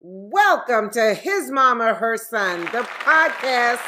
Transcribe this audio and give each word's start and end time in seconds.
Welcome 0.00 0.90
to 0.90 1.12
His 1.14 1.50
Mama, 1.50 1.92
Her 1.94 2.16
Son, 2.16 2.60
the 2.66 2.86
podcast 3.02 3.80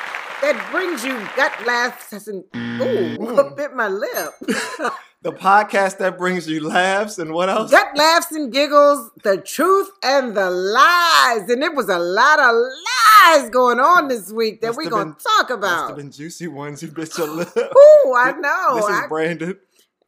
that 0.42 0.68
brings 0.72 1.04
you 1.04 1.12
gut 1.36 1.52
laughs 1.66 2.12
and 2.26 2.42
ooh, 2.56 3.16
Mm. 3.16 3.56
bit 3.56 3.74
my 3.74 3.88
lip. 3.88 4.34
The 5.22 5.32
podcast 5.32 5.98
that 5.98 6.16
brings 6.16 6.48
you 6.48 6.66
laughs 6.66 7.18
and 7.18 7.34
what 7.34 7.50
else? 7.50 7.70
gut 7.70 7.88
laughs 7.94 8.32
and 8.32 8.50
giggles, 8.50 9.10
the 9.22 9.36
truth 9.36 9.90
and 10.02 10.34
the 10.34 10.48
lies. 10.50 11.46
And 11.50 11.62
it 11.62 11.74
was 11.74 11.90
a 11.90 11.98
lot 11.98 12.40
of 12.40 12.54
lies 12.56 13.50
going 13.50 13.80
on 13.80 14.08
this 14.08 14.32
week 14.32 14.62
that 14.62 14.74
we're 14.76 14.88
going 14.88 15.14
to 15.14 15.18
talk 15.22 15.50
Must 15.50 15.58
about. 15.58 15.88
have 15.88 15.96
been 15.98 16.10
juicy 16.10 16.48
ones. 16.48 16.82
You 16.82 16.88
bit 16.88 17.18
your 17.18 17.26
lip. 17.36 17.50
Ooh, 17.54 18.14
I 18.16 18.32
know. 18.40 18.76
This 18.76 18.84
is 18.86 18.90
I- 19.04 19.06
Brandon. 19.08 19.58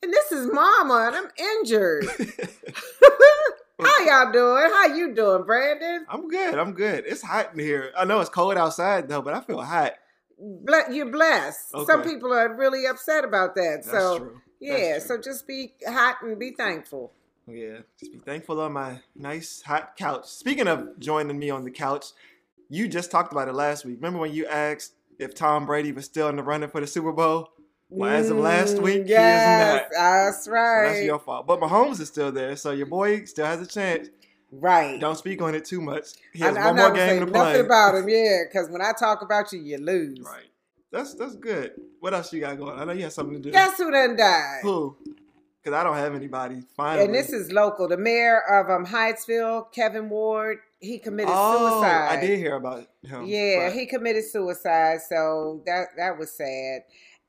and 0.03 0.13
this 0.15 0.33
is 0.33 0.47
Mama, 0.51 1.13
and 1.13 1.17
I'm 1.17 1.29
injured. 1.59 2.07
How 3.81 4.05
y'all 4.05 4.33
doing? 4.33 4.71
How 4.71 4.87
you 4.87 5.15
doing, 5.15 5.45
Brandon? 5.45 6.07
I'm 6.09 6.29
good. 6.29 6.59
I'm 6.59 6.73
good. 6.73 7.05
It's 7.07 7.23
hot 7.23 7.53
in 7.55 7.59
here. 7.59 7.93
I 7.97 8.05
know 8.05 8.21
it's 8.21 8.31
cold 8.31 8.57
outside 8.57 9.09
though, 9.09 9.23
but 9.23 9.35
I 9.35 9.41
feel 9.41 9.61
hot. 9.63 9.95
You're 10.91 11.11
blessed. 11.11 11.71
Some 11.87 12.03
people 12.03 12.33
are 12.33 12.55
really 12.57 12.87
upset 12.87 13.25
about 13.25 13.55
that. 13.55 13.83
That's 13.85 13.91
so 13.91 14.19
true. 14.19 14.41
yeah, 14.61 14.99
so 14.99 15.17
just 15.21 15.47
be 15.47 15.75
hot 15.87 16.17
and 16.23 16.39
be 16.39 16.51
thankful. 16.51 17.13
Yeah, 17.47 17.79
just 17.99 18.13
be 18.13 18.19
thankful 18.19 18.61
on 18.61 18.73
my 18.73 19.01
nice 19.15 19.63
hot 19.63 19.97
couch. 19.97 20.27
Speaking 20.27 20.69
of 20.69 20.99
joining 20.99 21.39
me 21.39 21.51
on 21.51 21.65
the 21.65 21.71
couch, 21.71 22.07
you 22.69 22.89
just 22.89 23.11
talked 23.11 23.33
about 23.33 23.49
it 23.49 23.53
last 23.55 23.85
week. 23.85 23.97
Remember 23.97 24.19
when 24.19 24.33
you 24.33 24.47
asked 24.47 24.95
if 25.19 25.35
Tom 25.35 25.67
Brady 25.67 25.93
was 25.93 26.05
still 26.05 26.29
in 26.29 26.37
the 26.37 26.43
running 26.43 26.71
for 26.71 26.81
the 26.81 26.87
Super 26.87 27.13
Bowl? 27.13 27.52
Well, 27.95 28.11
as 28.11 28.31
of 28.31 28.39
last 28.39 28.77
Mm, 28.77 28.83
week, 28.83 29.03
yes, 29.07 29.11
he 29.11 29.75
is 29.77 29.83
not. 29.83 29.91
that's 29.95 30.45
So 30.45 30.51
right. 30.51 30.89
that's 30.89 31.05
your 31.05 31.19
fault. 31.19 31.47
But 31.47 31.61
Mahomes 31.61 32.01
is 32.01 32.09
still 32.09 32.33
there, 32.33 32.57
so 32.57 32.71
your 32.73 32.87
boy 32.87 33.25
still 33.25 33.47
has 33.47 33.61
a 33.61 33.67
chance. 33.67 34.09
right. 34.51 34.99
Don't 35.01 35.17
speak 35.17 35.41
on 35.43 35.55
it 35.55 35.65
too 35.65 35.81
much. 35.81 36.09
He 36.33 36.43
I- 36.43 36.49
has 36.49 36.57
I'm 36.57 36.65
one 36.65 36.77
more 36.77 36.91
game 36.93 37.21
to 37.21 37.27
play. 37.27 37.39
nothing 37.41 37.67
about 37.67 37.95
him, 37.97 38.09
yeah, 38.09 38.43
because 38.49 38.69
when 38.71 38.83
I 38.83 38.93
talk 38.93 39.23
about 39.23 39.53
you, 39.53 39.61
you 39.61 39.79
lose. 39.79 40.21
Right. 40.21 40.45
That's 40.91 41.15
that's 41.15 41.35
good. 41.37 41.73
What 42.01 42.13
else 42.15 42.33
you 42.33 42.41
got 42.41 42.59
going? 42.59 42.79
I 42.79 42.85
know 42.85 42.93
you 42.93 43.05
have 43.05 43.13
something 43.13 43.37
to 43.37 43.41
do. 43.43 43.51
Guess 43.51 43.79
who 43.79 43.91
done 43.91 44.15
died? 44.17 44.61
Who? 44.63 44.95
Because 45.63 45.79
I 45.79 45.85
don't 45.85 45.97
have 45.97 46.15
anybody. 46.15 46.61
Finally. 46.77 47.05
And 47.07 47.15
this 47.15 47.31
is 47.33 47.51
local. 47.53 47.89
The 47.89 47.97
mayor 47.97 48.41
of 48.51 48.69
um, 48.69 48.85
Hyattsville, 48.85 49.73
Kevin 49.73 50.11
Ward, 50.11 50.59
he 50.81 50.99
committed 50.99 51.33
oh, 51.33 51.81
suicide. 51.81 52.19
I 52.19 52.21
did 52.21 52.39
hear 52.39 52.57
about 52.57 52.87
him. 53.05 53.25
Yeah, 53.25 53.69
but- 53.69 53.75
he 53.79 53.87
committed 53.87 54.25
suicide, 54.25 55.01
so 55.09 55.63
that 55.67 55.89
that 55.97 56.19
was 56.19 56.31
sad. 56.33 56.83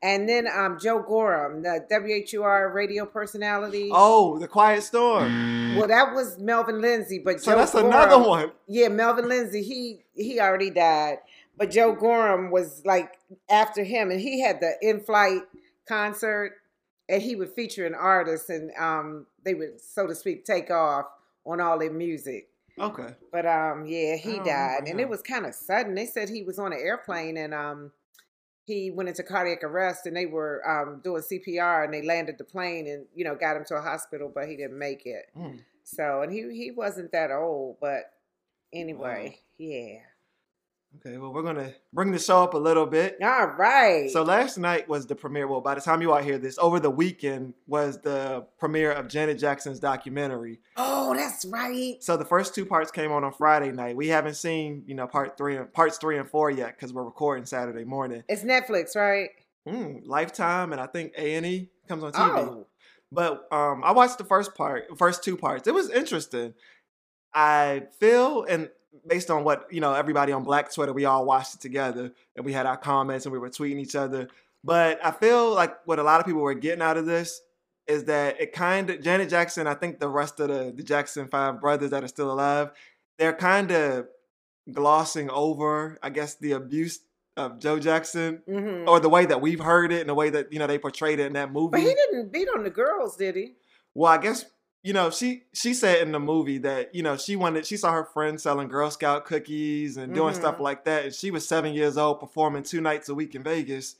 And 0.04 0.28
then 0.28 0.46
um, 0.46 0.78
Joe 0.78 1.02
Gorham, 1.02 1.62
the 1.62 1.80
WHUR 1.90 2.70
radio 2.74 3.06
personality. 3.06 3.88
Oh, 3.90 4.38
the 4.38 4.46
Quiet 4.46 4.82
Storm. 4.82 5.76
Well, 5.76 5.88
that 5.88 6.12
was 6.12 6.38
Melvin 6.38 6.82
Lindsey, 6.82 7.18
but 7.18 7.40
So 7.40 7.52
Joe 7.52 7.58
that's 7.58 7.72
Gorham, 7.72 7.86
another 7.86 8.18
one. 8.18 8.52
Yeah, 8.68 8.88
Melvin 8.88 9.26
Lindsey, 9.28 9.62
he 9.62 10.00
he 10.14 10.38
already 10.38 10.68
died, 10.68 11.20
but 11.56 11.70
Joe 11.70 11.94
Gorham 11.94 12.50
was 12.50 12.82
like 12.84 13.14
after 13.48 13.82
him, 13.82 14.10
and 14.10 14.20
he 14.20 14.42
had 14.42 14.60
the 14.60 14.74
in-flight 14.82 15.40
concert, 15.88 16.52
and 17.08 17.22
he 17.22 17.34
would 17.34 17.54
feature 17.54 17.86
an 17.86 17.94
artist, 17.94 18.50
and 18.50 18.72
um, 18.78 19.24
they 19.42 19.54
would, 19.54 19.80
so 19.80 20.06
to 20.06 20.14
speak, 20.14 20.44
take 20.44 20.70
off 20.70 21.06
on 21.46 21.62
all 21.62 21.78
their 21.78 21.90
music. 21.90 22.50
Okay. 22.78 23.14
But 23.32 23.46
um, 23.46 23.86
yeah, 23.86 24.16
he 24.16 24.38
died, 24.40 24.82
and 24.86 25.00
it 25.00 25.08
was 25.08 25.22
kind 25.22 25.46
of 25.46 25.54
sudden. 25.54 25.94
They 25.94 26.06
said 26.06 26.28
he 26.28 26.42
was 26.42 26.58
on 26.58 26.74
an 26.74 26.78
airplane, 26.78 27.38
and 27.38 27.54
um, 27.54 27.92
he 28.66 28.90
went 28.90 29.08
into 29.08 29.22
cardiac 29.22 29.62
arrest, 29.62 30.06
and 30.06 30.16
they 30.16 30.26
were 30.26 30.62
um 30.68 31.00
doing 31.02 31.22
CPR, 31.22 31.84
and 31.84 31.92
they 31.92 32.02
landed 32.02 32.38
the 32.38 32.44
plane, 32.44 32.86
and 32.86 33.06
you 33.14 33.24
know 33.24 33.34
got 33.34 33.56
him 33.56 33.64
to 33.66 33.76
a 33.76 33.80
hospital, 33.80 34.30
but 34.34 34.48
he 34.48 34.56
didn't 34.56 34.78
make 34.78 35.06
it. 35.06 35.26
Mm. 35.36 35.60
So, 35.84 36.22
and 36.22 36.32
he 36.32 36.42
he 36.54 36.70
wasn't 36.70 37.12
that 37.12 37.30
old, 37.30 37.76
but 37.80 38.10
anyway, 38.72 39.38
yeah. 39.58 39.98
Okay. 40.96 41.18
Well, 41.18 41.32
we're 41.32 41.42
gonna 41.42 41.72
bring 41.92 42.12
the 42.12 42.18
show 42.18 42.42
up 42.42 42.54
a 42.54 42.58
little 42.58 42.86
bit. 42.86 43.18
All 43.22 43.46
right. 43.46 44.10
So 44.10 44.22
last 44.22 44.58
night 44.58 44.88
was 44.88 45.06
the 45.06 45.14
premiere. 45.14 45.46
Well, 45.48 45.60
by 45.60 45.74
the 45.74 45.80
time 45.80 46.00
you 46.02 46.12
all 46.12 46.22
hear 46.22 46.38
this, 46.38 46.56
over 46.58 46.78
the 46.80 46.90
weekend 46.90 47.54
was 47.66 48.00
the 48.00 48.46
premiere 48.58 48.92
of 48.92 49.08
Janet 49.08 49.38
Jackson's 49.38 49.80
documentary. 49.80 50.60
oh, 50.76 51.14
that's 51.14 51.44
right. 51.46 51.96
So 52.00 52.16
the 52.16 52.24
first 52.24 52.54
two 52.54 52.64
parts 52.64 52.90
came 52.90 53.12
on 53.12 53.24
on 53.24 53.32
Friday 53.32 53.70
night. 53.72 53.96
We 53.96 54.08
haven't 54.08 54.34
seen, 54.34 54.82
you 54.86 54.94
know, 54.94 55.06
part 55.06 55.36
three 55.36 55.56
and 55.56 55.72
parts 55.72 55.98
three 55.98 56.18
and 56.18 56.28
four 56.28 56.50
yet 56.50 56.76
because 56.76 56.92
we're 56.92 57.04
recording 57.04 57.44
Saturday 57.44 57.84
morning. 57.84 58.22
It's 58.28 58.42
Netflix, 58.42 58.96
right? 58.96 59.30
Mm, 59.68 60.02
Lifetime 60.06 60.72
and 60.72 60.80
I 60.80 60.86
think 60.86 61.12
A 61.18 61.34
and 61.34 61.44
E 61.46 61.70
comes 61.88 62.04
on 62.04 62.12
TV. 62.12 62.38
Oh, 62.38 62.66
But 63.10 63.46
um, 63.52 63.82
I 63.84 63.92
watched 63.92 64.18
the 64.18 64.24
first 64.24 64.54
part, 64.54 64.84
first 64.98 65.24
two 65.24 65.36
parts. 65.36 65.66
It 65.66 65.74
was 65.74 65.90
interesting. 65.90 66.54
I 67.34 67.84
feel, 67.98 68.44
and 68.44 68.70
based 69.06 69.30
on 69.30 69.44
what 69.44 69.66
you 69.70 69.80
know, 69.80 69.92
everybody 69.94 70.32
on 70.32 70.44
Black 70.44 70.72
Twitter, 70.72 70.92
we 70.92 71.04
all 71.04 71.24
watched 71.24 71.54
it 71.54 71.60
together, 71.60 72.12
and 72.36 72.44
we 72.44 72.52
had 72.52 72.66
our 72.66 72.76
comments, 72.76 73.26
and 73.26 73.32
we 73.32 73.38
were 73.38 73.50
tweeting 73.50 73.80
each 73.80 73.94
other. 73.94 74.28
But 74.62 75.04
I 75.04 75.10
feel 75.10 75.54
like 75.54 75.74
what 75.86 75.98
a 75.98 76.02
lot 76.02 76.20
of 76.20 76.26
people 76.26 76.40
were 76.40 76.54
getting 76.54 76.82
out 76.82 76.96
of 76.96 77.06
this 77.06 77.40
is 77.86 78.04
that 78.04 78.40
it 78.40 78.52
kind 78.52 78.88
of 78.88 79.02
Janet 79.02 79.28
Jackson. 79.28 79.66
I 79.66 79.74
think 79.74 80.00
the 80.00 80.08
rest 80.08 80.40
of 80.40 80.48
the 80.48 80.72
the 80.74 80.82
Jackson 80.82 81.28
Five 81.28 81.60
brothers 81.60 81.90
that 81.90 82.02
are 82.02 82.08
still 82.08 82.30
alive, 82.32 82.70
they're 83.18 83.34
kind 83.34 83.70
of 83.70 84.06
glossing 84.72 85.28
over, 85.30 85.98
I 86.02 86.10
guess, 86.10 86.36
the 86.36 86.52
abuse 86.52 87.00
of 87.36 87.58
Joe 87.58 87.78
Jackson. 87.78 88.42
hmm 88.48 88.88
Or 88.88 89.00
the 89.00 89.08
way 89.08 89.26
that 89.26 89.40
we've 89.40 89.60
heard 89.60 89.92
it, 89.92 90.00
and 90.00 90.08
the 90.08 90.14
way 90.14 90.30
that 90.30 90.52
you 90.52 90.58
know 90.58 90.66
they 90.66 90.78
portrayed 90.78 91.18
it 91.20 91.26
in 91.26 91.32
that 91.34 91.52
movie. 91.52 91.72
but 91.72 91.80
he 91.80 91.94
didn't 91.94 92.32
beat 92.32 92.48
on 92.56 92.62
the 92.62 92.70
girls, 92.70 93.16
did 93.16 93.36
he? 93.36 93.54
Well, 93.94 94.10
I 94.10 94.18
guess 94.18 94.44
you 94.84 94.92
know 94.92 95.10
she 95.10 95.42
she 95.52 95.74
said 95.74 96.02
in 96.02 96.12
the 96.12 96.20
movie 96.20 96.58
that 96.58 96.94
you 96.94 97.02
know 97.02 97.16
she 97.16 97.34
wanted 97.34 97.66
she 97.66 97.76
saw 97.76 97.90
her 97.90 98.04
friend 98.04 98.40
selling 98.40 98.68
Girl 98.68 98.90
Scout 98.90 99.24
cookies 99.24 99.96
and 99.96 100.14
doing 100.14 100.34
stuff 100.34 100.58
Mhm. 100.58 100.60
like 100.60 100.84
that, 100.84 101.06
and 101.06 101.14
she 101.14 101.32
was 101.32 101.48
seven 101.48 101.74
years 101.74 101.96
old 101.96 102.20
performing 102.20 102.62
two 102.62 102.80
nights 102.80 103.08
a 103.08 103.14
week 103.14 103.34
in 103.34 103.42
Vegas, 103.42 103.96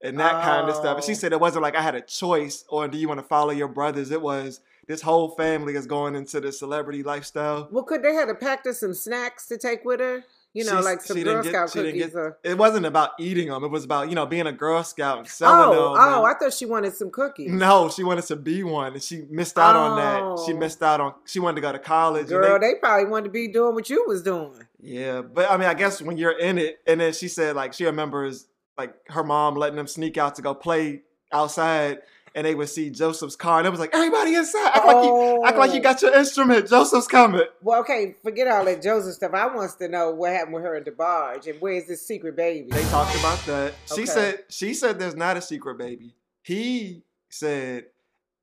and 0.00 0.18
that 0.20 0.42
kind 0.42 0.68
of 0.68 0.76
stuff. 0.76 0.96
And 0.96 1.04
she 1.04 1.12
Oh. 1.12 1.16
said 1.16 1.32
it 1.32 1.40
wasn't 1.40 1.62
like 1.64 1.76
I 1.76 1.82
had 1.82 1.94
a 1.96 2.00
choice 2.00 2.64
or 2.68 2.88
do 2.88 2.96
you 2.96 3.08
want 3.08 3.18
to 3.20 3.26
follow 3.26 3.50
your 3.50 3.68
brothers? 3.68 4.10
It 4.10 4.22
was 4.22 4.60
this 4.86 5.02
whole 5.02 5.30
family 5.30 5.74
is 5.74 5.86
going 5.86 6.14
into 6.14 6.40
the 6.40 6.52
celebrity 6.52 7.02
lifestyle. 7.02 7.68
Well, 7.72 7.84
could 7.84 8.02
they 8.02 8.14
have 8.14 8.28
to 8.28 8.34
pack 8.34 8.64
her 8.66 8.72
some 8.72 8.94
snacks 8.94 9.46
to 9.48 9.58
take 9.58 9.84
with 9.84 9.98
her? 10.00 10.24
You 10.54 10.64
know, 10.64 10.70
She's- 10.70 10.84
like 10.84 11.00
some 11.02 11.20
Girl 11.20 11.42
Scout 11.42 11.70
cookies. 11.72 11.92
get- 12.06 12.14
or... 12.14 12.38
It 12.44 12.56
wasn't 12.56 12.86
about 12.86 13.10
eating 13.18 13.48
them. 13.48 13.64
It 13.64 13.70
was 13.72 13.84
about 13.84 14.08
you 14.08 14.14
know 14.14 14.24
being 14.24 14.46
a 14.46 14.52
Girl 14.52 14.82
Scout 14.84 15.18
and 15.18 15.26
selling 15.28 15.68
Oh, 15.68 15.72
them. 15.72 16.00
oh, 16.00 16.24
and- 16.24 16.26
I 16.26 16.38
thought 16.38 16.52
she 16.54 16.64
wanted 16.64 16.94
some 16.94 17.10
cookies. 17.10 17.50
no, 17.50 17.90
she 17.90 18.04
wanted 18.04 18.24
to 18.26 18.36
be 18.36 18.62
one, 18.62 18.92
and 18.92 19.02
she 19.02 19.24
missed 19.28 19.58
out 19.58 19.74
on 19.74 19.96
that. 19.98 20.46
She 20.46 20.52
Oh. 20.52 20.56
missed 20.56 20.80
out 20.82 21.00
on. 21.00 21.14
She 21.26 21.40
wanted 21.40 21.56
to 21.56 21.60
go 21.62 21.72
to 21.72 21.78
college. 21.80 22.20
and 22.22 22.28
Girl, 22.30 22.58
they- 22.60 22.68
they 22.74 22.78
probably 22.78 23.06
wanted 23.06 23.24
to 23.24 23.30
be 23.30 23.48
doing 23.48 23.74
what 23.74 23.90
you 23.90 24.04
was 24.06 24.22
doing. 24.22 24.62
Yeah, 24.80 25.22
but 25.22 25.50
I 25.50 25.56
mean, 25.56 25.68
I 25.68 25.74
guess 25.74 26.00
when 26.00 26.16
you're 26.16 26.38
in 26.38 26.58
it, 26.58 26.78
and 26.86 27.00
then 27.00 27.12
she 27.12 27.26
said 27.28 27.56
like 27.56 27.72
she 27.72 27.84
remembers 27.84 28.46
like 28.78 28.94
her 29.08 29.24
mom 29.24 29.56
letting 29.56 29.76
them 29.76 29.86
sneak 29.88 30.16
out 30.18 30.36
to 30.36 30.42
go 30.42 30.54
play 30.54 31.02
outside, 31.32 31.98
and 32.34 32.44
they 32.46 32.54
would 32.54 32.68
see 32.68 32.90
Joseph's 32.90 33.36
car, 33.36 33.58
and 33.58 33.66
it 33.66 33.70
was 33.70 33.78
like 33.80 33.94
everybody 33.94 34.34
inside, 34.34 34.70
act 34.74 34.86
like 34.86 35.04
you, 35.04 35.42
act 35.44 35.56
like 35.58 35.72
you 35.72 35.78
Oh. 35.80 35.82
got 35.82 36.02
your 36.02 36.14
instrument. 36.14 36.68
Joseph's 36.68 37.06
coming. 37.06 37.42
Well, 37.62 37.80
okay, 37.80 38.16
forget 38.22 38.48
all 38.48 38.64
that 38.64 38.82
Joseph 38.82 39.14
stuff. 39.14 39.32
I 39.34 39.46
wants 39.46 39.74
to 39.76 39.88
know 39.88 40.10
what 40.10 40.32
happened 40.32 40.54
with 40.54 40.64
her 40.64 40.74
and 40.74 40.84
DeBarge 40.86 41.46
and 41.48 41.60
where's 41.60 41.86
this 41.86 42.04
secret 42.06 42.34
baby? 42.36 42.68
They 42.70 42.82
talked 42.84 43.16
about 43.18 43.38
that. 43.46 43.74
She 43.86 43.94
Okay. 44.02 44.04
said 44.06 44.44
she 44.48 44.74
said 44.74 44.98
there's 44.98 45.14
not 45.16 45.36
a 45.36 45.42
secret 45.42 45.78
baby. 45.78 46.14
He 46.42 47.02
said 47.28 47.86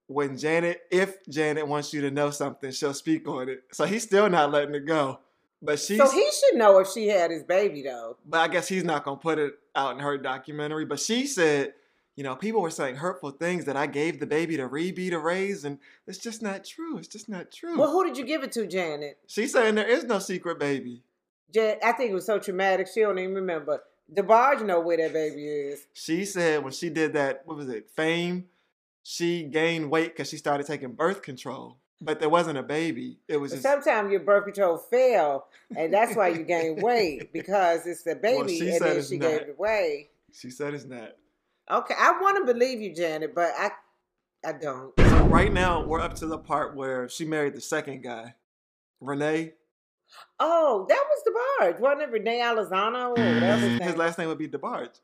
when 0.08 0.38
Janet, 0.38 0.82
if 0.92 1.26
Janet 1.30 1.66
wants 1.68 1.94
you 1.94 2.02
to 2.02 2.12
know 2.12 2.32
something, 2.32 2.72
she'll 2.72 2.94
speak 2.94 3.28
on 3.28 3.48
it. 3.48 3.64
So 3.72 3.86
he's 3.86 4.04
still 4.04 4.30
not 4.30 4.52
letting 4.52 4.76
it 4.76 4.86
go. 4.86 5.20
But 5.62 5.80
she's 5.80 6.00
so 6.00 6.10
he 6.10 6.28
should 6.32 6.58
know 6.58 6.80
if 6.80 6.88
she 6.90 7.08
had 7.08 7.30
his 7.32 7.44
baby 7.44 7.84
though. 7.84 8.18
but 8.26 8.40
I 8.40 8.48
guess 8.48 8.68
he's 8.68 8.84
not 8.84 9.04
gonna 9.06 9.18
put 9.18 9.38
it 9.38 9.54
out 9.76 9.94
in 9.94 10.00
her 10.00 10.18
documentary. 10.18 10.86
But 10.86 11.00
she 11.00 11.28
said, 11.28 11.74
you 12.22 12.24
know, 12.24 12.36
people 12.36 12.62
were 12.62 12.70
saying 12.70 12.98
hurtful 12.98 13.32
things 13.32 13.66
that 13.66 13.76
I 13.76 13.88
gave 13.88 14.20
the 14.20 14.28
baby 14.28 14.56
to 14.58 14.68
Rebbie 14.68 15.10
to 15.10 15.18
raise, 15.18 15.66
and 15.66 15.80
it's 16.06 16.20
just 16.20 16.44
not 16.44 16.64
true. 16.64 17.00
It's 17.00 17.08
just 17.08 17.28
not 17.28 17.52
true. 17.52 17.80
Well, 17.80 17.90
who 17.90 18.06
did 18.06 18.16
you 18.16 18.24
give 18.24 18.44
it 18.44 18.52
to, 18.52 18.68
Janet? 18.68 19.18
She's 19.26 19.54
saying 19.54 19.74
there 19.74 19.90
is 19.90 20.04
no 20.04 20.20
secret 20.20 20.60
baby. 20.60 21.02
Jan- 21.52 21.80
I 21.84 21.94
think 21.94 22.12
it 22.12 22.14
was 22.14 22.28
so 22.28 22.38
traumatic 22.38 22.88
she 22.94 23.00
don't 23.02 23.18
even 23.18 23.34
remember. 23.34 23.82
DeBarge 24.16 24.64
know 24.64 24.80
where 24.82 24.98
that 24.98 25.14
baby 25.14 25.48
is. 25.48 25.88
She 25.94 26.24
said 26.26 26.64
when 26.64 26.74
she 26.74 26.92
did 26.92 27.14
that, 27.14 27.42
what 27.46 27.58
was 27.58 27.70
it, 27.70 27.90
fame, 27.90 28.46
she 29.02 29.42
gained 29.42 29.90
weight 29.90 30.10
because 30.16 30.30
she 30.30 30.38
started 30.38 30.68
taking 30.68 30.92
birth 30.92 31.24
control. 31.24 31.78
But 32.04 32.20
there 32.20 32.30
wasn't 32.30 32.60
a 32.60 32.64
baby. 32.64 33.18
It 33.28 33.38
was 33.38 33.50
just 33.50 33.64
sometimes 33.64 34.12
your 34.12 34.20
birth 34.20 34.44
control 34.44 34.78
fail, 34.78 35.46
and 35.76 35.92
that's 35.92 36.16
why 36.16 36.28
you 36.28 36.44
gain 36.44 36.76
weight 36.82 37.34
because 37.34 37.88
it's 37.88 38.04
the 38.04 38.20
Well, 38.22 38.44
baby, 38.44 38.60
she 38.60 38.70
and 38.70 38.78
said 38.78 38.96
then 38.98 39.04
she 39.06 39.18
not. 39.18 39.28
gave 39.32 39.42
it 39.42 39.56
away. 39.58 40.10
she 40.32 40.52
said 40.52 40.76
it's 40.76 40.86
not. 40.86 41.14
Okay, 41.72 41.94
I 41.98 42.20
want 42.20 42.38
to 42.46 42.54
believe 42.54 42.82
you, 42.82 42.94
Janet, 42.94 43.34
but 43.34 43.52
I, 43.58 43.72
I 44.46 44.52
don't. 44.54 44.92
So 45.00 45.24
right 45.28 45.52
now 45.54 45.86
we're 45.86 46.02
up 46.02 46.16
to 46.16 46.26
the 46.26 46.38
part 46.38 46.76
where 46.76 47.08
she 47.08 47.24
married 47.24 47.56
the 47.56 47.62
second 47.62 48.04
guy, 48.04 48.36
Renee. 49.00 49.54
Oh, 50.40 50.86
that 50.90 51.02
was 51.10 51.24
DeBarge, 51.72 51.80
wasn't 51.80 52.02
it? 52.02 52.12
Renee 52.12 52.40
Elizondo 52.40 53.10
or 53.10 53.12
whatever 53.12 53.68
his 53.84 53.96
last 53.96 54.18
name 54.18 54.28
would 54.28 54.38
be 54.38 54.50
DeBarge. 54.50 55.00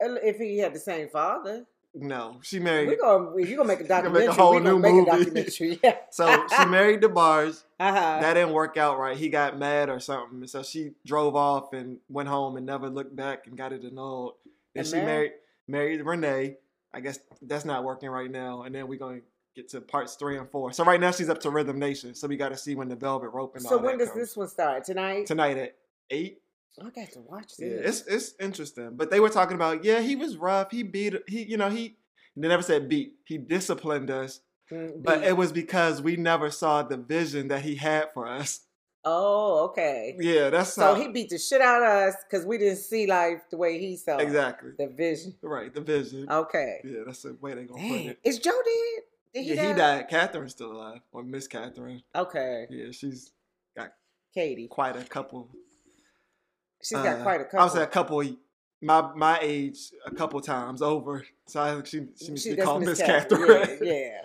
If 0.00 0.36
he 0.36 0.58
had 0.58 0.74
the 0.74 0.78
same 0.78 1.08
father. 1.08 1.64
No, 1.94 2.40
she 2.42 2.58
married. 2.58 2.88
We 2.90 2.96
gonna 2.96 3.30
you 3.40 3.56
gonna 3.56 3.68
make 3.68 3.80
a 3.80 3.84
gonna 3.88 4.10
make 4.10 4.24
a 4.24 4.26
documentary. 4.26 4.34
whole 4.34 4.60
new 4.60 4.78
make 4.78 4.92
movie. 4.92 5.06
documentary. 5.10 5.80
Yeah. 5.82 5.96
so 6.10 6.46
she 6.54 6.64
married 6.66 7.00
DeBarge. 7.00 7.62
Uh-huh. 7.80 8.18
That 8.20 8.34
didn't 8.34 8.52
work 8.52 8.76
out 8.76 8.98
right. 8.98 9.16
He 9.16 9.30
got 9.30 9.58
mad 9.58 9.88
or 9.88 9.98
something. 9.98 10.40
And 10.40 10.50
so 10.50 10.62
she 10.62 10.90
drove 11.06 11.34
off 11.34 11.72
and 11.72 11.96
went 12.10 12.28
home 12.28 12.58
and 12.58 12.66
never 12.66 12.90
looked 12.90 13.16
back 13.16 13.46
and 13.46 13.56
got 13.56 13.72
it 13.72 13.82
annulled. 13.82 14.34
And, 14.74 14.80
And 14.80 14.86
she 14.86 14.96
married- 14.96 15.32
married 15.68 16.02
Renee. 16.02 16.56
I 16.94 17.00
guess 17.00 17.18
that's 17.42 17.64
not 17.64 17.84
working 17.84 18.08
right 18.08 18.30
now. 18.30 18.62
And 18.62 18.74
then 18.74 18.88
we're 18.88 18.98
gonna 18.98 19.20
get 19.54 19.68
to 19.70 19.80
parts 19.80 20.14
three 20.14 20.38
and 20.38 20.48
four. 20.50 20.72
So 20.72 20.84
right 20.84 21.00
now 21.00 21.10
she's 21.10 21.28
up 21.28 21.40
to 21.40 21.50
Rhythm 21.50 21.78
Nation. 21.78 22.14
So 22.14 22.26
we 22.28 22.36
got 22.36 22.50
to 22.50 22.56
see 22.56 22.74
when 22.74 22.88
the 22.88 22.96
Velvet 22.96 23.28
Rope 23.30 23.54
and 23.56 23.62
so 23.64 23.78
when 23.78 23.98
does 23.98 24.08
comes. 24.08 24.20
this 24.20 24.36
one 24.36 24.48
start? 24.48 24.84
Tonight? 24.84 25.26
tonight 25.26 25.56
at 25.56 25.76
eight. 26.10 26.40
I 26.78 26.90
got 26.90 27.10
to 27.12 27.20
watch 27.20 27.52
Yeah, 27.58 27.68
this. 27.68 28.02
it's 28.02 28.08
it's 28.08 28.34
interesting. 28.40 28.90
But 28.96 29.10
they 29.10 29.18
were 29.20 29.30
talking 29.30 29.54
about 29.54 29.82
yeah, 29.84 30.00
he 30.00 30.14
was 30.16 30.36
rough. 30.36 30.70
He 30.70 30.82
beat 30.82 31.14
he 31.26 31.42
you 31.44 31.56
know 31.56 31.70
he 31.70 31.96
they 32.36 32.48
never 32.48 32.62
said 32.62 32.88
beat. 32.88 33.14
He 33.24 33.38
disciplined 33.38 34.10
us, 34.10 34.40
Mm, 34.70 35.02
but 35.02 35.20
beat. 35.20 35.28
it 35.28 35.36
was 35.38 35.52
because 35.52 36.02
we 36.02 36.16
never 36.16 36.50
saw 36.50 36.82
the 36.82 36.96
vision 36.98 37.48
that 37.48 37.62
he 37.62 37.76
had 37.76 38.12
for 38.12 38.26
us. 38.26 38.60
Oh, 39.06 39.64
okay. 39.70 40.16
Yeah, 40.18 40.50
that's 40.50 40.74
So 40.74 40.82
how, 40.82 40.94
he 40.94 41.08
beat 41.08 41.30
the 41.30 41.38
shit 41.38 41.60
out 41.60 41.82
of 41.82 41.88
us 41.88 42.16
because 42.28 42.44
we 42.44 42.58
didn't 42.58 42.78
see 42.78 43.06
life 43.06 43.42
the 43.50 43.56
way 43.56 43.78
he 43.78 43.96
saw 43.96 44.18
it. 44.18 44.22
exactly 44.22 44.72
the 44.76 44.88
vision. 44.88 45.34
right 45.42 45.72
the 45.72 45.80
vision. 45.80 46.26
Okay. 46.30 46.80
Yeah, 46.84 47.00
that's 47.06 47.22
the 47.22 47.36
way 47.40 47.54
they 47.54 47.64
gonna 47.64 47.88
put 47.88 48.00
it. 48.00 48.18
Is 48.24 48.38
Joe 48.38 48.50
dead? 48.50 49.02
Did 49.32 49.44
he 49.44 49.54
yeah, 49.54 49.62
die? 49.62 49.68
he 49.68 49.74
died. 49.74 50.08
Catherine's 50.08 50.52
still 50.52 50.72
alive, 50.72 51.00
or 51.12 51.22
Miss 51.22 51.46
Catherine. 51.46 52.02
Okay. 52.14 52.66
Yeah, 52.68 52.90
she's 52.90 53.32
got 53.76 53.92
Katie. 54.34 54.68
quite 54.68 54.96
a 54.96 55.04
couple. 55.04 55.48
She's 56.82 56.98
got 56.98 57.20
uh, 57.20 57.22
quite 57.22 57.40
a 57.40 57.44
couple. 57.44 57.60
I 57.60 57.68
say 57.68 57.82
a 57.82 57.86
couple. 57.86 58.22
My 58.82 59.10
my 59.14 59.38
age, 59.40 59.78
a 60.04 60.14
couple 60.14 60.40
times 60.40 60.82
over. 60.82 61.24
So 61.46 61.62
I 61.62 61.72
think 61.72 61.86
she 61.86 62.06
she 62.22 62.28
needs 62.30 62.44
to 62.44 62.56
be 62.56 62.62
called 62.62 62.84
Miss 62.84 63.00
Catherine. 63.00 63.46
Catherine. 63.46 63.78
Yeah, 63.82 63.92
yeah. 63.92 64.20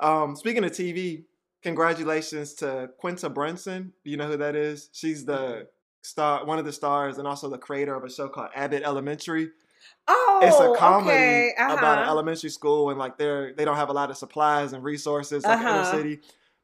Um, 0.00 0.36
speaking 0.36 0.64
of 0.64 0.70
TV, 0.70 1.24
congratulations 1.62 2.54
to 2.54 2.90
Quinta 2.98 3.28
Brunson. 3.28 3.92
Do 4.04 4.10
you 4.10 4.16
know 4.16 4.26
who 4.28 4.36
that 4.38 4.56
is? 4.56 4.88
She's 4.92 5.24
Mm-hmm. 5.24 5.32
the 5.60 5.68
star, 6.02 6.44
one 6.46 6.58
of 6.58 6.64
the 6.64 6.72
stars, 6.72 7.18
and 7.18 7.26
also 7.26 7.48
the 7.50 7.58
creator 7.58 7.94
of 7.94 8.04
a 8.04 8.10
show 8.10 8.28
called 8.28 8.50
Abbott 8.54 8.82
Elementary. 8.84 9.50
Oh, 10.06 10.40
It's 10.42 10.56
a 10.58 10.78
comedy 10.78 11.10
okay. 11.10 11.52
uh-huh. 11.58 11.76
about 11.76 11.98
an 12.02 12.08
elementary 12.08 12.50
school, 12.50 12.90
and 12.90 12.98
like 12.98 13.18
they're 13.18 13.52
they 13.54 13.64
don't 13.64 13.76
have 13.76 13.88
a 13.90 13.92
lot 13.92 14.10
of 14.10 14.16
supplies 14.16 14.72
and 14.72 14.82
resources 14.82 15.44
like 15.44 15.58
Uh-huh. 15.58 15.68
inner 15.68 15.84
city. 15.84 16.20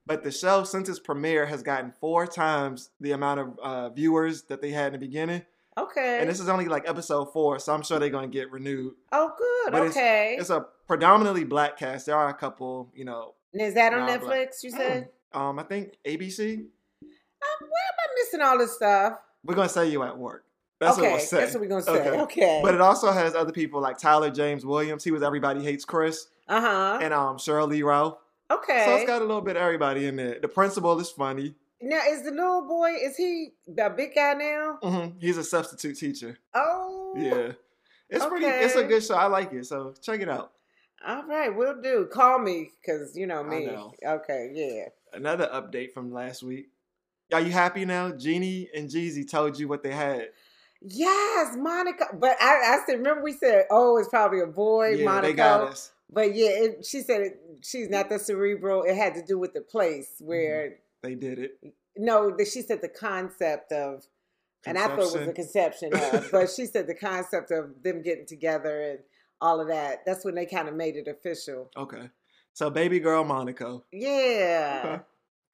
But 0.06 0.22
the 0.22 0.30
show, 0.30 0.64
since 0.64 0.88
its 0.88 0.98
premiere, 0.98 1.46
has 1.46 1.62
gotten 1.62 1.92
four 2.00 2.26
times 2.26 2.90
the 3.00 3.12
amount 3.12 3.40
of 3.40 3.58
uh, 3.58 3.88
viewers 3.90 4.42
that 4.44 4.60
they 4.60 4.70
had 4.70 4.88
in 4.88 4.92
the 4.94 4.98
beginning. 5.06 5.42
Okay. 5.78 6.18
And 6.20 6.28
this 6.28 6.40
is 6.40 6.48
only 6.48 6.66
like 6.66 6.86
episode 6.88 7.32
four, 7.32 7.58
so 7.58 7.72
I'm 7.74 7.82
sure 7.82 7.98
they're 7.98 8.10
going 8.10 8.30
to 8.30 8.38
get 8.38 8.50
renewed. 8.52 8.94
oh, 9.12 9.32
good. 9.38 9.72
but 9.72 9.78
it's- 9.82 9.96
okay. 9.96 10.36
It's 10.38 10.50
a 10.50 10.66
predominantly 10.86 11.44
black 11.44 11.78
cast. 11.78 12.06
There 12.06 12.16
are 12.16 12.28
a 12.28 12.34
couple, 12.34 12.92
you 12.94 13.04
know, 13.06 13.34
And 13.54 13.62
is 13.62 13.74
that 13.74 13.94
on. 13.94 14.08
Netflix? 14.08 14.62
You 14.62 14.70
said. 14.70 15.08
um, 15.32 15.58
I 15.58 15.62
think 15.62 15.96
ABC. 16.04 16.58
Uh, 16.58 17.46
where 17.60 17.68
am 17.68 17.98
I 17.98 18.14
missing 18.16 18.40
all 18.42 18.58
this 18.58 18.74
stuff? 18.74 19.14
We're 19.44 19.54
gonna 19.54 19.68
say 19.68 19.88
you 19.90 20.02
at 20.02 20.18
work. 20.18 20.44
That's 20.80 20.98
okay, 20.98 21.10
what 21.10 21.16
we'll 21.18 21.26
say. 21.26 21.36
that's 21.38 21.54
what 21.54 21.60
we're 21.60 21.68
gonna 21.68 21.82
say. 21.82 21.92
Okay. 21.92 22.20
Okay. 22.20 22.60
But 22.62 22.74
it 22.74 22.80
also 22.80 23.12
has 23.12 23.34
other 23.34 23.52
people 23.52 23.80
like 23.80 23.96
Tyler 23.96 24.30
James 24.30 24.66
Williams. 24.66 25.04
He 25.04 25.10
was 25.12 25.22
Everybody 25.22 25.62
Hates 25.62 25.84
Chris, 25.84 26.26
uh 26.48 26.60
huh. 26.60 26.98
and 27.00 27.14
um 27.14 27.36
Cheryl 27.36 27.68
Lee 27.68 27.82
Ralph. 27.82 28.18
Okay. 28.50 28.84
So 28.86 28.96
it's 28.96 29.06
got 29.06 29.22
a 29.22 29.24
little 29.24 29.40
bit 29.40 29.56
of 29.56 29.62
everybody 29.62 30.06
in 30.06 30.16
there. 30.16 30.38
The 30.40 30.48
principal 30.48 30.98
is 30.98 31.10
funny. 31.10 31.54
now, 31.80 32.00
is 32.08 32.22
the 32.24 32.30
little 32.30 32.66
boy? 32.66 32.92
Is 33.02 33.16
he 33.16 33.52
the 33.66 33.92
big 33.96 34.14
guy 34.14 34.34
now? 34.34 34.78
Mm-hmm. 34.82 35.18
He's 35.20 35.38
a 35.38 35.44
substitute 35.44 35.96
teacher. 35.96 36.38
Oh. 36.54 37.14
Yeah, 37.16 37.52
it's 38.10 38.26
pretty. 38.26 38.46
It's 38.46 38.74
a 38.74 38.84
good 38.84 39.04
show. 39.04 39.14
I 39.14 39.26
like 39.26 39.52
it. 39.52 39.66
So 39.66 39.94
check 40.02 40.20
it 40.20 40.28
out. 40.28 40.52
All 41.06 41.24
right, 41.26 41.54
we'll 41.54 41.80
do. 41.82 42.08
Call 42.12 42.38
me, 42.38 42.70
cause 42.84 43.12
you 43.16 43.26
know 43.26 43.40
I 43.40 43.48
me. 43.48 43.66
know. 43.66 43.92
Okay, 44.06 44.50
yeah. 44.54 44.84
Another 45.18 45.48
update 45.52 45.92
from 45.92 46.12
last 46.12 46.42
week. 46.42 46.68
Are 47.32 47.40
you 47.40 47.50
happy 47.52 47.84
now? 47.84 48.10
Jeannie 48.12 48.68
and 48.74 48.88
Jeezy 48.88 49.28
told 49.28 49.58
you 49.58 49.68
what 49.68 49.82
they 49.82 49.92
had. 49.92 50.28
Yes, 50.82 51.56
Monica. 51.56 52.06
But 52.14 52.36
I, 52.40 52.74
I 52.74 52.78
said, 52.86 52.94
remember 52.98 53.22
we 53.22 53.32
said, 53.32 53.64
oh, 53.70 53.96
it's 53.98 54.08
probably 54.08 54.40
a 54.40 54.46
boy, 54.46 54.90
yeah, 54.96 55.04
Monica. 55.04 55.26
they 55.28 55.32
got 55.32 55.60
us. 55.62 55.92
But 56.12 56.34
yeah, 56.34 56.48
it, 56.50 56.84
she 56.86 57.00
said 57.00 57.20
it, 57.22 57.40
she's 57.62 57.88
not 57.88 58.08
the 58.10 58.18
cerebral. 58.18 58.82
It 58.82 58.94
had 58.96 59.14
to 59.14 59.22
do 59.24 59.38
with 59.38 59.54
the 59.54 59.62
place 59.62 60.08
Mm-hmm. 60.16 60.26
where 60.26 60.74
They 61.02 61.14
did 61.14 61.38
it. 61.38 61.58
no, 61.96 62.30
the, 62.36 62.44
she 62.44 62.60
said 62.62 62.80
the 62.82 62.88
concept 62.88 63.72
of, 63.72 64.04
and 64.66 64.78
I 64.78 64.86
thought 64.88 64.98
it 64.98 64.98
was 64.98 65.12
the 65.14 65.32
Conception. 65.32 65.90
conception 65.90 66.18
of, 66.24 66.28
but 66.32 66.50
she 66.50 66.66
said 66.66 66.86
the 66.86 66.94
concept 66.94 67.50
of 67.50 67.82
them 67.82 68.02
getting 68.02 68.26
together 68.26 68.80
and 68.90 68.98
all 69.44 69.60
of 69.60 69.68
that. 69.68 70.04
That's 70.06 70.24
when 70.24 70.34
they 70.34 70.46
kind 70.46 70.68
of 70.68 70.74
made 70.74 70.96
it 70.96 71.06
official. 71.06 71.70
Okay. 71.76 72.08
So 72.54 72.70
baby 72.70 72.98
girl 72.98 73.24
Monaco. 73.24 73.84
Yeah. 73.92 74.82
Okay. 74.84 75.02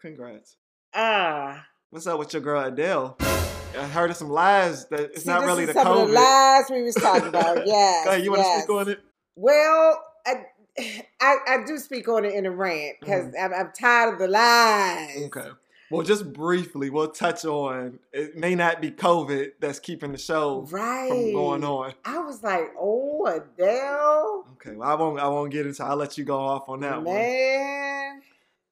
Congrats. 0.01 0.57
Ah. 0.95 1.67
What's 1.91 2.07
up 2.07 2.19
with 2.19 2.33
your 2.33 2.41
girl 2.41 2.63
Adele? 2.63 3.17
I 3.21 3.87
heard 3.87 4.11
of 4.11 4.17
some 4.17 4.31
lies 4.31 4.87
that 4.87 5.01
it's 5.01 5.25
See, 5.25 5.29
not 5.29 5.45
really 5.45 5.65
the 5.65 5.73
some 5.73 5.87
of 5.87 6.09
the 6.09 6.15
lies 6.15 6.65
we 6.71 6.83
was 6.83 6.95
talking 6.95 7.29
about. 7.29 7.57
Go 7.57 7.63
ahead, 7.63 8.25
you 8.25 8.31
want 8.31 8.43
to 8.43 8.49
yes. 8.49 8.63
speak 8.63 8.77
on 8.77 8.89
it? 8.89 9.01
Well, 9.35 10.05
I, 10.27 10.35
I, 11.21 11.37
I 11.49 11.57
do 11.67 11.79
speak 11.79 12.09
on 12.09 12.25
it 12.25 12.35
in 12.35 12.47
a 12.47 12.51
rant 12.51 12.97
because 13.01 13.35
I'm, 13.41 13.53
I'm 13.53 13.73
tired 13.79 14.15
of 14.15 14.19
the 14.21 14.29
lies. 14.29 15.11
Mm-hmm. 15.17 15.39
Okay. 15.39 15.49
Well, 15.91 16.07
just 16.07 16.33
briefly, 16.33 16.89
we'll 16.91 17.09
touch 17.11 17.45
on 17.45 17.99
it 18.13 18.37
may 18.37 18.55
not 18.55 18.81
be 18.81 18.91
COVID 18.93 19.53
that's 19.61 19.79
keeping 19.81 20.13
the 20.13 20.19
show 20.19 20.67
Right. 20.71 21.09
from 21.09 21.33
going 21.33 21.65
on. 21.65 21.95
I 22.05 22.19
was 22.19 22.43
like, 22.43 22.73
oh, 22.79 23.27
Adele. 23.27 24.47
Okay, 24.53 24.77
well 24.77 24.89
I 24.89 24.95
won't 24.95 25.19
I 25.21 25.29
won't 25.29 25.51
get 25.53 25.67
into 25.67 25.85
I'll 25.85 25.97
let 25.97 26.17
you 26.19 26.25
go 26.25 26.39
off 26.39 26.69
on 26.69 26.81
that 26.81 27.03
one. 27.03 27.15
Man. 27.17 28.23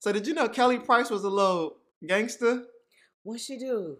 So 0.00 0.12
did 0.12 0.26
you 0.26 0.34
know 0.34 0.48
Kelly 0.48 0.78
Price 0.78 1.10
was 1.10 1.24
a 1.24 1.28
little 1.30 1.76
gangster? 2.06 2.64
What 3.24 3.40
she 3.40 3.58
do? 3.58 3.98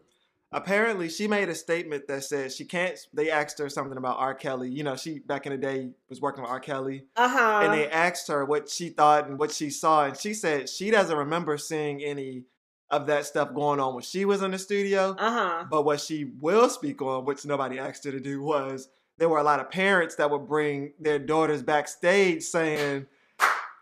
Apparently 0.51 1.09
she 1.11 1.29
made 1.29 1.49
a 1.51 1.55
statement 1.55 2.07
that 2.09 2.25
said 2.25 2.53
she 2.53 2.65
can't 2.65 2.99
they 3.13 3.31
asked 3.31 3.59
her 3.59 3.69
something 3.69 3.99
about 3.99 4.19
R. 4.19 4.35
Kelly. 4.35 4.71
You 4.71 4.83
know, 4.85 4.97
she 4.97 5.19
back 5.19 5.45
in 5.47 5.53
the 5.53 5.59
day 5.59 5.91
was 6.09 6.21
working 6.21 6.43
with 6.43 6.51
R. 6.51 6.61
Kelly. 6.61 7.05
Uh-huh. 7.17 7.61
and 7.65 7.73
they 7.75 7.89
asked 7.91 8.29
her 8.29 8.45
what 8.45 8.71
she 8.71 8.89
thought 8.91 9.29
and 9.29 9.39
what 9.39 9.51
she 9.53 9.69
saw, 9.71 10.05
and 10.07 10.17
she 10.17 10.33
said 10.35 10.69
she 10.69 10.91
doesn't 10.91 11.17
remember 11.17 11.59
seeing 11.59 12.03
any 12.03 12.45
of 12.91 13.07
that 13.07 13.27
stuff 13.27 13.53
going 13.55 13.81
on 13.81 13.95
when 13.95 14.03
she 14.03 14.25
was 14.25 14.43
in 14.43 14.51
the 14.51 14.59
studio. 14.59 15.15
uh-huh. 15.19 15.65
But 15.71 15.85
what 15.85 16.01
she 16.01 16.33
will 16.41 16.69
speak 16.69 17.03
on, 17.03 17.25
which 17.25 17.45
nobody 17.45 17.79
asked 17.79 18.05
her 18.05 18.13
to 18.13 18.21
do, 18.21 18.43
was 18.43 18.89
there 19.19 19.29
were 19.29 19.39
a 19.39 19.43
lot 19.43 19.61
of 19.61 19.71
parents 19.71 20.15
that 20.17 20.31
would 20.31 20.47
bring 20.47 20.93
their 20.99 21.19
daughters 21.19 21.63
backstage 21.63 22.43
saying, 22.45 23.07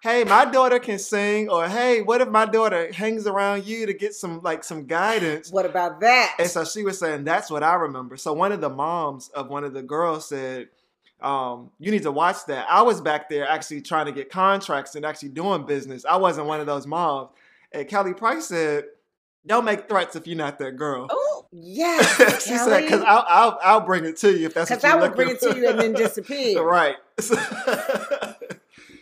Hey, 0.02 0.24
my 0.24 0.44
daughter 0.44 0.78
can 0.78 0.98
sing, 0.98 1.48
or 1.48 1.68
hey, 1.68 2.00
what 2.00 2.20
if 2.20 2.28
my 2.28 2.44
daughter 2.44 2.92
hangs 2.92 3.26
around 3.26 3.64
you 3.64 3.86
to 3.86 3.92
get 3.92 4.14
some 4.14 4.40
like 4.42 4.62
some 4.62 4.86
guidance? 4.86 5.50
What 5.50 5.66
about 5.66 6.00
that? 6.00 6.36
And 6.38 6.48
so 6.48 6.64
she 6.64 6.84
was 6.84 6.98
saying, 6.98 7.24
that's 7.24 7.50
what 7.50 7.64
I 7.64 7.74
remember. 7.74 8.16
So 8.16 8.32
one 8.32 8.52
of 8.52 8.60
the 8.60 8.68
moms 8.68 9.30
of 9.30 9.48
one 9.48 9.64
of 9.64 9.72
the 9.72 9.82
girls 9.82 10.28
said, 10.28 10.68
um, 11.20 11.70
you 11.80 11.90
need 11.90 12.02
to 12.04 12.12
watch 12.12 12.44
that. 12.46 12.66
I 12.68 12.82
was 12.82 13.00
back 13.00 13.28
there 13.28 13.48
actually 13.48 13.80
trying 13.80 14.06
to 14.06 14.12
get 14.12 14.30
contracts 14.30 14.94
and 14.94 15.04
actually 15.04 15.30
doing 15.30 15.64
business. 15.64 16.04
I 16.04 16.16
wasn't 16.16 16.46
one 16.46 16.60
of 16.60 16.66
those 16.66 16.86
moms. 16.86 17.30
And 17.72 17.88
Kelly 17.88 18.14
Price 18.14 18.46
said, 18.46 18.84
don't 19.46 19.64
make 19.64 19.88
threats 19.88 20.16
if 20.16 20.26
you're 20.26 20.36
not 20.36 20.58
that 20.58 20.76
girl. 20.76 21.06
oh, 21.10 21.46
yes, 21.52 22.44
she 22.44 22.56
said, 22.56 22.82
because 22.82 23.02
I'll, 23.02 23.24
I'll, 23.28 23.58
I'll 23.62 23.80
bring 23.80 24.04
it 24.04 24.16
to 24.18 24.36
you 24.36 24.46
if 24.46 24.54
that's 24.54 24.70
what 24.70 24.82
you're 24.82 24.92
I 24.92 24.96
would 24.96 25.14
bring 25.14 25.30
it 25.30 25.40
to 25.40 25.56
you 25.56 25.68
and 25.68 25.78
then 25.78 25.92
disappear. 25.94 26.62
right. 26.62 26.96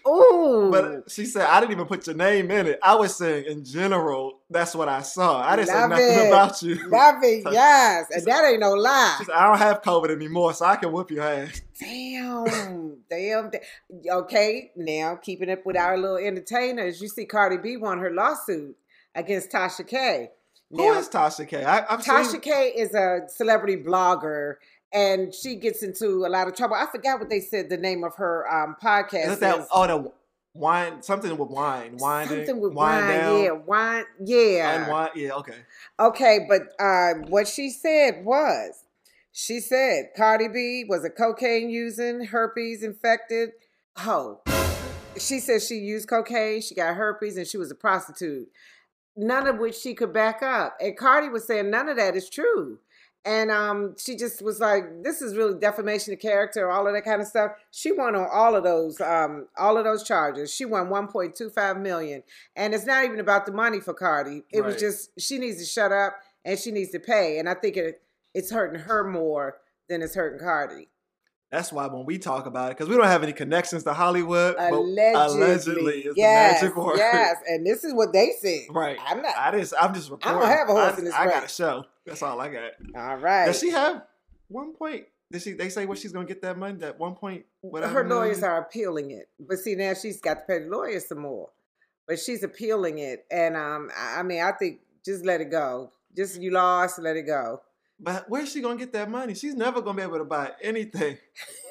Ooh. 0.07 0.69
but 0.71 1.11
she 1.11 1.25
said, 1.25 1.47
I 1.47 1.61
didn't 1.61 1.73
even 1.73 1.87
put 1.87 2.07
your 2.07 2.15
name 2.15 2.51
in 2.51 2.67
it. 2.67 2.79
I 2.83 2.95
was 2.95 3.17
saying 3.17 3.47
in 3.47 3.65
general, 3.65 4.41
that's 4.51 4.75
what 4.75 4.87
I 4.87 5.01
saw. 5.01 5.41
I 5.41 5.57
didn't 5.57 5.69
say 5.69 5.89
nothing 5.89 6.05
it. 6.05 6.29
about 6.29 6.61
you. 6.61 6.75
Love 6.91 7.23
it, 7.23 7.43
yes. 7.51 8.09
And 8.11 8.23
that 8.27 8.45
ain't 8.45 8.61
no 8.61 8.73
lie. 8.73 9.15
She 9.19 9.25
said, 9.25 9.35
I 9.35 9.49
don't 9.49 9.57
have 9.57 9.81
COVID 9.81 10.11
anymore, 10.11 10.53
so 10.53 10.67
I 10.67 10.77
can 10.77 10.93
whoop 10.93 11.11
your 11.11 11.25
ass. 11.25 11.63
Damn, 11.81 12.99
damn. 13.09 13.51
Okay, 14.11 14.73
now 14.77 15.17
keeping 15.17 15.49
up 15.49 15.65
with 15.65 15.79
our 15.79 15.97
little 15.97 16.19
entertainers, 16.19 17.01
you 17.01 17.09
see 17.09 17.25
Cardi 17.25 17.57
B 17.57 17.79
won 17.79 17.99
her 17.99 18.13
lawsuit 18.13 18.77
against 19.15 19.51
Tasha 19.51 19.87
K. 19.87 20.31
Who 20.71 20.79
Now, 20.93 20.99
is 20.99 21.09
Tasha 21.09 21.47
K? 21.47 21.65
I, 21.65 21.79
I've 21.89 22.01
Tasha 22.01 22.33
seen. 22.33 22.41
K 22.41 22.73
is 22.77 22.95
a 22.95 23.21
celebrity 23.29 23.77
blogger, 23.77 24.55
and 24.93 25.33
she 25.35 25.57
gets 25.57 25.83
into 25.83 26.25
a 26.27 26.29
lot 26.29 26.49
of 26.49 26.55
trouble. 26.55 26.77
I 26.77 26.87
forgot 26.91 27.21
what 27.21 27.31
they 27.31 27.41
said 27.41 27.69
the 27.71 27.77
name 27.77 28.05
of 28.05 28.17
her 28.17 28.47
um, 28.53 28.77
podcast 28.83 29.29
Is 29.33 29.39
that 29.41 29.61
is. 29.61 29.67
oh 29.73 29.87
the 29.87 30.13
wine 30.57 31.03
something 31.03 31.37
with 31.37 31.51
wine 31.51 31.97
wine 31.99 32.29
Something 32.29 32.61
with 32.61 32.75
wind 32.75 33.09
wine, 33.09 33.43
yeah, 33.43 33.51
wine, 33.51 34.05
yeah. 34.25 34.85
unwind 34.85 35.11
yeah 35.17 35.33
okay 35.33 35.57
Okay, 35.99 36.47
but 36.49 36.63
uh, 36.79 37.15
what 37.29 37.49
she 37.49 37.71
said 37.71 38.25
was, 38.25 38.85
she 39.33 39.59
said 39.59 40.11
Cardi 40.17 40.47
B 40.49 40.85
was 40.89 41.05
a 41.05 41.11
cocaine 41.11 41.71
using, 41.71 42.27
herpes 42.27 42.83
infected 42.85 43.51
hoe. 43.97 44.41
She 45.19 45.39
said 45.41 45.63
she 45.63 45.77
used 45.77 46.09
cocaine, 46.09 46.61
she 46.61 46.75
got 46.75 46.95
herpes, 46.95 47.37
and 47.37 47.47
she 47.47 47.57
was 47.57 47.71
a 47.71 47.75
prostitute. 47.77 48.49
None 49.17 49.47
of 49.47 49.59
which 49.59 49.77
she 49.77 49.95
could 49.95 50.13
back 50.13 50.43
up. 50.43 50.77
And 50.81 50.97
Cardi 50.97 51.29
was 51.29 51.47
saying 51.47 51.71
none 51.71 51.89
of 51.89 51.97
that 51.97 52.17
is 52.17 52.29
true. 52.29 52.79
and 53.27 53.51
um, 53.51 53.95
she 53.97 54.17
just 54.17 54.43
was 54.43 54.61
like, 54.61 55.03
"This 55.03 55.23
is 55.23 55.35
really 55.37 55.59
defamation 55.59 56.13
of 56.13 56.21
character, 56.21 56.71
all 56.71 56.87
of 56.87 56.93
that 56.93 57.05
kind 57.05 57.23
of 57.23 57.27
stuff." 57.27 57.53
She 57.71 57.91
won 57.91 58.15
on 58.15 58.29
all 58.31 58.55
of 58.55 58.65
those, 58.65 59.01
um, 59.01 59.47
all 59.57 59.79
of 59.79 59.85
those 59.85 60.03
charges. 60.03 60.53
She 60.53 60.65
won 60.67 60.89
1.25 60.89 61.81
million, 61.81 62.23
and 62.55 62.75
it's 62.75 62.85
not 62.85 63.05
even 63.05 63.21
about 63.21 63.47
the 63.47 63.53
money 63.53 63.81
for 63.81 63.95
Cardi. 63.95 64.43
It 64.53 64.63
was 64.63 64.77
just 64.77 65.11
she 65.19 65.39
needs 65.39 65.59
to 65.59 65.65
shut 65.65 65.91
up 65.93 66.17
and 66.45 66.59
she 66.59 66.71
needs 66.71 66.91
to 66.91 66.99
pay, 67.01 67.39
and 67.39 67.49
I 67.49 67.55
think 67.55 67.77
it 67.79 68.03
it's 68.35 68.51
hurting 68.51 68.81
her 68.81 69.05
more 69.05 69.59
than 69.89 70.03
it's 70.03 70.15
hurting 70.17 70.41
Cardi. 70.41 70.89
That's 71.55 71.73
why 71.73 71.87
when 71.87 72.05
we 72.05 72.19
talk 72.19 72.47
about 72.47 72.73
it, 72.73 72.77
because 72.77 72.89
we 72.91 72.97
don't 72.97 73.07
have 73.07 73.23
any 73.23 73.33
connections 73.33 73.85
to 73.85 73.93
Hollywood, 73.93 74.57
but 74.57 74.73
Allegedly, 74.73 75.15
allegedly 75.15 75.99
is 76.01 76.15
yes, 76.17 76.59
the 76.61 76.67
magic 76.67 76.77
word. 76.85 76.97
yes, 76.97 77.37
and 77.47 77.65
this 77.65 77.85
is 77.85 77.95
what 77.95 78.13
they 78.13 78.33
see. 78.41 78.67
Right. 78.71 78.99
I'm 79.07 79.23
not. 79.23 79.37
I 79.39 79.53
just, 79.57 79.73
I'm 79.81 79.95
just 79.95 80.09
I 80.09 80.15
reporting. 80.15 80.41
don't 80.41 80.49
have 80.49 80.69
a 80.69 80.73
horse 80.73 80.95
I, 80.95 80.99
in 80.99 81.05
this 81.05 81.15
I 81.15 81.25
got 81.27 81.45
a 81.45 81.49
show. 81.49 81.85
That's 82.05 82.23
all 82.23 82.41
I 82.41 82.49
got. 82.49 82.73
All 82.97 83.17
right. 83.19 83.47
Does 83.47 83.61
she 83.61 83.71
have 83.71 84.03
one 84.49 84.73
point? 84.73 85.05
Did 85.31 85.43
she? 85.43 85.53
They 85.53 85.69
say 85.69 85.87
where 85.87 85.97
she's 85.97 86.11
gonna 86.13 86.27
get 86.27 86.43
that 86.43 86.59
money? 86.59 86.77
That 86.79 86.99
one 86.99 87.15
point? 87.15 87.45
Whatever. 87.61 88.03
her 88.03 88.09
lawyers 88.09 88.43
are 88.43 88.59
appealing 88.61 89.13
it, 89.13 89.29
but 89.39 89.59
see 89.59 89.77
now 89.77 89.95
she's 89.95 90.21
got 90.21 90.35
to 90.35 90.41
pay 90.49 90.59
the 90.59 90.67
lawyers 90.67 91.07
some 91.09 91.21
more. 91.21 91.51
But 92.09 92.19
she's 92.19 92.43
appealing 92.43 92.99
it, 92.99 93.27
and 93.31 93.57
um, 93.57 93.91
I 93.97 94.19
I 94.19 94.23
mean, 94.25 94.43
I 94.43 94.51
think 94.51 94.81
just 95.05 95.25
let 95.25 95.41
it 95.41 95.53
go. 95.53 95.93
Just 96.17 96.41
you 96.43 96.51
lost, 96.51 96.99
let 96.99 97.17
it 97.17 97.27
go. 97.27 97.61
But 98.05 98.27
where's 98.29 98.53
she 98.53 98.61
gonna 98.61 98.77
get 98.77 98.93
that 98.93 99.11
money? 99.11 99.35
She's 99.35 99.55
never 99.55 99.81
gonna 99.81 99.97
be 99.97 100.03
able 100.03 100.19
to 100.19 100.25
buy 100.25 100.53
anything 100.63 101.17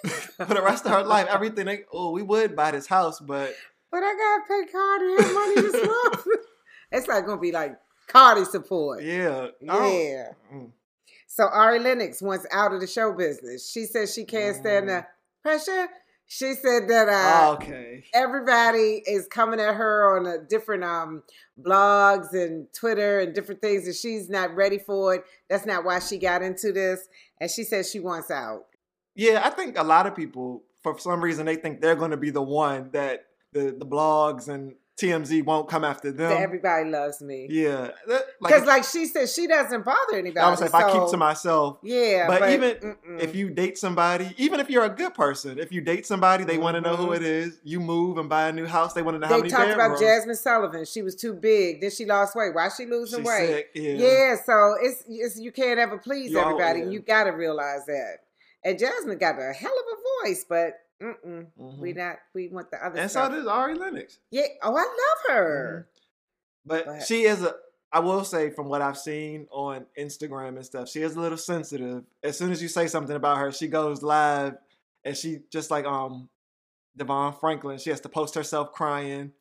for 0.37 0.45
the 0.45 0.61
rest 0.61 0.85
of 0.85 0.91
her 0.91 1.03
life. 1.03 1.27
Everything. 1.29 1.65
They, 1.65 1.83
oh, 1.93 2.11
we 2.11 2.23
would 2.23 2.55
buy 2.55 2.71
this 2.71 2.87
house, 2.87 3.19
but 3.19 3.53
But 3.91 4.01
I 4.03 4.13
gotta 4.15 4.43
pay 4.47 4.71
Cardi 4.71 5.05
her 5.23 5.33
money 5.33 5.61
this 5.61 5.85
month. 5.87 6.27
it's 6.91 7.07
like 7.07 7.25
gonna 7.25 7.39
be 7.39 7.51
like 7.51 7.77
Cardi 8.07 8.45
support. 8.45 9.03
yeah, 9.03 9.47
Yeah. 9.61 10.29
Mm. 10.53 10.71
So 11.27 11.45
Ari 11.45 11.79
Lennox 11.79 12.21
wants 12.21 12.45
out 12.51 12.73
of 12.73 12.81
the 12.81 12.87
show 12.87 13.13
business. 13.13 13.69
She 13.69 13.85
says 13.85 14.13
she 14.13 14.25
can't 14.25 14.55
stand 14.55 14.89
the 14.89 14.93
Mm. 14.93 15.05
pressure. 15.41 15.87
She 16.35 16.55
said 16.55 16.87
that 16.87 17.09
uh, 17.09 17.53
okay. 17.53 18.05
everybody 18.11 19.03
is 19.05 19.27
coming 19.27 19.59
at 19.59 19.75
her 19.75 20.17
on 20.17 20.25
a 20.25 20.39
different 20.39 20.83
um 20.83 21.21
blogs 21.61 22.33
and 22.33 22.65
Twitter 22.73 23.19
and 23.19 23.35
different 23.35 23.61
things, 23.61 23.85
and 23.85 23.95
she's 23.95 24.31
not 24.31 24.55
ready 24.55 24.79
for 24.79 25.13
it. 25.13 25.25
That's 25.47 25.67
not 25.67 25.85
why 25.85 25.99
she 25.99 26.17
got 26.17 26.41
into 26.41 26.71
this. 26.71 27.07
And 27.39 27.51
she 27.51 27.63
says 27.63 27.91
she 27.91 27.99
wants 27.99 28.31
out. 28.31 28.63
Yeah, 29.13 29.43
I 29.45 29.51
think 29.51 29.77
a 29.77 29.83
lot 29.83 30.07
of 30.07 30.15
people, 30.15 30.63
for 30.81 30.97
some 30.97 31.23
reason, 31.23 31.45
they 31.45 31.55
think 31.55 31.81
they're 31.81 31.95
gonna 31.95 32.17
be 32.17 32.31
the 32.31 32.41
one 32.41 32.89
that 32.93 33.27
the 33.51 33.75
the 33.77 33.85
blogs 33.85 34.47
and 34.47 34.73
TMZ 35.01 35.43
won't 35.43 35.67
come 35.67 35.83
after 35.83 36.12
them. 36.12 36.29
that 36.29 36.41
everybody 36.41 36.88
loves 36.89 37.19
me. 37.19 37.47
yeah, 37.50 37.89
Because, 38.39 38.65
like, 38.65 38.83
she 38.83 39.07
said, 39.07 39.27
she 39.27 39.47
doesn't 39.47 39.83
bother 39.83 40.13
anybody. 40.17 40.39
I 40.45 40.51
was 40.51 40.62
like, 40.62 40.69
if 40.69 40.75
I 40.75 40.91
keep 40.91 41.09
to 41.09 41.17
myself, 41.17 41.79
yeah, 41.81 42.27
but, 42.27 42.41
but, 42.41 42.51
even 42.51 42.75
mm-mm. 42.75 43.19
if 43.19 43.35
you 43.35 43.50
date 43.50 43.77
somebody, 43.79 44.35
even 44.38 44.59
if 44.59 44.69
you're 44.69 44.83
a 44.85 44.89
good 44.89 45.15
person, 45.15 45.57
if 45.57 45.71
you 45.71 45.81
date 45.81 46.05
somebody, 46.05 46.43
they 46.43 46.59
want 46.59 46.75
to 46.75 46.81
know 46.81 46.95
who 46.95 47.07
Mhm. 47.07 47.15
it 47.15 47.23
is. 47.23 47.59
You 47.63 47.79
move 47.79 48.19
and 48.19 48.29
buy 48.29 48.50
a 48.50 48.51
new 48.51 48.67
house, 48.67 48.93
they 48.93 49.01
want 49.01 49.15
to 49.15 49.19
know 49.19 49.27
how 49.27 49.38
many. 49.38 49.50
they 49.50 49.55
talked 49.55 49.71
about 49.71 50.00
bedrooms. 50.00 50.25
Jazmine 50.27 50.38
Sullivan. 50.38 50.85
She 50.85 51.01
was 51.01 51.15
too 51.15 51.33
big. 51.33 51.81
Then 51.81 51.89
she 51.89 52.05
lost 52.05 52.35
weight. 52.35 52.53
Why 52.53 52.69
she 52.69 52.85
losing 52.85 53.21
She's 53.21 53.27
weight? 53.27 53.47
sick, 53.47 53.69
yeah. 53.73 53.93
Yeah, 53.93 54.35
so 54.45 54.75
it's, 54.79 55.03
it's 55.07 55.39
you 55.39 55.51
can't 55.51 55.79
ever 55.79 55.97
please 55.97 56.29
You 56.31 56.39
everybody, 56.39 56.81
yeah. 56.81 56.89
you 56.89 57.00
got 57.00 57.23
to 57.23 57.31
realize 57.31 57.85
that. 57.88 58.17
And 58.63 58.77
Jazmine 58.79 59.19
got 59.19 59.39
a 59.39 59.53
hell 59.53 59.73
of 59.73 59.85
a 59.97 60.27
voice, 60.27 60.45
but 60.47 60.73
mm-mm, 61.03 61.48
Mhm. 61.60 61.77
we 61.79 61.93
not 61.93 62.17
we 62.33 62.48
want 62.48 62.72
the 62.72 62.77
other 62.86 63.00
and 63.00 63.12
so 63.12 63.19
stuff. 63.25 63.31
does 63.33 63.48
Ari 63.48 63.75
Lennox. 63.75 64.19
yeah, 64.31 64.43
oh, 64.63 64.75
I 64.75 64.81
love 64.81 65.36
her. 65.36 65.88
But, 66.65 66.86
But- 66.86 67.03
she 67.03 67.24
is 67.24 67.43
a. 67.43 67.55
I 67.91 68.00
will 68.00 68.24
say 68.24 68.50
from 68.50 68.69
what 68.69 68.81
I've 68.81 68.98
seen 68.98 69.48
on 69.51 69.86
Instagram 70.00 70.55
and 70.55 70.65
stuff, 70.65 70.89
she 70.89 71.03
is 71.03 71.15
a 71.15 71.19
little 71.19 71.38
sensitive. 71.38 72.03
As 72.24 72.36
soon 72.36 72.51
as 72.51 72.60
you 72.60 72.67
say 72.67 72.88
something 72.88 73.15
about 73.15 73.38
her, 73.38 73.51
she 73.51 73.67
goes 73.67 74.01
live, 74.01 74.55
and 75.05 75.15
she 75.15 75.41
just 75.51 75.69
like 75.69 75.86
um, 75.86 76.27
Devon 76.98 77.33
Franklin. 77.39 77.77
She 77.77 77.91
has 77.91 78.00
to 78.01 78.10
post 78.10 78.33
herself 78.33 78.72
crying, 78.72 79.31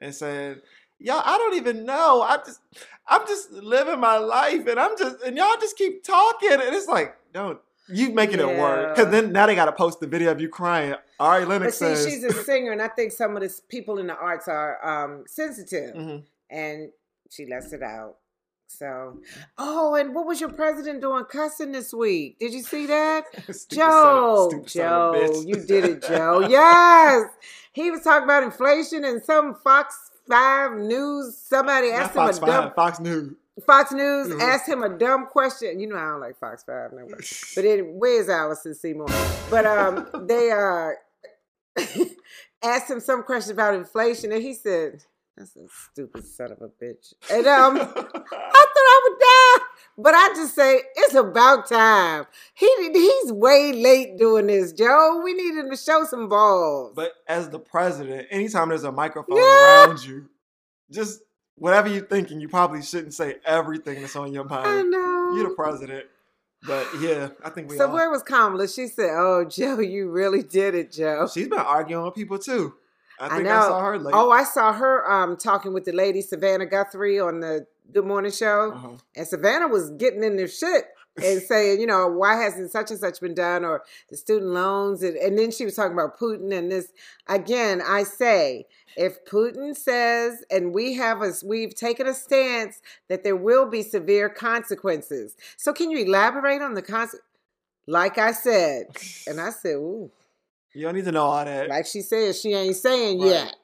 and 0.00 0.14
said, 0.14 0.60
"Y'all, 0.98 1.22
I 1.24 1.38
don't 1.38 1.54
even 1.56 1.86
know. 1.86 2.20
I 2.20 2.36
just, 2.44 2.60
I'm 3.08 3.26
just 3.26 3.50
living 3.52 4.00
my 4.00 4.18
life, 4.18 4.66
and 4.66 4.78
I'm 4.78 4.98
just, 4.98 5.22
and 5.22 5.34
y'all 5.36 5.56
just 5.58 5.78
keep 5.78 6.04
talking, 6.04 6.50
and 6.52 6.74
it's 6.74 6.88
like, 6.88 7.16
don't." 7.32 7.58
You 7.88 8.12
making 8.12 8.40
it 8.40 8.46
work 8.58 8.94
because 8.96 9.10
then 9.12 9.32
now 9.32 9.46
they 9.46 9.54
got 9.54 9.66
to 9.66 9.72
post 9.72 10.00
the 10.00 10.06
video 10.06 10.30
of 10.30 10.40
you 10.40 10.48
crying. 10.48 10.94
Ari 11.20 11.44
Lennox 11.44 11.78
But 11.78 11.84
Lennox 11.86 12.00
see, 12.04 12.10
says, 12.10 12.12
she's 12.12 12.24
a 12.24 12.32
singer, 12.44 12.72
and 12.72 12.80
I 12.82 12.88
think 12.88 13.12
some 13.12 13.36
of 13.36 13.42
the 13.42 13.60
people 13.68 13.98
in 13.98 14.06
the 14.06 14.16
arts 14.16 14.48
are 14.48 14.84
um, 14.86 15.24
sensitive, 15.26 15.94
Mhm. 15.94 16.22
and 16.50 16.90
she 17.30 17.46
lets 17.46 17.72
it 17.72 17.82
out. 17.82 18.16
So, 18.66 19.20
oh, 19.58 19.94
and 19.94 20.14
what 20.14 20.26
was 20.26 20.40
your 20.40 20.50
president 20.50 21.00
doing 21.02 21.24
cussing 21.26 21.70
this 21.72 21.92
week? 21.94 22.38
Did 22.40 22.52
you 22.54 22.62
see 22.62 22.86
that? 22.86 23.24
Stupid 23.54 23.54
son 23.54 23.68
of- 23.68 23.68
Joe, 23.68 24.48
son 24.50 24.60
of 24.60 24.66
Joe, 24.66 25.42
you 25.46 25.56
did 25.56 25.84
it, 25.84 26.02
Joe. 26.08 26.46
Yes, 26.48 27.26
he 27.72 27.90
was 27.90 28.00
talking 28.00 28.24
about 28.24 28.42
inflation 28.42 29.04
and 29.04 29.22
some 29.22 29.54
Fox 29.62 30.10
Five 30.28 30.72
News. 30.78 31.36
Somebody 31.36 31.90
Not 31.90 32.00
asked 32.00 32.14
Fox 32.14 32.38
him 32.38 32.44
a 32.44 32.46
dumb 32.46 32.64
Five, 32.68 32.74
Fox 32.74 33.00
News. 33.00 33.34
Fox 33.66 33.92
News 33.92 34.28
Mhm. 34.28 34.40
asked 34.40 34.68
him 34.68 34.82
a 34.82 34.88
dumb 34.88 35.26
question. 35.26 35.78
You 35.78 35.86
know 35.88 35.96
I 35.96 36.06
don't 36.10 36.20
like 36.20 36.38
Fox 36.38 36.64
Five 36.64 36.92
no. 36.92 37.06
But 37.54 37.64
it, 37.64 37.86
where's 37.86 38.28
Allison 38.28 38.74
Seymour? 38.74 39.06
But 39.50 39.64
um, 39.66 40.08
they 40.26 40.50
uh 40.50 40.90
asked 42.62 42.90
him 42.90 43.00
some 43.00 43.22
question 43.22 43.52
about 43.52 43.74
inflation, 43.74 44.32
and 44.32 44.42
he 44.42 44.54
said, 44.54 45.02
"That's 45.36 45.54
a 45.56 45.66
stupid 45.92 46.26
son 46.26 46.52
of 46.52 46.62
a 46.62 46.68
bitch." 46.68 47.14
And 47.30 47.46
um, 47.46 47.76
I 47.76 47.84
thought 47.84 48.76
I 48.76 49.00
would 49.08 49.18
die, 49.20 49.66
but 49.98 50.14
I 50.14 50.28
just 50.34 50.54
say 50.54 50.80
it's 50.96 51.14
about 51.14 51.68
time. 51.68 52.26
He 52.54 52.68
he's 52.92 53.32
way 53.32 53.72
late 53.72 54.16
doing 54.18 54.46
this, 54.48 54.72
Joe. 54.72 55.20
We 55.24 55.34
need 55.34 55.54
him 55.56 55.70
to 55.70 55.76
show 55.76 56.04
some 56.04 56.28
balls. 56.28 56.92
but 56.96 57.12
as 57.28 57.50
the 57.50 57.58
president, 57.60 58.26
anytime 58.30 58.68
there's 58.70 58.84
a 58.84 58.92
microphone 58.92 59.36
Yeah. 59.36 59.86
around 59.86 60.04
you, 60.04 60.28
just 60.90 61.20
whatever 61.56 61.88
you're 61.88 62.04
thinking, 62.06 62.40
you 62.40 62.48
probably 62.48 62.82
shouldn't 62.82 63.14
say 63.14 63.36
everything 63.44 64.00
that's 64.00 64.16
on 64.16 64.32
your 64.32 64.44
mind. 64.44 64.66
I 64.66 64.82
know. 64.82 65.34
You're 65.36 65.48
the 65.50 65.54
president. 65.54 66.06
But 66.66 66.86
yeah, 67.00 67.28
I 67.44 67.50
think 67.50 67.68
we 67.70 67.76
so 67.76 67.88
all. 67.88 67.92
where 67.92 68.08
was 68.10 68.22
Kamala? 68.22 68.66
She 68.68 68.86
said, 68.86 69.10
"Oh, 69.12 69.44
Joe, 69.44 69.80
you 69.80 70.10
really 70.10 70.42
did 70.42 70.74
it, 70.74 70.92
Joe." 70.92 71.28
She's 71.32 71.48
been 71.48 71.58
arguing 71.58 72.04
with 72.04 72.14
people 72.14 72.38
too. 72.38 72.74
I 73.20 73.26
I 73.26 73.28
think 73.36 73.48
I, 73.48 73.52
know. 73.54 73.68
saw 73.68 73.80
her 73.80 73.98
late. 73.98 74.14
Oh, 74.16 74.30
I 74.30 74.44
saw 74.44 74.72
her 74.72 75.10
um 75.10 75.36
talking 75.36 75.74
with 75.74 75.84
the 75.84 75.92
lady 75.92 76.22
Savannah 76.22 76.64
Guthrie 76.66 77.20
on 77.20 77.40
the 77.40 77.66
Good 77.92 78.06
Morning 78.06 78.32
Show, 78.32 78.72
Uh-huh. 78.74 78.88
and 79.14 79.26
Savannah 79.26 79.68
was 79.68 79.90
getting 79.90 80.24
in 80.24 80.36
their 80.36 80.48
shit 80.48 80.84
and 81.22 81.40
saying, 81.42 81.80
you 81.80 81.86
know, 81.86 82.08
why 82.08 82.34
hasn't 82.42 82.70
such 82.70 82.90
and 82.90 82.98
such 82.98 83.20
been 83.20 83.34
done, 83.34 83.64
or 83.64 83.82
the 84.10 84.16
student 84.16 84.50
loans, 84.52 85.02
and, 85.02 85.16
and 85.16 85.38
then 85.38 85.50
she 85.50 85.64
was 85.64 85.76
talking 85.76 85.92
about 85.92 86.18
Putin 86.18 86.52
and 86.56 86.70
this. 86.72 86.92
Again, 87.28 87.80
I 87.86 88.02
say, 88.02 88.66
if 88.96 89.24
Putin 89.24 89.76
says, 89.76 90.44
and 90.50 90.72
we 90.74 90.94
have 90.94 91.22
us, 91.22 91.42
we've 91.44 91.74
taken 91.74 92.06
a 92.06 92.14
stance 92.14 92.80
that 93.08 93.22
there 93.24 93.36
will 93.36 93.66
be 93.66 93.82
severe 93.82 94.28
consequences. 94.28 95.36
So, 95.56 95.72
can 95.72 95.90
you 95.90 95.98
elaborate 95.98 96.62
on 96.62 96.74
the 96.74 96.82
consequences? 96.82 97.20
Like 97.86 98.16
I 98.18 98.32
said, 98.32 98.86
and 99.26 99.40
I 99.40 99.50
said, 99.50 99.74
ooh, 99.74 100.10
You 100.72 100.82
don't 100.86 100.94
need 100.94 101.04
to 101.04 101.12
know 101.12 101.24
all 101.24 101.44
that. 101.44 101.68
like 101.68 101.84
she 101.86 102.00
said, 102.00 102.34
she 102.34 102.54
ain't 102.54 102.76
saying 102.76 103.20
Right. 103.20 103.28
yet. 103.28 103.56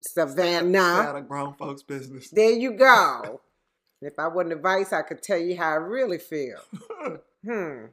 Stay 0.00 0.20
Savannah. 0.22 0.78
out 0.78 1.16
of 1.16 1.28
grown 1.28 1.54
folks' 1.54 1.82
business. 1.82 2.30
There 2.30 2.52
you 2.52 2.72
go. 2.72 3.40
If 4.00 4.18
I 4.18 4.28
wasn't 4.28 4.52
a 4.54 4.56
vice, 4.56 4.92
I 4.92 5.02
could 5.02 5.22
tell 5.22 5.38
you 5.38 5.56
how 5.56 5.70
I 5.70 5.74
really 5.76 6.18
feel. 6.18 6.58
Hmm. 7.46 7.84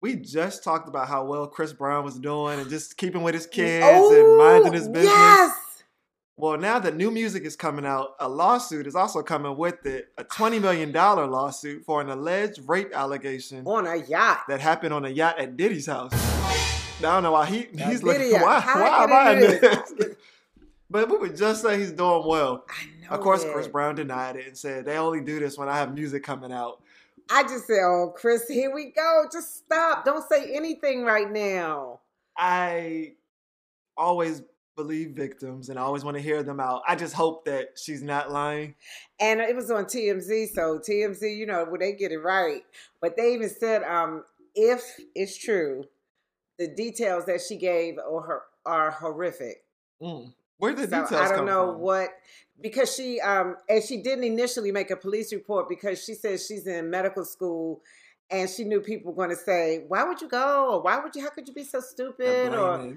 we 0.00 0.16
just 0.16 0.64
talked 0.64 0.88
about 0.88 1.06
how 1.06 1.26
well 1.26 1.46
Chris 1.46 1.74
Brown 1.74 2.02
was 2.02 2.18
doing 2.18 2.58
and 2.58 2.70
just 2.70 2.96
keeping 2.96 3.22
with 3.22 3.34
his 3.34 3.46
kids 3.46 3.84
Oh, 3.86 4.14
and 4.14 4.38
minding 4.38 4.72
his 4.72 4.88
business. 4.88 5.12
Yes. 5.12 5.54
Well, 6.38 6.56
now 6.56 6.78
that 6.78 6.96
new 6.96 7.10
music 7.10 7.44
is 7.44 7.54
coming 7.56 7.84
out, 7.84 8.14
a 8.18 8.26
lawsuit 8.28 8.86
is 8.86 8.94
also 8.96 9.22
coming 9.22 9.54
with 9.58 9.84
it 9.84 10.08
a 10.16 10.24
$20 10.24 10.62
million 10.62 10.90
lawsuit 10.92 11.84
for 11.84 12.00
an 12.00 12.08
alleged 12.08 12.60
rape 12.66 12.90
allegation 12.94 13.66
On 13.66 13.86
a 13.86 13.96
yacht. 13.96 14.44
that 14.48 14.60
happened 14.60 14.94
on 14.94 15.04
a 15.04 15.10
yacht 15.10 15.38
at 15.38 15.58
Diddy's 15.58 15.86
house. 15.86 16.10
I 16.14 17.02
don't 17.02 17.22
know 17.22 17.32
why 17.32 17.44
he, 17.46 17.68
Now, 17.74 17.90
he's 17.90 18.00
Diddy, 18.00 18.32
like, 18.32 18.42
why, 18.42 18.60
why 18.64 19.04
am 19.04 19.12
I 19.12 19.32
in 19.32 19.40
this? 19.40 20.04
but 20.90 21.08
we 21.08 21.16
would 21.16 21.36
just 21.36 21.62
say 21.62 21.78
he's 21.78 21.92
doing 21.92 22.26
well. 22.26 22.64
I 22.68 22.84
know. 23.02 23.08
Of 23.10 23.20
course, 23.20 23.44
that. 23.44 23.52
Chris 23.52 23.68
Brown 23.68 23.94
denied 23.94 24.36
it 24.36 24.46
and 24.46 24.56
said 24.56 24.84
they 24.84 24.96
only 24.96 25.20
do 25.20 25.38
this 25.38 25.56
when 25.56 25.68
I 25.68 25.76
have 25.76 25.94
music 25.94 26.22
coming 26.22 26.52
out. 26.52 26.82
I 27.30 27.44
just 27.44 27.66
said, 27.66 27.78
oh, 27.82 28.12
Chris, 28.16 28.48
here 28.48 28.74
we 28.74 28.86
go. 28.90 29.24
Just 29.32 29.58
stop. 29.58 30.04
Don't 30.04 30.28
say 30.28 30.52
anything 30.52 31.04
right 31.04 31.30
now. 31.30 32.00
I 32.36 33.12
always 33.96 34.42
believe 34.76 35.10
victims 35.10 35.68
and 35.68 35.78
I 35.78 35.82
always 35.82 36.04
want 36.04 36.16
to 36.16 36.22
hear 36.22 36.42
them 36.42 36.58
out. 36.58 36.82
I 36.88 36.96
just 36.96 37.14
hope 37.14 37.44
that 37.44 37.76
she's 37.76 38.02
not 38.02 38.32
lying. 38.32 38.74
And 39.20 39.40
it 39.40 39.54
was 39.54 39.70
on 39.70 39.84
TMZ, 39.84 40.54
so 40.54 40.78
TMZ, 40.78 41.36
you 41.36 41.46
know, 41.46 41.66
well, 41.68 41.78
they 41.78 41.92
get 41.92 42.12
it 42.12 42.18
right. 42.18 42.62
But 43.00 43.16
they 43.16 43.34
even 43.34 43.48
said, 43.48 43.82
um, 43.84 44.24
if 44.54 44.98
it's 45.14 45.36
true, 45.36 45.84
the 46.58 46.68
details 46.68 47.26
that 47.26 47.40
she 47.46 47.56
gave 47.56 47.98
are 47.98 48.42
are 48.66 48.90
horrific. 48.90 49.64
Mm. 50.02 50.32
Where 50.60 50.72
did 50.74 50.90
the 50.90 50.96
So 50.96 51.02
details 51.02 51.30
I 51.32 51.36
don't 51.36 51.46
know 51.46 51.72
from? 51.72 51.80
what 51.80 52.10
because 52.60 52.94
she 52.94 53.20
um 53.20 53.56
and 53.68 53.82
she 53.82 53.96
didn't 54.02 54.24
initially 54.24 54.70
make 54.70 54.90
a 54.90 54.96
police 54.96 55.32
report 55.32 55.68
because 55.68 56.04
she 56.04 56.14
says 56.14 56.46
she's 56.46 56.66
in 56.66 56.88
medical 56.90 57.24
school 57.24 57.80
and 58.30 58.48
she 58.48 58.62
knew 58.64 58.80
people 58.80 59.10
were 59.12 59.16
going 59.16 59.36
to 59.36 59.42
say, 59.42 59.84
"Why 59.88 60.04
would 60.04 60.20
you 60.20 60.28
go?" 60.28 60.74
or 60.74 60.82
"Why 60.82 61.00
would 61.02 61.16
you? 61.16 61.22
How 61.22 61.30
could 61.30 61.48
you 61.48 61.54
be 61.54 61.64
so 61.64 61.80
stupid?" 61.80 62.54
or. 62.54 62.94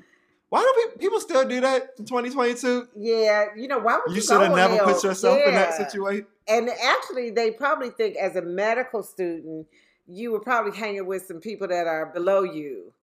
Why 0.50 0.62
do 0.62 0.92
pe- 0.92 0.98
people 1.00 1.20
still 1.20 1.44
do 1.48 1.60
that 1.62 1.96
in 1.98 2.06
2022? 2.06 2.90
yeah, 2.96 3.46
you 3.58 3.68
know, 3.68 3.80
why 3.80 3.96
would 3.96 4.12
you? 4.12 4.18
You 4.18 4.22
should 4.22 4.40
have 4.40 4.56
never 4.56 4.78
put 4.84 5.04
yourself 5.04 5.40
in 5.44 5.56
that 5.56 5.74
situation. 5.74 6.28
And 6.48 6.70
actually, 6.70 7.32
they 7.32 7.50
probably 7.50 7.90
think 7.90 8.18
as 8.18 8.36
a 8.36 8.42
medical 8.44 9.02
student, 9.02 9.66
you 10.08 10.32
were 10.32 10.42
probably 10.42 10.78
hanging 10.78 11.08
with 11.08 11.26
some 11.26 11.40
people 11.40 11.68
that 11.70 11.88
are 11.88 12.06
below 12.06 12.44
you. 12.44 12.94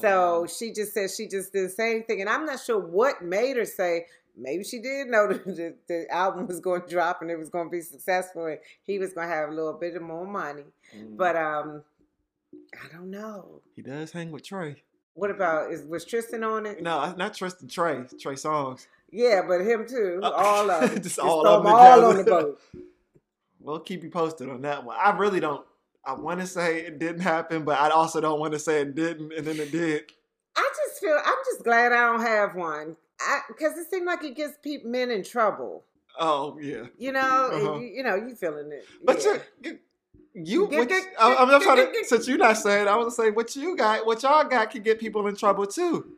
So 0.00 0.44
Uh, 0.44 0.46
she 0.46 0.72
just 0.72 0.92
said 0.94 1.10
she 1.10 1.28
just 1.28 1.52
didn't 1.52 1.70
say 1.70 1.90
anything, 1.92 2.20
and 2.20 2.30
I'm 2.30 2.44
not 2.46 2.60
sure 2.60 2.78
what 2.78 3.22
made 3.22 3.56
her 3.56 3.64
say. 3.64 4.06
Maybe 4.36 4.64
she 4.64 4.80
did 4.80 5.06
know 5.08 5.28
that 5.32 5.76
the, 5.88 6.06
album 6.10 6.46
was 6.46 6.60
going 6.60 6.82
to 6.82 6.88
drop 6.88 7.22
and 7.22 7.30
it 7.30 7.38
was 7.38 7.48
going 7.48 7.66
to 7.66 7.70
be 7.70 7.80
successful, 7.80 8.46
and 8.46 8.58
he 8.82 8.98
was 8.98 9.12
going 9.14 9.28
to 9.28 9.34
have 9.34 9.48
a 9.48 9.52
little 9.52 9.72
bit 9.72 9.96
of 9.96 10.02
more 10.02 10.26
money. 10.26 10.64
mm, 10.96 11.16
But 11.16 11.36
um, 11.36 11.82
I 12.74 12.92
don't 12.94 13.10
know. 13.10 13.62
he 13.74 13.82
does 13.82 14.12
hang 14.12 14.30
with 14.32 14.44
Trey. 14.44 14.82
What 15.14 15.30
about 15.30 15.72
is 15.72 15.86
was 15.86 16.04
Tristan 16.04 16.44
on 16.44 16.66
it? 16.66 16.82
No, 16.82 17.14
not 17.16 17.32
Tristan 17.34 17.68
Trey. 17.68 18.04
Trey 18.20 18.34
Songz. 18.34 18.86
Yeah, 19.10 19.40
but 19.48 19.62
him 19.62 19.86
too. 19.88 20.20
Uh, 20.22 20.30
all 20.30 20.70
of 20.70 20.80
them. 20.90 20.90
just 20.90 21.02
Just 21.04 21.18
all 21.18 21.42
throw 21.42 21.54
of 21.54 21.60
'em 21.60 21.66
'em 21.68 21.74
all 21.74 22.04
on 22.04 22.16
the 22.18 22.24
boat. 22.24 22.60
We'll 23.58 23.80
keep 23.80 24.04
you 24.04 24.10
posted 24.10 24.48
on 24.48 24.62
that 24.62 24.84
one. 24.84 24.96
I 25.02 25.16
really 25.16 25.40
don't. 25.40 25.66
I 26.06 26.12
want 26.14 26.40
to 26.40 26.46
say 26.46 26.80
it 26.80 26.98
didn't 26.98 27.22
happen, 27.22 27.64
but 27.64 27.78
I 27.80 27.88
also 27.90 28.20
don't 28.20 28.38
want 28.38 28.52
to 28.52 28.58
say 28.58 28.80
it 28.82 28.94
didn't, 28.94 29.32
and 29.32 29.46
then 29.46 29.58
it 29.58 29.72
did. 29.72 30.04
I 30.56 30.70
just 30.86 31.00
feel 31.00 31.18
I'm 31.24 31.34
just 31.50 31.64
glad 31.64 31.92
I 31.92 32.06
don't 32.12 32.20
have 32.20 32.54
one. 32.54 32.96
Because 33.48 33.76
it 33.78 33.90
seems 33.90 34.06
like 34.06 34.22
it 34.24 34.36
gets 34.36 34.54
people 34.62 34.90
men 34.90 35.10
in 35.10 35.24
trouble. 35.24 35.84
Oh 36.18 36.58
yeah, 36.60 36.84
You 36.98 37.12
know, 37.12 37.20
Uh-huh. 37.20 37.78
you, 37.78 37.86
you 37.86 38.02
know, 38.02 38.14
you 38.14 38.34
feeling 38.36 38.70
it. 38.72 38.86
but 39.04 39.22
yeah. 39.24 39.38
you, 39.62 39.78
you, 40.34 40.68
Get- 40.68 40.78
what, 40.78 40.88
get- 40.88 41.04
I, 41.18 41.34
I'm 41.36 41.48
just 41.48 41.64
trying 41.64 41.86
to. 41.86 41.92
get- 41.92 42.06
Since 42.06 42.28
you're 42.28 42.38
not 42.38 42.56
saying, 42.56 42.88
I 42.88 42.96
was 42.96 43.16
gonna 43.16 43.28
say 43.28 43.34
what 43.34 43.54
you 43.56 43.76
got, 43.76 44.06
what 44.06 44.22
y'all 44.22 44.44
got, 44.44 44.70
can 44.70 44.82
get 44.82 44.98
people 45.00 45.26
in 45.26 45.34
trouble 45.36 45.66
too. 45.66 46.12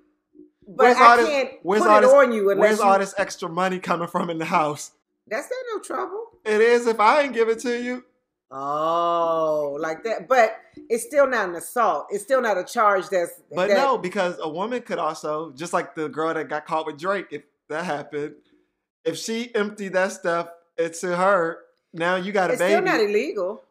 but 0.68 0.76
where's 0.84 0.96
I 0.98 1.10
all 1.10 1.16
this- 1.16 1.28
can't 1.28 1.50
where's 1.62 1.82
put 1.82 1.90
all 1.90 1.98
it 1.98 2.00
this- 2.02 2.12
on 2.12 2.32
you 2.32 2.46
Where's 2.56 2.78
you, 2.78 2.84
all 2.84 2.98
this 2.98 3.14
extra 3.16 3.48
money 3.48 3.78
coming 3.80 4.06
from 4.08 4.28
in 4.30 4.38
the 4.38 4.44
house? 4.44 4.92
That's 5.26 5.48
not 5.50 5.58
no 5.76 5.80
trouble. 5.82 6.24
It 6.44 6.60
is 6.60 6.86
if 6.86 7.00
I 7.00 7.22
ain't 7.22 7.34
give 7.34 7.48
it 7.48 7.58
to 7.60 7.82
you. 7.82 8.04
Oh, 8.50 9.76
like 9.80 10.04
that. 10.04 10.28
But 10.28 10.56
it's 10.88 11.04
still 11.04 11.26
not 11.26 11.48
an 11.50 11.54
assault. 11.56 12.06
It's 12.10 12.22
still 12.24 12.40
not 12.40 12.56
a 12.58 12.64
charge 12.64 13.08
that's. 13.08 13.32
But 13.54 13.68
that, 13.68 13.76
no, 13.76 13.98
because 13.98 14.38
a 14.40 14.48
woman 14.48 14.82
could 14.82 14.98
also, 14.98 15.52
just 15.52 15.72
like 15.72 15.94
the 15.94 16.08
girl 16.08 16.32
that 16.34 16.48
got 16.48 16.66
caught 16.66 16.86
with 16.86 16.98
Drake, 16.98 17.26
if 17.30 17.42
that 17.68 17.84
happened, 17.84 18.34
if 19.04 19.18
she 19.18 19.54
emptied 19.54 19.92
that 19.92 20.12
stuff 20.12 20.48
into 20.78 21.14
her, 21.16 21.58
now 21.92 22.16
you 22.16 22.32
got 22.32 22.50
a 22.50 22.54
It's 22.54 22.60
baby. 22.60 22.72
It's 22.74 22.82
still 22.82 22.98
not 22.98 23.00
illegal. 23.04 23.62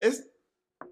it's 0.00 0.20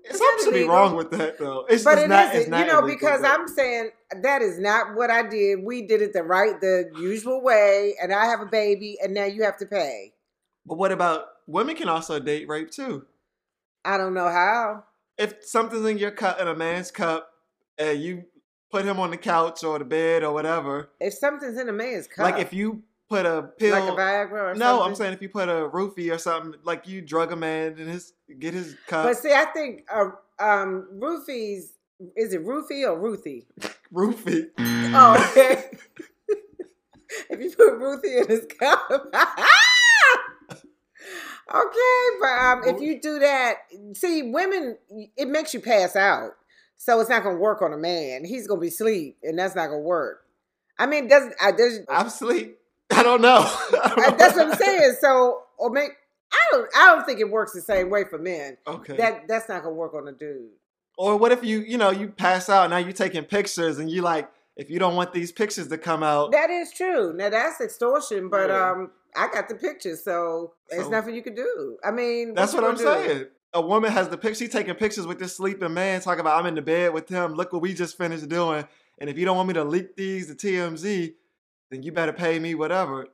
It's 0.04 0.18
something 0.18 0.44
should 0.46 0.54
be 0.54 0.64
wrong 0.64 0.96
with 0.96 1.10
that 1.12 1.38
though. 1.38 1.66
It's 1.68 1.84
But 1.84 1.94
just 1.94 2.04
it 2.06 2.08
not. 2.08 2.26
isn't, 2.30 2.40
It's 2.40 2.48
not 2.50 2.60
you 2.60 2.72
know, 2.72 2.78
illegal, 2.80 2.96
because 2.96 3.20
but- 3.20 3.30
I'm 3.30 3.46
saying 3.48 3.90
that 4.22 4.42
is 4.42 4.58
not 4.58 4.94
what 4.96 5.10
I 5.10 5.22
did. 5.22 5.62
We 5.62 5.82
did 5.86 6.02
it 6.02 6.12
the 6.12 6.22
right, 6.24 6.60
the 6.60 6.90
usual 6.98 7.42
way, 7.42 7.94
and 8.02 8.12
I 8.12 8.26
have 8.26 8.40
a 8.40 8.46
baby, 8.46 8.96
and 9.02 9.14
now 9.14 9.24
you 9.24 9.44
have 9.44 9.56
to 9.58 9.66
pay. 9.66 10.12
But 10.66 10.78
what 10.78 10.90
about 10.92 11.26
women 11.46 11.76
can 11.76 11.88
also 11.88 12.18
date 12.18 12.48
rape 12.48 12.70
too? 12.70 13.06
I 13.84 13.96
don't 13.98 14.14
know 14.14 14.28
how. 14.28 14.84
If 15.18 15.44
something's 15.44 15.86
in 15.86 15.98
your 15.98 16.10
cup 16.10 16.40
in 16.40 16.48
a 16.48 16.54
man's 16.54 16.90
cup, 16.90 17.30
and 17.78 18.00
you 18.00 18.24
put 18.70 18.84
him 18.84 18.98
on 18.98 19.10
the 19.10 19.16
couch 19.16 19.62
or 19.62 19.78
the 19.78 19.84
bed 19.84 20.22
or 20.24 20.32
whatever, 20.32 20.90
If 21.00 21.14
something's 21.14 21.58
in 21.58 21.68
a 21.68 21.72
man's 21.72 22.06
cup, 22.06 22.24
like 22.24 22.40
if 22.40 22.52
you 22.52 22.82
put 23.08 23.26
a 23.26 23.42
pill, 23.58 23.72
like 23.72 23.92
a 23.92 23.96
Viagra 23.96 24.32
or 24.32 24.38
something. 24.54 24.58
no, 24.58 24.66
something. 24.66 24.88
I'm 24.88 24.94
saying 24.96 25.12
if 25.14 25.22
you 25.22 25.28
put 25.28 25.48
a 25.48 25.68
roofie 25.68 26.12
or 26.12 26.18
something, 26.18 26.58
like 26.64 26.88
you 26.88 27.00
drug 27.02 27.30
a 27.32 27.36
man 27.36 27.76
and 27.78 27.88
his 27.90 28.12
get 28.38 28.54
his 28.54 28.76
cup, 28.86 29.04
But 29.04 29.16
see, 29.18 29.32
I 29.32 29.44
think 29.46 29.82
uh, 29.92 30.10
um, 30.38 30.88
roofies. 30.94 31.70
Is 32.16 32.34
it 32.34 32.44
roofie 32.44 32.84
or 32.84 32.98
Ruthie? 32.98 33.46
roofie. 33.94 34.48
Oh, 34.58 35.30
okay. 35.30 35.70
if 37.30 37.40
you 37.40 37.50
put 37.50 37.78
Ruthie 37.78 38.18
in 38.18 38.26
his 38.26 38.46
cup. 38.58 39.14
okay, 41.52 42.16
but 42.20 42.28
um, 42.28 42.62
if 42.66 42.80
you 42.80 43.00
do 43.00 43.18
that, 43.20 43.54
see, 43.94 44.22
women, 44.22 44.76
it 45.16 45.28
makes 45.28 45.52
you 45.54 45.60
pass 45.60 45.96
out. 45.96 46.30
So 46.76 47.00
it's 47.00 47.08
not 47.10 47.22
going 47.22 47.36
to 47.36 47.40
work 47.40 47.62
on 47.62 47.72
a 47.72 47.76
man. 47.78 48.24
He's 48.24 48.46
going 48.46 48.60
to 48.60 48.62
be 48.62 48.68
asleep, 48.68 49.16
and 49.22 49.38
that's 49.38 49.54
not 49.54 49.68
going 49.68 49.80
to 49.82 49.86
work. 49.86 50.24
I 50.78 50.86
mean, 50.86 51.08
doesn't 51.08 51.34
I? 51.42 51.52
Does, 51.52 51.80
I'm 51.88 52.06
asleep. 52.06 52.58
I 52.92 53.02
don't 53.02 53.22
know. 53.22 53.38
I 53.84 53.92
don't 53.96 54.10
know. 54.10 54.16
that's 54.18 54.36
what 54.36 54.48
I'm 54.48 54.54
saying. 54.56 54.96
So, 55.00 55.42
or 55.56 55.70
make 55.70 55.90
I 56.32 56.38
don't. 56.50 56.68
I 56.76 56.86
don't 56.94 57.06
think 57.06 57.20
it 57.20 57.30
works 57.30 57.52
the 57.52 57.60
same 57.62 57.90
way 57.90 58.04
for 58.04 58.18
men. 58.18 58.56
Okay. 58.66 58.96
That 58.96 59.28
that's 59.28 59.48
not 59.48 59.62
going 59.62 59.74
to 59.74 59.78
work 59.78 59.94
on 59.94 60.08
a 60.08 60.12
dude. 60.12 60.50
or 60.98 61.16
what 61.16 61.30
if 61.32 61.44
you, 61.44 61.60
you 61.60 61.78
know, 61.78 61.90
you 61.90 62.08
pass 62.08 62.48
out 62.48 62.68
now 62.70 62.76
you're 62.78 62.92
taking 62.92 63.24
pictures 63.24 63.78
and 63.78 63.88
you 63.88 64.02
like, 64.02 64.28
if 64.56 64.68
you 64.68 64.78
don't 64.78 64.96
want 64.96 65.12
these 65.12 65.30
pictures 65.32 65.68
to 65.68 65.78
come 65.78 66.02
out, 66.02 66.32
That 66.32 66.50
is 66.50 66.72
true. 66.72 67.12
Now 67.12 67.30
that's 67.30 67.60
extortion, 67.60 68.28
but 68.28 68.48
Yeah. 68.50 68.70
um, 68.72 68.90
I 69.16 69.28
got 69.32 69.48
the 69.48 69.54
pictures, 69.54 70.02
so, 70.04 70.54
there's 70.70 70.88
nothing 70.88 71.14
you 71.14 71.22
can 71.22 71.34
do. 71.34 71.78
I 71.84 71.90
mean, 71.90 72.34
that's 72.34 72.52
what 72.52 72.62
what 72.62 72.72
I'm 72.72 72.76
do? 72.76 72.82
saying. 72.84 73.24
A 73.52 73.60
woman 73.60 73.92
has 73.92 74.08
the 74.08 74.18
picture. 74.18 74.44
She 74.44 74.48
taking 74.48 74.74
pictures 74.74 75.06
with 75.06 75.20
this 75.20 75.36
sleeping 75.36 75.72
man, 75.72 76.00
talking 76.00 76.20
about 76.20 76.40
I'm 76.40 76.46
in 76.46 76.56
the 76.56 76.62
bed 76.62 76.92
with 76.92 77.08
him. 77.08 77.34
Look 77.34 77.52
what 77.52 77.62
we 77.62 77.72
just 77.74 77.96
finished 77.96 78.28
doing. 78.28 78.66
And 78.98 79.08
if 79.08 79.16
you 79.16 79.24
don't 79.24 79.36
want 79.36 79.46
me 79.48 79.54
to 79.54 79.62
leak 79.64 79.94
these 79.96 80.26
to 80.26 80.34
TMZ, 80.34 81.14
then 81.70 81.82
you 81.84 81.92
better 81.92 82.12
pay 82.12 82.38
me 82.40 82.56
whatever. 82.56 83.06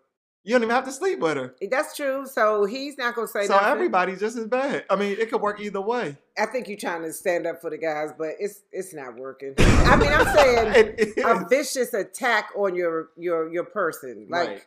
You 0.42 0.54
don't 0.54 0.62
even 0.62 0.74
have 0.74 0.86
to 0.86 0.92
sleep 0.92 1.18
with 1.18 1.36
her. 1.36 1.54
Eh, 1.60 1.66
that's 1.70 1.94
true. 1.94 2.26
So 2.26 2.64
he's 2.64 2.96
not 2.96 3.14
gonna 3.14 3.28
say 3.28 3.46
So 3.46 3.52
nothing. 3.54 3.68
everybody's 3.68 4.20
just 4.20 4.38
as 4.38 4.46
bad. 4.46 4.84
I 4.88 4.96
mean, 4.96 5.18
it 5.20 5.30
could 5.30 5.42
work 5.42 5.60
either 5.60 5.82
way. 5.82 6.16
I 6.38 6.46
think 6.46 6.66
you're 6.68 6.78
trying 6.78 7.02
to 7.02 7.12
stand 7.12 7.46
up 7.46 7.60
for 7.60 7.68
the 7.68 7.76
guys, 7.76 8.10
but 8.16 8.30
it's 8.38 8.62
it's 8.72 8.94
not 8.94 9.16
working. 9.16 9.54
I 9.58 9.96
mean, 9.96 10.10
I'm 10.10 10.26
saying 10.36 11.14
a 11.26 11.46
vicious 11.46 11.92
attack 11.92 12.48
on 12.56 12.74
your 12.74 13.10
your 13.18 13.52
your 13.52 13.64
person. 13.64 14.26
Like, 14.30 14.48
Right. 14.48 14.64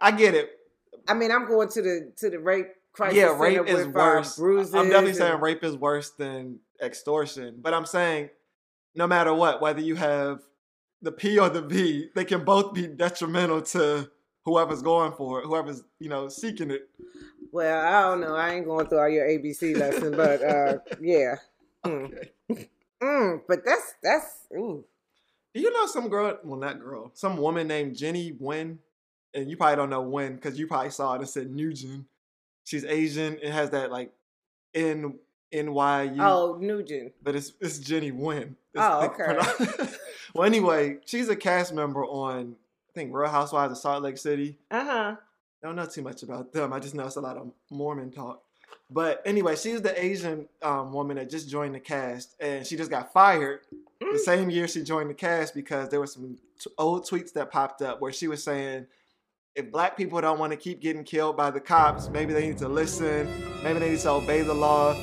I 0.00 0.10
get 0.10 0.34
it. 0.34 0.50
I 1.08 1.14
mean, 1.14 1.30
I'm 1.30 1.46
going 1.46 1.68
to 1.68 1.82
the 1.82 2.12
to 2.18 2.30
the 2.30 2.38
rape 2.38 2.68
crisis. 2.92 3.18
yeah, 3.18 3.36
rape 3.38 3.66
is 3.68 3.86
uh, 3.86 3.90
worse. 3.90 4.36
bruises. 4.36 4.74
I'm 4.74 4.86
definitely 4.88 5.10
and- 5.10 5.18
saying 5.18 5.40
rape 5.40 5.64
is 5.64 5.76
worse 5.76 6.10
than 6.10 6.58
extortion. 6.82 7.58
But 7.60 7.74
I'm 7.74 7.86
saying 7.86 8.30
no 8.94 9.06
matter 9.06 9.34
what, 9.34 9.60
whether 9.60 9.80
you 9.80 9.96
have 9.96 10.40
the 11.02 11.12
P 11.12 11.38
or 11.38 11.48
the 11.48 11.62
V, 11.62 12.08
they 12.14 12.24
can 12.24 12.44
both 12.44 12.74
be 12.74 12.86
detrimental 12.86 13.62
to 13.62 14.10
whoever's 14.44 14.82
going 14.82 15.12
for 15.12 15.40
it, 15.40 15.46
whoever's, 15.46 15.82
you 15.98 16.08
know, 16.08 16.28
seeking 16.28 16.70
it. 16.70 16.88
Well, 17.52 17.86
I 17.86 18.02
don't 18.02 18.20
know. 18.20 18.34
I 18.34 18.54
ain't 18.54 18.66
going 18.66 18.86
through 18.86 18.98
all 18.98 19.08
your 19.08 19.26
ABC 19.26 19.76
lesson, 19.76 20.16
but 20.16 20.42
uh, 20.42 20.78
yeah. 21.00 21.36
Okay. 21.84 22.30
Mm, 23.02 23.42
but 23.46 23.64
that's 23.64 23.94
that's 24.02 24.46
ooh. 24.56 24.84
Do 25.54 25.60
you 25.60 25.70
know 25.72 25.86
some 25.86 26.08
girl, 26.08 26.38
well 26.42 26.58
not 26.58 26.80
girl, 26.80 27.10
some 27.14 27.36
woman 27.36 27.68
named 27.68 27.96
Jennie 27.96 28.32
Nguyen? 28.32 28.78
And 29.34 29.50
you 29.50 29.56
probably 29.56 29.76
don't 29.76 29.90
know 29.90 30.02
when 30.02 30.36
because 30.36 30.58
you 30.58 30.66
probably 30.66 30.90
saw 30.90 31.14
it. 31.14 31.18
and 31.20 31.28
said 31.28 31.50
Nugent. 31.50 32.04
She's 32.64 32.84
Asian. 32.84 33.38
It 33.42 33.50
has 33.52 33.70
that 33.70 33.90
like 33.90 34.12
N 34.74 35.14
N 35.52 35.72
Y 35.74 36.02
U. 36.02 36.16
Oh, 36.22 36.58
Nugent. 36.60 37.12
but 37.22 37.34
it's 37.36 37.52
it's 37.60 37.78
Jennie 37.78 38.12
Nguyen. 38.12 38.54
It's 38.72 38.76
Oh, 38.76 39.02
okay. 39.20 39.88
well, 40.34 40.44
anyway, 40.46 40.98
she's 41.04 41.28
a 41.28 41.36
cast 41.36 41.72
member 41.74 42.04
on 42.04 42.56
I 42.90 42.92
think 42.94 43.12
Real 43.14 43.28
Housewives 43.30 43.72
of 43.72 43.78
Salt 43.78 44.02
Lake 44.02 44.18
City. 44.18 44.56
Uh 44.70 44.84
huh. 44.84 45.16
Don't 45.62 45.76
know 45.76 45.86
too 45.86 46.02
much 46.02 46.22
about 46.22 46.52
them. 46.52 46.72
I 46.72 46.78
just 46.78 46.94
know 46.94 47.06
it's 47.06 47.16
a 47.16 47.20
lot 47.20 47.36
of 47.36 47.50
Mormon 47.70 48.10
talk. 48.10 48.42
But 48.90 49.22
anyway, 49.24 49.56
she's 49.56 49.80
the 49.80 49.98
Asian 50.02 50.46
um, 50.62 50.92
woman 50.92 51.16
that 51.16 51.30
just 51.30 51.48
joined 51.48 51.74
the 51.74 51.80
cast, 51.80 52.36
and 52.38 52.66
she 52.66 52.76
just 52.76 52.90
got 52.90 53.12
fired 53.12 53.60
the 54.00 54.06
Mm. 54.06 54.18
same 54.18 54.50
year 54.50 54.68
she 54.68 54.82
joined 54.82 55.08
the 55.08 55.14
cast 55.14 55.54
because 55.54 55.88
there 55.88 55.98
were 56.00 56.06
some 56.06 56.36
t- 56.60 56.70
old 56.76 57.04
tweets 57.08 57.32
that 57.32 57.50
popped 57.50 57.80
up 57.80 58.00
where 58.02 58.12
she 58.12 58.28
was 58.28 58.42
saying, 58.44 58.86
if 59.54 59.70
black 59.70 59.96
people 59.96 60.20
don't 60.20 60.38
want 60.38 60.52
to 60.52 60.56
keep 60.56 60.80
getting 60.80 61.04
killed 61.04 61.36
by 61.36 61.50
the 61.50 61.60
cops, 61.60 62.08
maybe 62.08 62.32
they 62.32 62.46
need 62.46 62.58
to 62.58 62.68
listen. 62.68 63.28
Maybe 63.62 63.78
they 63.78 63.90
need 63.90 64.00
to 64.00 64.10
obey 64.10 64.42
the 64.42 64.54
law. 64.54 64.94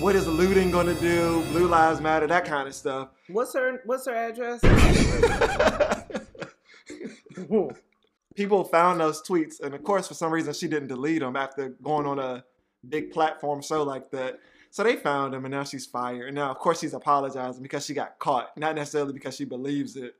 What 0.00 0.16
is 0.16 0.26
looting 0.26 0.70
going 0.70 0.86
to 0.86 1.00
do? 1.00 1.42
Blue 1.50 1.68
lives 1.68 2.00
matter, 2.00 2.26
that 2.26 2.44
kind 2.44 2.66
of 2.66 2.74
stuff. 2.74 3.10
What's 3.28 3.54
her 3.54 3.80
What's 3.84 4.06
her 4.06 4.14
address? 4.14 4.60
people 8.34 8.64
found 8.64 9.00
those 9.00 9.22
tweets, 9.22 9.60
and 9.60 9.74
of 9.74 9.84
course, 9.84 10.08
for 10.08 10.14
some 10.14 10.32
reason, 10.32 10.54
she 10.54 10.66
didn't 10.66 10.88
delete 10.88 11.20
them 11.20 11.36
after 11.36 11.68
going 11.82 12.06
on 12.06 12.18
a 12.18 12.44
big 12.88 13.12
platform 13.12 13.62
show 13.62 13.82
like 13.82 14.10
that. 14.10 14.38
So 14.70 14.82
they 14.82 14.96
found 14.96 15.34
him, 15.34 15.44
and 15.44 15.52
now 15.52 15.64
she's 15.64 15.86
fired. 15.86 16.28
And 16.28 16.34
now, 16.34 16.50
of 16.50 16.58
course, 16.58 16.80
she's 16.80 16.94
apologizing 16.94 17.62
because 17.62 17.84
she 17.84 17.92
got 17.92 18.18
caught, 18.18 18.56
not 18.56 18.76
necessarily 18.76 19.12
because 19.12 19.36
she 19.36 19.44
believes 19.44 19.96
it. 19.96 20.14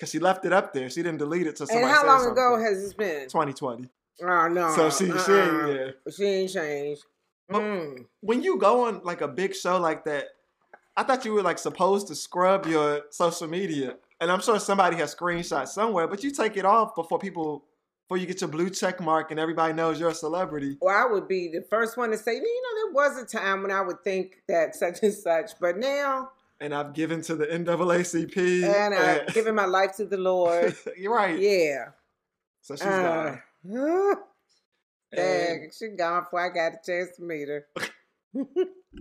Because 0.00 0.12
she 0.12 0.18
left 0.18 0.46
it 0.46 0.52
up 0.54 0.72
there. 0.72 0.88
She 0.88 1.02
didn't 1.02 1.18
delete 1.18 1.46
it. 1.46 1.58
So 1.58 1.66
and 1.70 1.84
how 1.84 2.06
long 2.06 2.20
something. 2.20 2.32
ago 2.32 2.58
has 2.58 2.82
this 2.82 2.94
been? 2.94 3.28
2020. 3.28 3.90
Oh 4.22 4.48
no. 4.48 4.74
So 4.74 4.88
she, 4.88 5.04
she 5.06 5.12
uh-uh. 5.12 5.68
ain't, 5.68 5.94
yeah. 6.06 6.12
She 6.16 6.24
ain't 6.24 6.50
changed. 6.50 7.04
Mm. 7.52 8.06
When 8.20 8.42
you 8.42 8.56
go 8.56 8.86
on 8.86 9.02
like 9.04 9.20
a 9.20 9.28
big 9.28 9.54
show 9.54 9.78
like 9.78 10.06
that, 10.06 10.28
I 10.96 11.02
thought 11.02 11.26
you 11.26 11.34
were 11.34 11.42
like 11.42 11.58
supposed 11.58 12.08
to 12.08 12.14
scrub 12.14 12.64
your 12.64 13.02
social 13.10 13.46
media. 13.46 13.96
And 14.22 14.32
I'm 14.32 14.40
sure 14.40 14.58
somebody 14.58 14.96
has 14.96 15.14
screenshots 15.14 15.68
somewhere, 15.68 16.08
but 16.08 16.24
you 16.24 16.30
take 16.30 16.56
it 16.56 16.64
off 16.64 16.94
before 16.94 17.18
people 17.18 17.64
before 18.08 18.16
you 18.16 18.26
get 18.26 18.40
your 18.40 18.48
blue 18.48 18.70
check 18.70 19.00
mark 19.00 19.30
and 19.30 19.38
everybody 19.38 19.74
knows 19.74 20.00
you're 20.00 20.08
a 20.08 20.14
celebrity. 20.14 20.78
Or 20.80 20.94
I 20.94 21.12
would 21.12 21.28
be 21.28 21.48
the 21.48 21.62
first 21.68 21.98
one 21.98 22.10
to 22.10 22.16
say, 22.16 22.34
you 22.36 22.40
know, 22.40 22.82
there 22.82 22.94
was 22.94 23.22
a 23.22 23.26
time 23.26 23.62
when 23.62 23.70
I 23.70 23.82
would 23.82 24.02
think 24.02 24.42
that 24.48 24.74
such 24.74 25.02
and 25.02 25.12
such, 25.12 25.50
but 25.60 25.76
now. 25.76 26.30
And 26.60 26.74
I've 26.74 26.92
given 26.92 27.22
to 27.22 27.34
the 27.34 27.46
NAACP. 27.46 28.64
And 28.64 28.94
I've 28.94 29.32
given 29.32 29.54
my 29.54 29.64
life 29.64 29.96
to 29.96 30.04
the 30.04 30.18
Lord. 30.18 30.76
You're 30.96 31.14
right. 31.14 31.38
Yeah. 31.38 31.86
So 32.60 32.76
she's 32.76 32.84
uh, 32.84 33.38
gone. 33.72 34.16
Dang, 35.14 35.70
she 35.76 35.88
gone 35.88 36.24
before 36.24 36.40
I 36.40 36.54
got 36.54 36.72
a 36.74 36.78
chance 36.84 37.16
to 37.16 37.22
meet 37.22 37.48
her. 37.48 37.66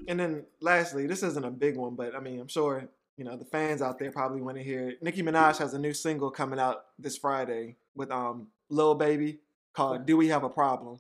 and 0.08 0.20
then 0.20 0.44
lastly, 0.60 1.06
this 1.06 1.22
isn't 1.24 1.46
a 1.46 1.52
big 1.52 1.78
one, 1.78 1.96
but 1.96 2.16
I 2.16 2.20
mean, 2.20 2.40
I'm 2.40 2.48
sure 2.48 2.88
you 3.18 3.26
know 3.26 3.36
the 3.36 3.46
fans 3.46 3.82
out 3.82 4.00
there 4.00 4.12
probably 4.12 4.42
want 4.42 4.58
to 4.58 4.64
hear 4.64 4.90
it. 4.90 5.04
Nicki 5.04 5.22
Minaj 5.22 5.58
has 5.58 5.74
a 5.74 5.80
new 5.80 5.94
single 5.94 6.32
coming 6.32 6.60
out 6.60 6.86
this 6.98 7.18
Friday 7.18 7.76
with 7.96 8.10
um 8.12 8.48
Lil 8.70 8.96
Baby 8.96 9.40
called 9.74 10.06
"Do 10.06 10.18
We 10.18 10.30
Have 10.30 10.44
a 10.44 10.50
Problem." 10.50 11.00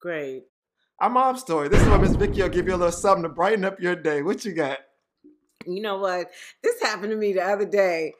Great. 0.00 0.44
Our 0.98 1.10
mom's 1.10 1.40
story. 1.40 1.68
This 1.68 1.82
is 1.82 1.88
where 1.88 1.98
Miss 1.98 2.14
Vicky 2.16 2.40
will 2.40 2.48
give 2.48 2.66
you 2.66 2.74
a 2.74 2.76
little 2.76 2.90
something 2.90 3.24
to 3.24 3.28
brighten 3.28 3.66
up 3.66 3.78
your 3.78 3.94
day. 3.94 4.22
What 4.22 4.46
you 4.46 4.52
got? 4.52 4.78
You 5.66 5.82
know 5.82 5.98
what? 5.98 6.30
This 6.62 6.80
happened 6.80 7.10
to 7.10 7.16
me 7.16 7.34
the 7.34 7.42
other 7.42 7.66
day. 7.66 8.14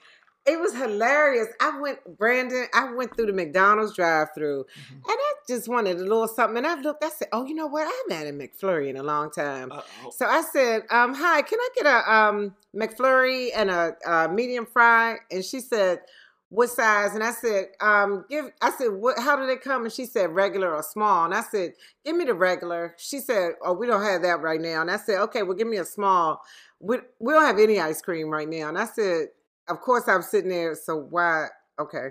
It 0.45 0.61
was 0.61 0.75
hilarious. 0.75 1.49
I 1.59 1.81
went, 1.81 2.01
Brandon, 2.19 2.67
I 2.75 2.93
went 2.93 3.17
through 3.17 3.27
the 3.27 3.33
McDonald's 3.33 3.97
drive 3.97 4.29
through 4.35 4.65
mm-hmm. 4.65 4.95
and 4.95 5.05
I 5.07 5.35
just 5.49 5.69
wanted 5.69 5.97
a 5.97 6.03
little 6.03 6.29
something. 6.29 6.59
And 6.59 6.67
I 6.67 6.79
looked, 6.79 7.03
I 7.03 7.09
said, 7.09 7.29
Oh, 7.33 7.47
you 7.47 7.55
know 7.55 7.67
what? 7.67 7.87
I 7.89 8.03
haven't 8.11 8.27
had 8.27 8.35
a 8.35 8.47
McFlurry 8.47 8.91
in 8.91 8.97
a 8.97 9.03
long 9.03 9.31
time. 9.31 9.73
Uh-oh. 9.73 10.11
So 10.11 10.27
I 10.27 10.43
said, 10.43 10.83
um, 10.91 11.15
Hi, 11.15 11.41
can 11.43 11.59
I 11.59 11.69
get 11.75 11.87
a 11.87 12.15
um, 12.15 12.55
McFlurry 12.77 13.49
and 13.57 13.71
a, 13.71 13.97
a 14.07 14.29
medium 14.29 14.67
fry? 14.67 15.17
And 15.31 15.43
she 15.43 15.61
said, 15.61 16.01
what 16.49 16.71
size? 16.71 17.15
And 17.15 17.25
I 17.25 17.33
said, 17.33 17.67
um, 17.81 18.25
give, 18.31 18.47
I 18.63 18.71
said, 18.71 18.89
what, 18.93 19.19
how 19.19 19.37
do 19.37 19.47
they 19.47 19.57
come? 19.57 19.85
And 19.85 19.93
she 19.93 20.07
said, 20.07 20.31
regular 20.31 20.73
or 20.73 20.83
small. 20.83 21.25
And 21.25 21.35
I 21.35 21.43
said, 21.43 21.73
give 22.05 22.17
me 22.17 22.25
the 22.25 22.35
regular. 22.35 22.95
She 22.99 23.19
said, 23.19 23.53
oh, 23.65 23.73
we 23.73 23.87
don't 23.87 24.03
have 24.03 24.23
that 24.23 24.41
right 24.41 24.61
now. 24.61 24.81
And 24.81 24.91
I 24.91 24.97
said, 24.97 25.21
okay, 25.23 25.43
well, 25.43 25.57
give 25.57 25.67
me 25.67 25.79
a 25.79 25.85
small. 25.85 26.41
We, 26.79 26.99
we 27.19 27.33
don't 27.33 27.45
have 27.45 27.59
any 27.59 27.81
ice 27.81 28.01
cream 28.01 28.29
right 28.29 28.49
now. 28.49 28.69
And 28.69 28.79
I 28.79 28.87
said, 28.87 29.29
of 29.69 29.81
course, 29.81 30.07
I'm 30.07 30.23
sitting 30.23 30.51
there. 30.51 30.75
So 30.77 30.97
why? 30.97 31.47
Okay. 31.79 32.11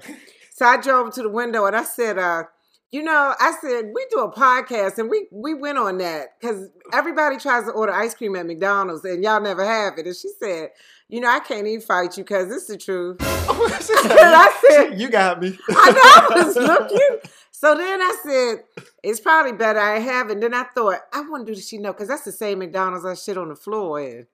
So 0.54 0.66
I 0.66 0.80
drove 0.80 1.14
to 1.14 1.22
the 1.22 1.30
window 1.30 1.66
and 1.66 1.76
I 1.76 1.84
said, 1.84 2.18
uh, 2.18 2.44
you 2.92 3.04
know, 3.04 3.34
I 3.38 3.54
said 3.62 3.92
we 3.94 4.06
do 4.10 4.20
a 4.20 4.32
podcast 4.32 5.00
and 5.00 5.10
we 5.10 5.28
we 5.30 5.54
went 5.54 5.78
on 5.78 5.98
that 5.98 6.40
because 6.40 6.70
everybody 6.94 7.38
tries 7.38 7.66
to 7.66 7.72
order 7.72 7.92
ice 7.92 8.16
cream 8.16 8.38
at 8.38 8.46
McDonald's 8.46 9.04
and 9.04 9.22
y'all 9.22 9.42
never 9.42 9.66
have 9.66 9.98
it. 9.98 10.06
And 10.06 10.16
she 10.16 10.30
said, 10.40 10.70
you 11.08 11.20
know, 11.20 11.30
I 11.30 11.40
can't 11.40 11.68
even 11.68 11.82
fight 11.82 12.18
you 12.18 12.24
because 12.24 12.52
it's 12.52 12.68
the 12.68 12.78
truth. 12.78 13.18
Oh, 13.48 13.68
I 13.70 14.60
said, 14.68 15.00
you 15.00 15.10
got 15.10 15.42
me. 15.42 15.58
I 15.70 15.92
know. 15.92 16.42
I 16.42 16.46
was 16.46 16.56
looking. 16.56 17.20
So 17.52 17.76
then 17.76 18.02
I 18.02 18.16
said, 18.24 18.86
it's 19.04 19.20
probably 19.20 19.54
better 19.54 19.80
I 19.80 20.00
have. 20.00 20.30
And 20.30 20.42
then 20.42 20.54
I 20.54 20.64
thought, 20.64 21.00
I 21.14 21.22
want 21.22 21.46
to 21.46 21.52
do 21.52 21.56
the 21.56 21.62
she 21.62 21.78
know 21.78 21.94
because 21.94 22.08
that's 22.08 22.24
the 22.24 22.32
same 22.32 22.60
McDonald's 22.60 23.06
I 23.06 23.14
shit 23.14 23.38
on 23.38 23.50
the 23.50 23.56
floor 23.56 24.02
in. 24.02 24.28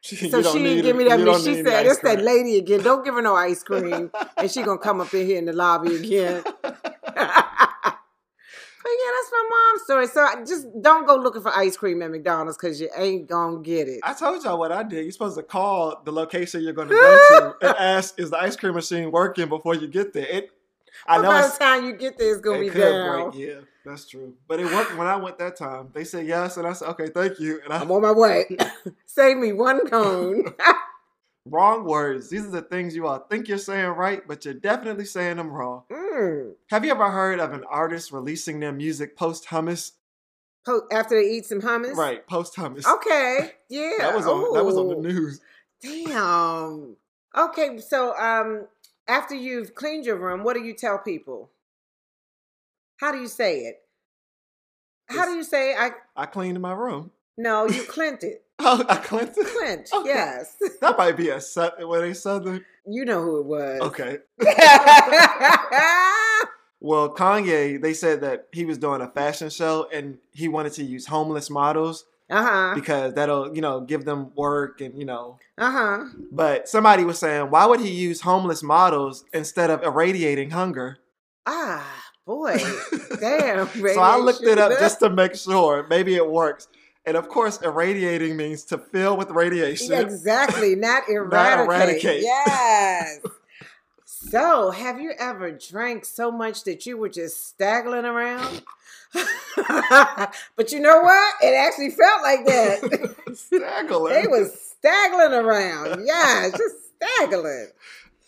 so 0.00 0.42
she 0.42 0.58
didn't 0.62 0.82
give 0.82 0.96
me 0.96 1.04
that. 1.04 1.20
She 1.44 1.62
said, 1.62 1.86
"It's 1.86 2.00
that 2.00 2.22
lady 2.22 2.58
again. 2.58 2.82
Don't 2.82 3.04
give 3.04 3.14
her 3.14 3.22
no 3.22 3.34
ice 3.34 3.62
cream, 3.62 4.10
and 4.36 4.50
she 4.50 4.62
gonna 4.62 4.78
come 4.78 5.00
up 5.00 5.14
in 5.14 5.26
here 5.26 5.38
in 5.38 5.44
the 5.46 5.52
lobby 5.52 5.94
again." 5.96 6.42
But 8.84 8.90
yeah, 8.90 9.12
that's 9.16 9.32
my 9.32 9.48
mom's 9.50 9.82
story. 9.84 10.06
So 10.08 10.20
I 10.20 10.44
just 10.44 10.82
don't 10.82 11.06
go 11.06 11.16
looking 11.16 11.40
for 11.40 11.50
ice 11.56 11.74
cream 11.74 12.02
at 12.02 12.10
McDonald's 12.10 12.58
because 12.58 12.78
you 12.78 12.90
ain't 12.94 13.26
gonna 13.26 13.62
get 13.62 13.88
it. 13.88 14.00
I 14.02 14.12
told 14.12 14.44
y'all 14.44 14.58
what 14.58 14.72
I 14.72 14.82
did. 14.82 15.04
You're 15.04 15.10
supposed 15.10 15.38
to 15.38 15.42
call 15.42 16.02
the 16.04 16.12
location 16.12 16.62
you're 16.62 16.74
gonna 16.74 16.90
go 16.90 17.18
to 17.28 17.56
and 17.62 17.76
ask, 17.78 18.20
"Is 18.20 18.28
the 18.28 18.36
ice 18.36 18.56
cream 18.56 18.74
machine 18.74 19.10
working?" 19.10 19.48
Before 19.48 19.74
you 19.74 19.88
get 19.88 20.12
there. 20.12 20.26
It. 20.26 20.50
I 21.06 21.16
know. 21.16 21.30
By 21.30 21.48
the 21.48 21.56
time 21.58 21.86
you 21.86 21.94
get 21.94 22.18
there, 22.18 22.30
it's 22.30 22.42
gonna 22.42 22.58
it 22.58 22.74
be 22.74 22.78
down. 22.78 23.30
Break. 23.30 23.48
Yeah, 23.48 23.60
that's 23.86 24.06
true. 24.06 24.34
But 24.46 24.60
it 24.60 24.66
worked 24.66 24.94
when 24.98 25.06
I 25.06 25.16
went 25.16 25.38
that 25.38 25.56
time. 25.56 25.88
They 25.94 26.04
said 26.04 26.26
yes, 26.26 26.58
and 26.58 26.66
I 26.66 26.74
said, 26.74 26.88
"Okay, 26.90 27.06
thank 27.06 27.40
you." 27.40 27.62
And 27.64 27.72
I, 27.72 27.80
I'm 27.80 27.90
on 27.90 28.02
my 28.02 28.12
way. 28.12 28.44
Save 29.06 29.38
me 29.38 29.54
one 29.54 29.88
cone. 29.88 30.44
wrong 31.46 31.84
words. 31.84 32.30
These 32.30 32.46
are 32.46 32.50
the 32.50 32.62
things 32.62 32.94
you 32.94 33.06
all 33.06 33.18
think 33.18 33.48
you're 33.48 33.58
saying 33.58 33.90
right, 33.90 34.26
but 34.26 34.44
you're 34.44 34.54
definitely 34.54 35.04
saying 35.04 35.36
them 35.36 35.50
wrong. 35.50 35.84
Mm. 35.90 36.54
Have 36.70 36.84
you 36.84 36.90
ever 36.90 37.10
heard 37.10 37.40
of 37.40 37.52
an 37.52 37.64
artist 37.68 38.12
releasing 38.12 38.60
their 38.60 38.72
music 38.72 39.16
post 39.16 39.48
hummus? 39.48 39.92
after 40.90 41.20
they 41.20 41.28
eat 41.28 41.44
some 41.44 41.60
hummus, 41.60 41.94
right? 41.94 42.26
Post 42.26 42.56
hummus. 42.56 42.86
Okay, 42.86 43.52
yeah. 43.68 43.92
that 43.98 44.14
was 44.14 44.26
on. 44.26 44.40
Ooh. 44.40 44.52
That 44.54 44.64
was 44.64 44.76
on 44.76 44.88
the 44.88 44.96
news. 44.96 45.40
Damn. 45.82 46.96
Okay, 47.36 47.78
so 47.78 48.16
um, 48.16 48.66
after 49.06 49.34
you've 49.34 49.74
cleaned 49.74 50.06
your 50.06 50.16
room, 50.16 50.44
what 50.44 50.54
do 50.54 50.62
you 50.62 50.72
tell 50.72 50.98
people? 50.98 51.50
How 52.96 53.12
do 53.12 53.18
you 53.18 53.26
say 53.26 53.60
it? 53.60 53.82
How 55.08 55.24
it's, 55.24 55.26
do 55.26 55.36
you 55.36 55.44
say 55.44 55.74
I? 55.74 55.90
I 56.16 56.26
cleaned 56.26 56.60
my 56.60 56.72
room. 56.72 57.10
No, 57.36 57.66
you 57.66 57.82
cleaned 57.82 58.22
it. 58.22 58.43
Oh, 58.58 58.84
a 58.88 58.96
Clinton? 58.96 59.44
Clint, 59.44 59.90
okay. 59.94 60.08
yes. 60.08 60.56
That 60.80 60.96
might 60.96 61.16
be 61.16 61.28
a 61.30 61.40
southern. 61.40 61.88
Were 61.88 62.00
they 62.00 62.14
southern? 62.14 62.64
You 62.86 63.04
know 63.04 63.22
who 63.22 63.40
it 63.40 63.46
was. 63.46 63.80
Okay. 63.80 64.18
well, 66.80 67.14
Kanye, 67.14 67.80
they 67.80 67.94
said 67.94 68.20
that 68.20 68.48
he 68.52 68.64
was 68.64 68.78
doing 68.78 69.00
a 69.00 69.08
fashion 69.08 69.50
show 69.50 69.88
and 69.92 70.18
he 70.32 70.48
wanted 70.48 70.72
to 70.74 70.84
use 70.84 71.06
homeless 71.06 71.50
models. 71.50 72.04
Uh-huh. 72.30 72.72
Because 72.74 73.14
that'll, 73.14 73.54
you 73.54 73.60
know, 73.60 73.80
give 73.80 74.04
them 74.04 74.32
work 74.34 74.80
and, 74.80 74.98
you 74.98 75.04
know. 75.04 75.38
Uh-huh. 75.58 76.04
But 76.32 76.68
somebody 76.68 77.04
was 77.04 77.18
saying, 77.18 77.50
why 77.50 77.66
would 77.66 77.80
he 77.80 77.90
use 77.90 78.22
homeless 78.22 78.62
models 78.62 79.24
instead 79.32 79.70
of 79.70 79.82
irradiating 79.82 80.50
hunger? 80.50 80.98
Ah, 81.46 82.04
boy. 82.26 82.56
Damn. 83.20 83.68
so 83.68 84.00
I 84.00 84.16
looked 84.16 84.42
it 84.42 84.58
up 84.58 84.72
just 84.78 85.00
to 85.00 85.10
make 85.10 85.34
sure. 85.34 85.86
Maybe 85.88 86.14
it 86.14 86.28
works. 86.28 86.68
And 87.06 87.16
of 87.16 87.28
course, 87.28 87.60
irradiating 87.60 88.36
means 88.36 88.64
to 88.64 88.78
fill 88.78 89.16
with 89.16 89.30
radiation. 89.30 89.92
Exactly, 89.92 90.74
not 90.76 91.08
eradicate. 91.08 91.32
not 91.32 91.66
eradicate. 91.66 92.22
Yes. 92.22 93.20
so, 94.04 94.70
have 94.70 95.00
you 95.00 95.12
ever 95.18 95.50
drank 95.50 96.06
so 96.06 96.32
much 96.32 96.64
that 96.64 96.86
you 96.86 96.96
were 96.96 97.10
just 97.10 97.46
staggering 97.48 98.06
around? 98.06 98.62
but 100.56 100.72
you 100.72 100.80
know 100.80 101.00
what? 101.00 101.34
It 101.42 101.54
actually 101.54 101.90
felt 101.90 102.22
like 102.22 102.46
that. 102.46 103.14
staggering. 103.34 104.14
They 104.14 104.26
was 104.26 104.58
staggering 104.78 105.34
around. 105.34 106.06
Yeah, 106.06 106.48
just 106.50 106.76
staggering. 106.96 107.68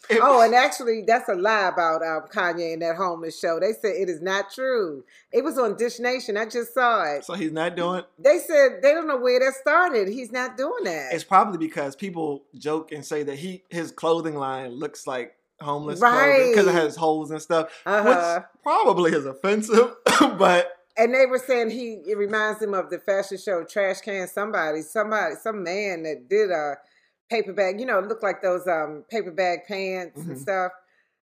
It, 0.08 0.20
oh, 0.22 0.40
and 0.40 0.54
actually, 0.54 1.02
that's 1.06 1.28
a 1.28 1.34
lie 1.34 1.68
about 1.68 2.02
um, 2.02 2.28
Kanye 2.30 2.72
and 2.74 2.82
that 2.82 2.96
homeless 2.96 3.38
show. 3.38 3.58
They 3.58 3.72
said 3.72 3.96
it 3.96 4.08
is 4.08 4.22
not 4.22 4.52
true. 4.52 5.04
It 5.32 5.42
was 5.42 5.58
on 5.58 5.76
Dish 5.76 5.98
Nation. 5.98 6.36
I 6.36 6.46
just 6.46 6.74
saw 6.74 7.02
it. 7.04 7.24
So 7.24 7.34
he's 7.34 7.52
not 7.52 7.76
doing. 7.76 8.02
They 8.18 8.38
said 8.38 8.80
they 8.82 8.92
don't 8.92 9.08
know 9.08 9.18
where 9.18 9.40
that 9.40 9.54
started. 9.54 10.08
He's 10.08 10.32
not 10.32 10.56
doing 10.56 10.84
that. 10.84 11.12
It's 11.12 11.24
probably 11.24 11.58
because 11.58 11.96
people 11.96 12.44
joke 12.56 12.92
and 12.92 13.04
say 13.04 13.22
that 13.24 13.38
he 13.38 13.64
his 13.68 13.90
clothing 13.90 14.36
line 14.36 14.70
looks 14.70 15.06
like 15.06 15.36
homeless 15.60 16.00
right. 16.00 16.12
clothing 16.12 16.52
because 16.52 16.66
it 16.66 16.74
has 16.74 16.96
holes 16.96 17.30
and 17.30 17.40
stuff, 17.40 17.70
uh-huh. 17.84 18.40
which 18.40 18.44
probably 18.62 19.12
is 19.12 19.26
offensive. 19.26 19.92
but 20.38 20.72
and 20.96 21.14
they 21.14 21.26
were 21.26 21.38
saying 21.38 21.70
he 21.70 22.02
it 22.06 22.16
reminds 22.16 22.62
him 22.62 22.74
of 22.74 22.90
the 22.90 22.98
fashion 22.98 23.38
show 23.38 23.64
Trash 23.64 24.00
Can 24.00 24.28
Somebody. 24.28 24.82
Somebody, 24.82 25.34
some 25.34 25.62
man 25.62 26.02
that 26.04 26.28
did 26.28 26.50
a 26.50 26.76
paper 27.28 27.52
bag. 27.52 27.80
You 27.80 27.86
know, 27.86 27.98
it 27.98 28.06
looked 28.06 28.22
like 28.22 28.42
those 28.42 28.66
um 28.66 29.04
paper 29.10 29.30
bag 29.30 29.60
pants 29.66 30.20
mm-hmm. 30.20 30.30
and 30.32 30.40
stuff. 30.40 30.72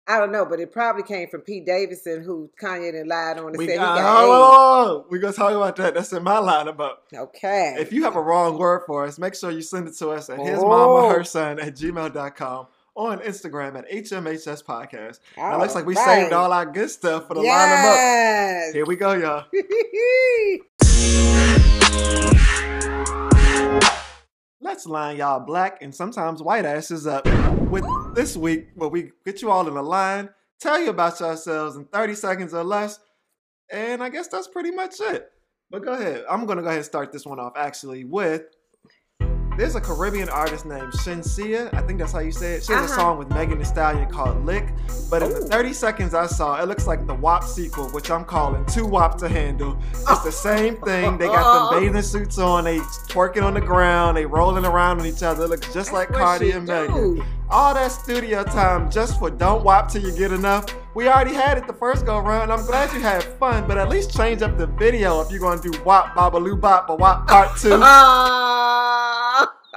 I 0.08 0.18
don't 0.18 0.32
know, 0.32 0.44
but 0.44 0.60
it 0.60 0.72
probably 0.72 1.04
came 1.04 1.30
from 1.30 1.42
Pete 1.42 1.68
Davidson, 1.68 2.24
who 2.24 2.50
Kanye 2.60 2.94
then 2.94 3.08
lied 3.08 3.38
on 3.38 3.50
and 3.50 3.58
we, 3.58 3.68
said 3.68 3.74
he 3.74 3.78
got 3.78 4.00
oh, 4.00 5.06
We're 5.08 5.20
gonna 5.20 5.34
talk 5.34 5.52
about 5.52 5.76
that. 5.76 5.94
That's 5.94 6.12
in 6.12 6.24
my 6.24 6.40
line 6.40 6.68
about. 6.68 7.04
Okay. 7.14 7.76
If 7.78 7.94
you 7.94 8.04
have 8.06 8.16
a 8.16 8.22
wrong 8.22 8.58
word 8.58 8.82
for 8.88 9.06
us, 9.06 9.20
make 9.20 9.36
sure 9.36 9.52
you 9.52 9.62
send 9.62 9.88
it 9.88 9.96
to 9.98 10.10
us 10.10 10.32
at 10.32 10.40
oh. 10.40 10.44
his 10.44 10.60
mama 10.62 11.14
her 11.14 11.24
son 11.24 11.60
at 11.60 11.76
gmail.com 11.76 12.68
or 12.96 13.12
on 13.12 13.20
Instagram 13.20 13.78
at 13.78 13.88
HMHS 13.92 14.64
Podcast. 14.66 15.20
Now, 15.38 15.60
looks 15.60 15.76
like 15.76 15.86
we 15.86 15.94
right. 15.94 16.24
saved 16.24 16.34
all 16.34 16.52
our 16.52 16.66
good 16.66 16.90
stuff 16.90 17.28
for 17.28 17.36
the 17.36 17.42
yes. 17.42 17.54
line 17.56 17.70
them 17.70 18.70
up. 18.70 18.74
Here 18.74 18.88
we 18.88 18.96
go, 18.96 19.14
y'all. 19.14 19.46
Let's 24.62 24.86
line 24.86 25.16
y'all 25.16 25.40
black 25.40 25.82
and 25.82 25.96
sometimes 25.96 26.44
white 26.44 26.66
asses 26.66 27.08
up 27.08 27.26
with 27.70 27.86
this 28.14 28.36
week 28.36 28.68
where 28.76 28.90
we 28.90 29.12
get 29.26 29.42
you 29.42 29.50
all 29.50 29.66
in 29.70 29.78
a 29.78 29.82
line, 29.82 30.30
tell 30.60 30.82
you 30.82 30.90
about 30.90 31.18
yourselves 31.22 31.78
in 31.78 31.86
30 31.86 32.14
seconds 32.16 32.54
or 32.54 32.66
less, 32.66 33.00
and 33.72 34.04
I 34.04 34.10
guess 34.10 34.28
that's 34.28 34.50
pretty 34.50 34.72
much 34.72 35.00
it. 35.00 35.32
But 35.72 35.86
go 35.86 35.94
ahead. 35.94 36.26
I'm 36.30 36.46
gonna 36.46 36.62
go 36.62 36.68
ahead 36.68 36.80
and 36.80 36.86
start 36.86 37.14
this 37.14 37.26
one 37.26 37.40
off 37.40 37.54
actually 37.56 38.04
with 38.04 38.48
There's 39.60 39.76
a 39.76 39.82
Caribbean 39.82 40.30
artist 40.30 40.66
named 40.66 40.94
Shenseea. 40.94 41.74
I 41.74 41.82
think 41.82 42.00
that's 42.00 42.14
how 42.14 42.20
you 42.20 42.32
say 42.32 42.54
it. 42.54 42.64
She 42.64 42.72
has 42.72 42.90
a 42.90 42.94
Uh-huh. 42.94 43.02
song 43.02 43.18
with 43.18 43.30
Megan 43.32 43.58
Thee 43.60 43.66
Stallion 43.66 44.10
called 44.10 44.46
Lick. 44.46 44.74
But 45.10 45.22
in 45.22 45.32
the 45.32 45.42
30 45.42 45.74
seconds 45.74 46.14
I 46.14 46.28
saw, 46.28 46.62
it 46.62 46.68
looks 46.70 46.88
like 46.88 47.06
the 47.06 47.14
WAP 47.14 47.44
sequel, 47.44 47.90
which 47.90 48.10
I'm 48.10 48.24
calling 48.24 48.64
Too 48.68 48.86
WAP 48.86 49.18
to 49.18 49.28
Handle. 49.28 49.78
It's 49.92 50.24
the 50.24 50.32
same 50.32 50.78
thing. 50.78 51.18
They 51.18 51.26
got 51.28 51.72
the 51.74 51.78
bathing 51.82 52.02
suits 52.04 52.38
on. 52.38 52.64
They 52.64 52.78
twerking 53.10 53.44
on 53.44 53.54
the 53.54 53.60
ground. 53.60 54.16
They 54.16 54.26
rolling 54.26 54.64
around 54.66 55.02
on 55.02 55.06
each 55.06 55.24
other. 55.24 55.44
It 55.44 55.50
looks 55.50 55.74
just 55.74 55.92
like 55.92 56.10
What 56.12 56.20
Cardi 56.20 56.52
and 56.52 56.66
do? 56.66 56.72
Megan. 56.72 57.24
All 57.50 57.74
that 57.74 57.92
studio 57.92 58.46
time 58.46 58.90
just 58.90 59.20
for 59.20 59.30
don't 59.30 59.66
WAP 59.66 59.90
till 59.92 60.04
you 60.04 60.14
get 60.18 60.32
enough. 60.32 60.68
We 60.94 61.10
already 61.10 61.34
had 61.34 61.58
it 61.58 61.68
the 61.68 61.74
first 61.74 62.06
go 62.06 62.20
round. 62.20 62.50
I'm 62.54 62.66
glad 62.66 62.94
you 62.94 63.02
had 63.02 63.24
fun, 63.24 63.68
but 63.68 63.78
at 63.78 63.90
least 63.90 64.16
change 64.16 64.42
up 64.42 64.58
the 64.58 64.68
video 64.68 65.20
if 65.20 65.32
you're 65.32 65.42
gonna 65.42 65.62
do 65.62 65.72
WAP 65.84 66.16
Babaloo 66.16 66.58
Bop 66.62 66.88
but 66.88 66.98
WAP 67.00 67.28
Part 67.28 67.58
2. 67.58 67.82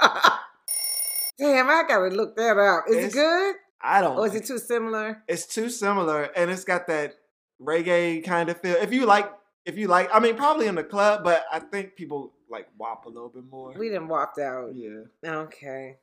Damn, 1.39 1.69
I 1.69 1.83
gotta 1.87 2.07
look 2.09 2.35
that 2.37 2.57
up. 2.57 2.85
Is 2.87 2.95
It's- 2.97 3.11
it 3.11 3.15
good? 3.15 3.55
I 3.85 3.99
don't. 4.01 4.17
Or 4.17 4.25
is 4.27 4.35
it 4.35 4.45
too 4.45 4.59
similar? 4.59 5.21
it's 5.27 5.45
too 5.45 5.69
similar, 5.69 6.23
and 6.37 6.49
it's 6.49 6.63
got 6.63 6.87
that 6.87 7.15
reggae 7.61 8.23
kind 8.23 8.49
of 8.49 8.61
feel. 8.61 8.75
If 8.77 8.93
you 8.93 9.05
like, 9.05 9.29
if 9.65 9.77
you 9.77 9.87
like, 9.87 10.09
I 10.13 10.19
mean, 10.21 10.35
probably 10.37 10.67
in 10.67 10.75
the 10.75 10.83
club, 10.85 11.23
but 11.25 11.43
I 11.51 11.59
think 11.59 11.95
people 11.95 12.33
like 12.49 12.67
wop 12.77 13.05
a 13.07 13.09
little 13.09 13.27
bit 13.29 13.43
more. 13.51 13.73
We 13.77 13.89
didn't 13.89 14.07
wop 14.07 14.37
out. 14.39 14.69
Yeah. 14.73 15.01
Okay. 15.25 15.97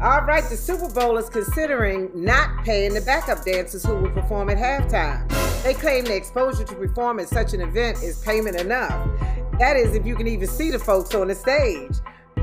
All 0.00 0.22
right, 0.22 0.44
the 0.48 0.56
Super 0.56 0.88
Bowl 0.88 1.18
is 1.18 1.28
considering 1.28 2.10
not 2.14 2.64
paying 2.64 2.94
the 2.94 3.00
backup 3.00 3.44
dancers 3.44 3.84
who 3.84 3.96
will 3.96 4.10
perform 4.12 4.48
at 4.48 4.56
halftime. 4.56 5.28
They 5.64 5.74
claim 5.74 6.04
the 6.04 6.14
exposure 6.14 6.62
to 6.64 6.74
perform 6.76 7.18
at 7.18 7.28
such 7.28 7.52
an 7.52 7.60
event 7.60 8.00
is 8.02 8.20
payment 8.22 8.56
enough. 8.60 8.92
That 9.58 9.76
is, 9.76 9.94
if 9.96 10.06
you 10.06 10.14
can 10.14 10.28
even 10.28 10.46
see 10.46 10.70
the 10.70 10.78
folks 10.78 11.12
on 11.16 11.26
the 11.28 11.34
stage. 11.34 11.96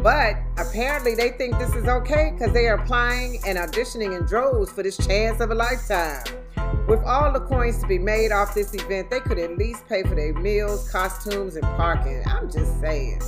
But 0.05 0.35
apparently, 0.59 1.15
they 1.15 1.29
think 1.31 1.57
this 1.57 1.73
is 1.73 1.87
okay 1.87 2.29
because 2.37 2.53
they 2.53 2.67
are 2.67 2.75
applying 2.75 3.39
and 3.43 3.57
auditioning 3.57 4.15
in 4.15 4.23
droves 4.27 4.71
for 4.71 4.83
this 4.83 4.97
chance 4.97 5.41
of 5.41 5.49
a 5.49 5.55
lifetime. 5.55 6.21
With 6.87 6.99
all 7.03 7.33
the 7.33 7.39
coins 7.39 7.79
to 7.79 7.87
be 7.87 7.97
made 7.97 8.31
off 8.31 8.53
this 8.53 8.71
event, 8.75 9.09
they 9.09 9.19
could 9.19 9.39
at 9.39 9.57
least 9.57 9.87
pay 9.87 10.03
for 10.03 10.13
their 10.13 10.31
meals, 10.35 10.87
costumes, 10.91 11.55
and 11.55 11.63
parking. 11.75 12.21
I'm 12.27 12.51
just 12.51 12.79
saying. 12.79 13.19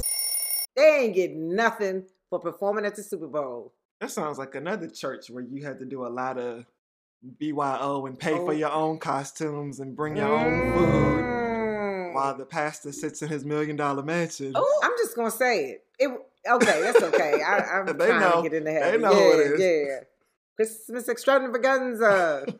They 0.75 0.99
ain't 1.05 1.15
getting 1.15 1.55
nothing 1.55 2.03
for 2.29 2.37
performing 2.37 2.85
at 2.85 2.95
the 2.95 3.01
Super 3.01 3.25
Bowl. 3.25 3.73
That 3.99 4.11
sounds 4.11 4.37
like 4.37 4.53
another 4.53 4.87
church 4.87 5.31
where 5.31 5.43
you 5.43 5.65
had 5.65 5.79
to 5.79 5.85
do 5.85 6.05
a 6.05 6.09
lot 6.09 6.37
of 6.37 6.63
BYO 7.39 8.05
and 8.05 8.19
pay 8.19 8.35
for 8.35 8.49
Oh. 8.49 8.51
your 8.51 8.71
own 8.71 8.99
costumes 8.99 9.79
and 9.79 9.95
bring 9.95 10.15
your 10.15 10.27
own 10.27 10.73
food 10.77 11.23
Mm. 11.23 12.13
while 12.13 12.37
the 12.37 12.45
pastor 12.45 12.91
sits 12.91 13.23
in 13.23 13.29
his 13.29 13.43
million 13.43 13.75
dollar 13.77 14.03
mansion. 14.03 14.51
Oh, 14.53 14.79
I'm 14.83 14.93
just 14.99 15.15
gonna 15.15 15.31
say 15.31 15.71
it. 15.71 15.83
It 15.97 16.11
okay. 16.55 16.81
That's 16.81 17.01
okay. 17.03 17.41
I, 17.41 17.57
I'm 17.79 17.85
They 17.97 18.05
trying 18.07 18.19
know. 18.21 18.41
to 18.43 18.49
get 18.49 18.53
in 18.57 18.63
the 18.63 18.71
They 18.71 18.79
habit. 18.79 19.01
know 19.01 19.11
yeah, 19.11 19.17
who 19.19 19.31
it 19.39 19.59
is. 19.59 19.87
yeah. 19.87 19.99
Christmas 20.55 21.07
extravaganza. 21.09 22.45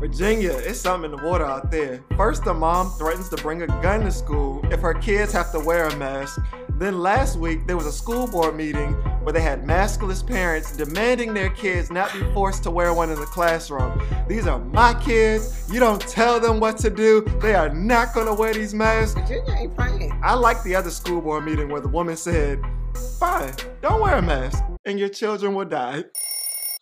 Virginia, 0.00 0.52
it's 0.52 0.80
something 0.80 1.10
in 1.10 1.16
the 1.16 1.24
water 1.24 1.46
out 1.46 1.70
there. 1.70 2.04
First, 2.16 2.46
a 2.46 2.52
mom 2.54 2.90
threatens 2.98 3.28
to 3.30 3.36
bring 3.36 3.62
a 3.62 3.66
gun 3.66 4.00
to 4.00 4.10
school 4.10 4.60
if 4.70 4.80
her 4.80 4.92
kids 4.94 5.32
have 5.32 5.50
to 5.52 5.60
wear 5.60 5.86
a 5.88 5.96
mask. 5.96 6.40
Then 6.78 6.98
last 7.00 7.36
week, 7.38 7.66
there 7.66 7.76
was 7.76 7.86
a 7.86 7.92
school 7.92 8.26
board 8.26 8.54
meeting 8.56 8.94
where 9.24 9.32
they 9.32 9.40
had 9.40 9.64
maskless 9.64 10.24
parents 10.24 10.76
demanding 10.76 11.34
their 11.34 11.50
kids 11.50 11.90
not 11.90 12.12
be 12.12 12.20
forced 12.32 12.62
to 12.64 12.70
wear 12.70 12.92
one 12.92 13.10
in 13.10 13.18
the 13.18 13.26
classroom. 13.26 14.00
These 14.28 14.46
are 14.46 14.58
my 14.58 14.94
kids. 15.02 15.68
You 15.72 15.80
don't 15.80 16.00
tell 16.00 16.38
them 16.38 16.60
what 16.60 16.76
to 16.78 16.90
do. 16.90 17.22
They 17.40 17.54
are 17.54 17.70
not 17.70 18.14
going 18.14 18.26
to 18.26 18.34
wear 18.34 18.52
these 18.52 18.74
masks. 18.74 19.18
Virginia 19.18 19.54
ain't 19.58 19.74
playing. 19.74 20.20
I 20.22 20.34
like 20.34 20.62
the 20.62 20.76
other 20.76 20.90
school 20.90 21.20
board 21.20 21.44
meeting 21.44 21.70
where 21.70 21.80
the 21.80 21.88
woman 21.88 22.16
said, 22.16 22.60
Fine, 23.18 23.54
don't 23.82 24.00
wear 24.00 24.16
a 24.16 24.22
mask, 24.22 24.62
and 24.84 24.98
your 24.98 25.08
children 25.08 25.54
will 25.54 25.64
die. 25.64 26.04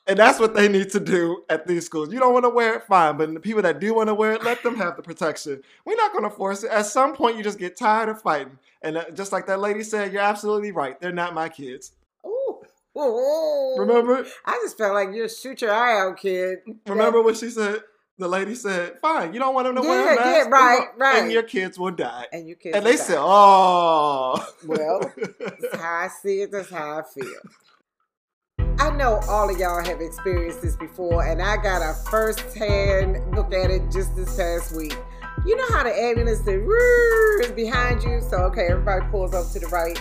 And 0.07 0.19
that's 0.19 0.41
what 0.41 0.55
they 0.55 0.69
need 0.69 0.91
to 0.91 1.01
do 1.01 1.45
at 1.49 1.67
these 1.67 1.87
schools. 1.87 2.13
You 2.13 2.19
don't 2.19 2.33
want 2.33 2.45
to 2.45 2.51
wear 2.51 2.75
it, 2.75 2.83
fine, 2.89 3.17
but 3.17 3.33
the 3.33 3.39
people 3.39 3.63
that 3.63 3.79
do 3.79 3.95
want 3.95 4.09
to 4.09 4.15
wear 4.15 4.33
it, 4.33 4.43
let 4.43 4.63
them 4.65 4.75
have 4.75 4.97
the 4.97 5.03
protection. 5.03 5.63
We're 5.85 5.97
not 5.97 6.13
going 6.13 6.25
to 6.25 6.31
force 6.31 6.65
it. 6.65 6.71
At 6.73 6.87
some 6.87 7.15
point, 7.15 7.37
you 7.37 7.45
just 7.45 7.59
get 7.59 7.77
tired 7.77 8.09
of 8.09 8.21
fighting. 8.21 8.59
And 8.83 8.97
uh, 8.97 9.05
just 9.15 9.31
like 9.31 9.47
that 9.47 9.61
lady 9.61 9.85
said, 9.85 10.13
you're 10.13 10.23
absolutely 10.23 10.73
right. 10.73 11.01
They're 11.01 11.13
not 11.13 11.35
my 11.35 11.49
kids. 11.49 11.93
Remember? 12.95 14.25
I 14.45 14.61
just 14.63 14.77
felt 14.77 14.95
like 14.95 15.15
you 15.15 15.29
shoot 15.29 15.63
your 15.63 15.73
eye 15.73 15.99
out, 16.01 16.19
kid. 16.19 16.59
Remember 16.87 17.23
what 17.23 17.37
she 17.37 17.51
said? 17.51 17.81
The 18.19 18.29
lady 18.29 18.55
said, 18.55 18.99
"Fine, 19.01 19.33
you 19.33 19.41
don't 19.41 19.55
want 19.55 19.67
them 19.67 19.77
to 19.77 19.81
wear 19.81 20.05
Yeah, 20.05 20.13
a 20.13 20.17
mask, 20.17 20.49
yeah, 20.49 20.49
right, 20.51 20.87
right. 20.99 21.23
and 21.23 21.33
your 21.33 21.43
kids 21.43 21.79
will 21.79 21.91
die." 21.91 22.27
And 22.33 22.47
you 22.47 22.55
kids. 22.55 22.77
And 22.77 22.85
they 22.85 22.93
will 22.93 22.99
said, 22.99 23.17
"Oh, 23.19 24.47
Well, 24.67 25.01
That's 25.41 25.77
how 25.83 25.95
I 25.95 26.09
see 26.23 26.43
it. 26.43 26.53
That's 26.53 26.71
how 26.71 26.99
I 26.99 27.03
feel. 27.03 27.41
I 28.79 28.91
know 28.91 29.21
all 29.29 29.49
of 29.51 29.59
y'all 29.59 29.83
have 29.85 30.01
experienced 30.01 30.61
this 30.61 30.77
before, 30.77 31.25
and 31.25 31.41
I 31.41 31.57
got 31.57 31.81
a 31.83 31.95
first-hand 32.11 33.35
look 33.35 33.53
at 33.55 33.71
it 33.71 33.91
just 33.91 34.15
this 34.15 34.37
past 34.37 34.77
week. 34.77 34.97
You 35.47 35.57
know 35.57 35.69
how 35.71 35.83
the 35.83 35.93
ambulance 35.95 36.41
is 36.47 37.53
behind 37.53 38.03
you, 38.03 38.21
so 38.21 38.39
okay, 38.45 38.67
everybody 38.69 39.05
pulls 39.11 39.35
up 39.35 39.51
to 39.53 39.59
the 39.59 39.69
right. 39.69 39.99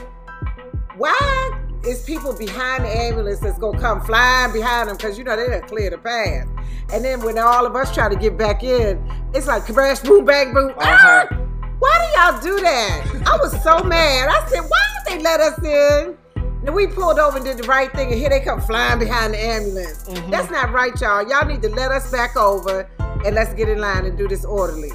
Why 0.97 1.70
is 1.85 2.03
people 2.03 2.33
behind 2.37 2.85
the 2.85 2.89
ambulance 2.89 3.39
that's 3.39 3.57
gonna 3.59 3.79
come 3.79 4.01
flying 4.01 4.53
behind 4.53 4.89
them? 4.89 4.97
Because 4.97 5.17
you 5.17 5.23
know 5.23 5.35
they 5.35 5.47
done 5.47 5.67
clear 5.67 5.89
the 5.89 5.97
path. 5.97 6.47
And 6.93 7.03
then 7.03 7.21
when 7.21 7.37
all 7.37 7.65
of 7.65 7.75
us 7.75 7.93
try 7.93 8.09
to 8.09 8.15
get 8.15 8.37
back 8.37 8.63
in, 8.63 9.01
it's 9.33 9.47
like 9.47 9.63
crash, 9.65 9.99
boom, 9.99 10.25
bang, 10.25 10.53
boom. 10.53 10.71
Uh-huh. 10.77 11.27
Ah! 11.31 11.37
Why 11.79 11.97
do 12.13 12.19
y'all 12.19 12.55
do 12.57 12.61
that? 12.61 13.23
I 13.25 13.37
was 13.37 13.51
so 13.63 13.83
mad. 13.83 14.29
I 14.29 14.47
said, 14.49 14.61
why 14.61 14.79
did 15.07 15.19
they 15.19 15.23
let 15.23 15.39
us 15.39 15.57
in? 15.63 16.17
And 16.63 16.75
we 16.75 16.85
pulled 16.85 17.17
over 17.17 17.37
and 17.37 17.45
did 17.45 17.57
the 17.57 17.67
right 17.67 17.91
thing, 17.91 18.11
and 18.11 18.19
here 18.19 18.29
they 18.29 18.39
come 18.39 18.61
flying 18.61 18.99
behind 18.99 19.33
the 19.33 19.39
ambulance. 19.39 20.03
Mhm. 20.07 20.29
That's 20.29 20.51
not 20.51 20.71
right, 20.71 20.93
y'all. 21.01 21.27
Y'all 21.27 21.45
need 21.45 21.63
to 21.63 21.69
let 21.69 21.91
us 21.91 22.11
back 22.11 22.37
over 22.37 22.87
and 23.25 23.33
let's 23.33 23.51
get 23.55 23.67
in 23.67 23.79
line 23.79 24.05
and 24.05 24.15
do 24.15 24.27
this 24.27 24.45
orderly. 24.45 24.91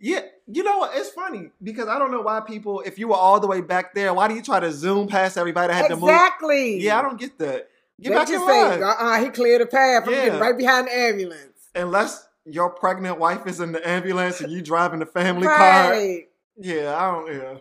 Yeah, 0.00 0.22
you 0.46 0.62
know 0.62 0.78
what? 0.78 0.90
It's 0.94 1.10
funny 1.10 1.50
because 1.62 1.88
I 1.88 1.98
don't 1.98 2.10
know 2.10 2.20
why 2.20 2.40
people, 2.40 2.80
if 2.84 2.98
you 2.98 3.08
were 3.08 3.16
all 3.16 3.40
the 3.40 3.46
way 3.46 3.60
back 3.60 3.94
there, 3.94 4.12
why 4.12 4.28
do 4.28 4.34
you 4.34 4.42
try 4.42 4.60
to 4.60 4.70
zoom 4.72 5.08
past 5.08 5.38
everybody 5.38 5.68
that 5.72 5.74
had 5.74 5.88
to 5.88 5.96
move? 5.96 6.10
Exactly. 6.10 6.78
Yeah, 6.80 6.98
I 6.98 7.02
don't 7.02 7.18
get 7.18 7.38
that. 7.38 7.68
Get 8.00 8.10
They 8.10 8.14
back 8.14 8.28
in 8.28 8.34
just 8.34 8.46
say, 8.46 8.82
uh-uh, 8.82 9.22
he 9.24 9.30
cleared 9.30 9.62
the 9.62 9.66
path. 9.66 10.04
I'm 10.06 10.12
Yeah. 10.12 10.24
getting 10.26 10.40
right 10.40 10.58
behind 10.58 10.88
the 10.88 10.94
ambulance. 10.96 11.68
Unless 11.74 12.28
your 12.44 12.70
pregnant 12.70 13.18
wife 13.18 13.46
is 13.46 13.60
in 13.60 13.72
the 13.72 13.86
ambulance 13.88 14.40
and 14.40 14.52
you 14.52 14.60
driving 14.62 14.98
the 15.00 15.06
family 15.06 15.46
car. 15.46 15.94
Yeah, 16.56 16.96
I 16.96 17.10
don't. 17.10 17.32
Yeah. 17.34 17.58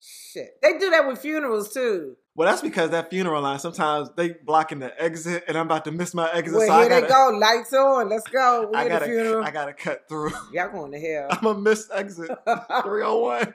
Shit. 0.00 0.58
They 0.62 0.78
do 0.78 0.90
that 0.90 1.06
with 1.06 1.18
funerals 1.18 1.72
too. 1.72 2.16
Well, 2.38 2.46
that's 2.48 2.62
because 2.62 2.90
that 2.90 3.10
funeral 3.10 3.42
line 3.42 3.58
sometimes 3.58 4.10
they 4.14 4.28
blocking 4.28 4.78
the 4.78 5.02
exit, 5.02 5.42
and 5.48 5.58
I'm 5.58 5.66
about 5.66 5.84
to 5.86 5.90
miss 5.90 6.14
my 6.14 6.30
exit. 6.32 6.56
Well, 6.56 6.68
so 6.68 6.78
here 6.78 6.88
gotta, 6.88 7.02
they 7.02 7.08
go. 7.08 7.36
Lights 7.36 7.72
on. 7.72 8.08
Let's 8.08 8.28
go. 8.28 8.70
We 8.72 8.78
I 8.78 8.86
gotta, 8.86 9.06
funeral. 9.06 9.42
I 9.42 9.50
gotta 9.50 9.72
cut 9.72 10.08
through. 10.08 10.30
Y'all 10.52 10.70
going 10.70 10.92
to 10.92 11.00
hell. 11.00 11.26
I'm 11.32 11.44
a 11.46 11.54
miss 11.58 11.90
exit 11.92 12.30
301. 12.44 13.54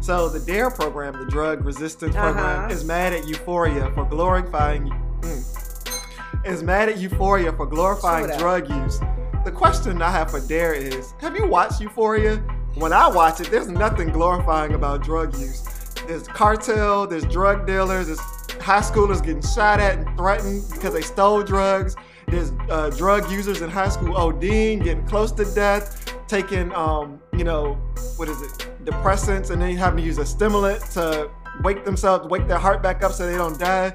So 0.00 0.28
the 0.28 0.40
DARE 0.40 0.70
program, 0.72 1.18
the 1.18 1.24
drug 1.24 1.64
resistance 1.64 2.14
program, 2.14 2.64
Uh-huh. 2.64 2.68
is 2.70 2.84
mad 2.84 3.14
at 3.14 3.26
Euphoria 3.26 3.90
for 3.94 4.04
glorifying 4.04 4.90
mm, 5.22 6.44
is 6.46 6.62
mad 6.62 6.90
at 6.90 6.98
Euphoria 6.98 7.50
for 7.54 7.64
glorifying 7.64 8.26
drug 8.36 8.68
use. 8.68 9.00
The 9.46 9.52
question 9.52 10.02
I 10.02 10.10
have 10.10 10.30
for 10.30 10.40
DARE 10.40 10.74
is: 10.74 11.14
Have 11.22 11.34
you 11.34 11.46
watched 11.46 11.80
Euphoria? 11.80 12.36
When 12.74 12.92
I 12.92 13.08
watch 13.08 13.40
it, 13.40 13.50
there's 13.50 13.68
nothing 13.68 14.08
glorifying 14.10 14.74
about 14.74 15.02
drug 15.02 15.34
use. 15.38 15.66
There's 16.06 16.28
cartel, 16.28 17.06
there's 17.06 17.24
drug 17.24 17.66
dealers, 17.66 18.06
there's 18.06 18.20
high 18.60 18.80
schoolers 18.80 19.24
getting 19.24 19.42
shot 19.42 19.80
at 19.80 19.98
and 19.98 20.16
threatened 20.16 20.64
because 20.72 20.92
they 20.92 21.02
stole 21.02 21.42
drugs. 21.42 21.96
There's 22.28 22.52
uh, 22.68 22.90
drug 22.90 23.30
users 23.30 23.62
in 23.62 23.70
high 23.70 23.88
school 23.88 24.14
ODing, 24.14 24.82
getting 24.82 25.06
close 25.06 25.32
to 25.32 25.44
death, 25.54 26.14
taking, 26.26 26.72
um, 26.72 27.20
you 27.32 27.44
know, 27.44 27.74
what 28.16 28.28
is 28.28 28.40
it, 28.42 28.68
depressants, 28.84 29.50
and 29.50 29.60
then 29.60 29.76
having 29.76 29.98
to 29.98 30.04
use 30.04 30.18
a 30.18 30.26
stimulant 30.26 30.82
to 30.92 31.30
wake 31.62 31.84
themselves, 31.84 32.26
wake 32.28 32.48
their 32.48 32.58
heart 32.58 32.82
back 32.82 33.02
up 33.02 33.12
so 33.12 33.26
they 33.26 33.36
don't 33.36 33.58
die. 33.58 33.92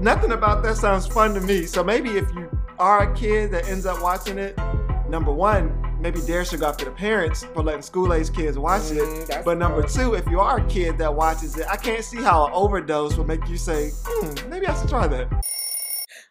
Nothing 0.00 0.32
about 0.32 0.62
that 0.62 0.76
sounds 0.76 1.06
fun 1.06 1.34
to 1.34 1.40
me. 1.40 1.66
So 1.66 1.82
maybe 1.82 2.10
if 2.10 2.32
you 2.34 2.48
are 2.78 3.10
a 3.10 3.14
kid 3.14 3.50
that 3.50 3.68
ends 3.68 3.86
up 3.86 4.02
watching 4.02 4.38
it, 4.38 4.56
number 5.08 5.32
one, 5.32 5.89
maybe 6.00 6.20
Dare 6.26 6.44
should 6.44 6.60
go 6.60 6.66
after 6.66 6.84
the 6.86 6.90
parents 6.90 7.44
for 7.54 7.62
letting 7.62 7.82
school 7.82 8.12
age 8.12 8.32
kids 8.32 8.58
watch 8.58 8.82
Mm, 8.82 9.28
it. 9.30 9.44
But 9.44 9.58
number 9.58 9.80
gross. 9.80 9.94
two, 9.94 10.14
if 10.14 10.26
you 10.28 10.40
are 10.40 10.58
a 10.58 10.64
kid 10.68 10.98
that 10.98 11.14
watches 11.14 11.56
it, 11.58 11.66
I 11.68 11.76
can't 11.76 12.04
see 12.04 12.18
how 12.22 12.46
an 12.46 12.52
overdose 12.54 13.16
would 13.16 13.26
make 13.26 13.46
you 13.48 13.56
say, 13.56 13.90
hmm, 14.04 14.50
maybe 14.50 14.66
I 14.66 14.78
should 14.78 14.88
try 14.88 15.06
that. 15.06 15.28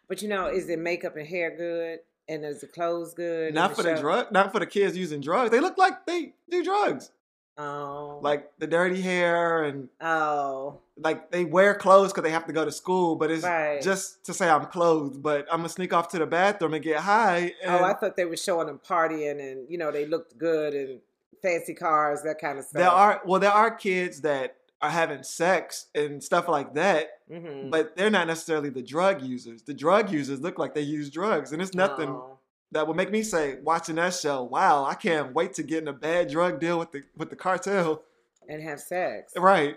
But 0.08 0.22
you 0.22 0.28
know, 0.28 0.46
is 0.46 0.66
the 0.66 0.76
makeup 0.76 1.16
and 1.16 1.26
hair 1.26 1.56
good? 1.56 2.00
And 2.28 2.44
is 2.44 2.60
the 2.60 2.66
clothes 2.68 3.14
good? 3.14 3.54
Not 3.54 3.74
for 3.74 3.82
the 3.82 3.96
show? 3.96 4.02
drug, 4.02 4.32
not 4.32 4.52
for 4.52 4.60
the 4.60 4.66
kids 4.66 4.96
using 4.96 5.20
drugs. 5.20 5.50
They 5.50 5.60
look 5.60 5.76
like 5.78 6.06
they 6.06 6.34
do 6.48 6.62
drugs, 6.62 7.10
Oh. 7.58 8.20
like 8.22 8.50
the 8.58 8.66
dirty 8.68 9.00
hair 9.00 9.64
and 9.64 9.88
Oh. 10.00 10.78
Like 11.02 11.30
they 11.30 11.44
wear 11.44 11.74
clothes 11.74 12.12
because 12.12 12.22
they 12.24 12.30
have 12.30 12.46
to 12.46 12.52
go 12.52 12.64
to 12.64 12.72
school. 12.72 13.16
But 13.16 13.30
it's 13.30 13.44
Right. 13.44 13.80
just 13.82 14.24
to 14.26 14.34
say 14.34 14.48
I'm 14.48 14.66
clothed. 14.66 15.22
But 15.22 15.46
I'm 15.50 15.58
gonna 15.58 15.68
sneak 15.68 15.92
off 15.92 16.08
to 16.08 16.18
the 16.18 16.26
bathroom 16.26 16.74
and 16.74 16.82
get 16.84 16.98
high. 17.00 17.54
And 17.62 17.70
Oh, 17.76 17.84
I 17.84 17.94
thought 17.94 18.16
they 18.16 18.24
were 18.24 18.36
showing 18.36 18.66
them 18.66 18.80
partying 18.86 19.40
and 19.40 19.68
you 19.70 19.78
know 19.78 19.90
they 19.90 20.06
looked 20.06 20.36
good 20.38 20.74
and 20.74 21.00
fancy 21.42 21.74
cars, 21.74 22.22
that 22.22 22.38
kind 22.40 22.58
of 22.58 22.64
stuff. 22.64 22.78
There 22.80 22.88
are 22.90 23.20
well, 23.24 23.40
there 23.40 23.50
are 23.52 23.70
kids 23.70 24.20
that 24.22 24.56
are 24.82 24.90
having 24.90 25.22
sex 25.22 25.86
and 25.94 26.22
stuff 26.24 26.48
like 26.48 26.72
that, 26.74 27.08
Mhm. 27.30 27.70
but 27.70 27.96
they're 27.96 28.08
not 28.10 28.26
necessarily 28.26 28.70
the 28.70 28.82
drug 28.82 29.20
users. 29.22 29.62
The 29.62 29.74
drug 29.74 30.10
users 30.10 30.40
look 30.40 30.58
like 30.58 30.74
they 30.74 30.80
use 30.80 31.10
drugs, 31.10 31.52
and 31.52 31.60
it's 31.60 31.74
nothing 31.74 32.08
Oh. 32.08 32.38
that 32.72 32.88
would 32.88 32.96
make 32.96 33.10
me 33.10 33.22
say, 33.22 33.58
watching 33.62 33.96
that 33.96 34.14
show, 34.14 34.42
wow, 34.44 34.84
I 34.86 34.94
can't 34.94 35.34
wait 35.34 35.52
to 35.54 35.62
get 35.62 35.82
in 35.82 35.88
a 35.88 35.92
bad 35.92 36.28
drug 36.30 36.60
deal 36.60 36.78
with 36.78 36.92
the 36.92 37.02
with 37.16 37.28
the 37.30 37.36
cartel. 37.36 38.02
and 38.48 38.62
have 38.62 38.80
sex. 38.80 39.32
Right. 39.36 39.76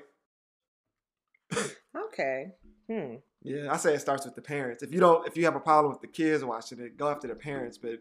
Okay. 2.08 2.52
Hmm. 2.90 3.16
Yeah, 3.42 3.72
I 3.72 3.78
say 3.78 3.94
it 3.94 4.02
starts 4.02 4.26
with 4.26 4.36
the 4.36 4.42
parents. 4.42 4.84
If 4.84 4.94
you 4.94 5.00
don't, 5.00 5.28
if 5.28 5.36
you 5.36 5.46
have 5.46 5.56
a 5.56 5.60
problem 5.60 5.92
with 5.92 6.02
the 6.02 6.08
kids 6.08 6.44
watching 6.44 6.80
it, 6.80 6.98
go 6.98 7.10
after 7.10 7.28
the 7.28 7.36
parents. 7.36 7.78
But 7.78 8.00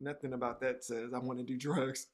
nothing 0.00 0.32
about 0.32 0.60
that 0.60 0.84
says 0.84 1.12
I 1.14 1.18
want 1.18 1.38
to 1.38 1.44
do 1.44 1.56
drugs. 1.56 2.06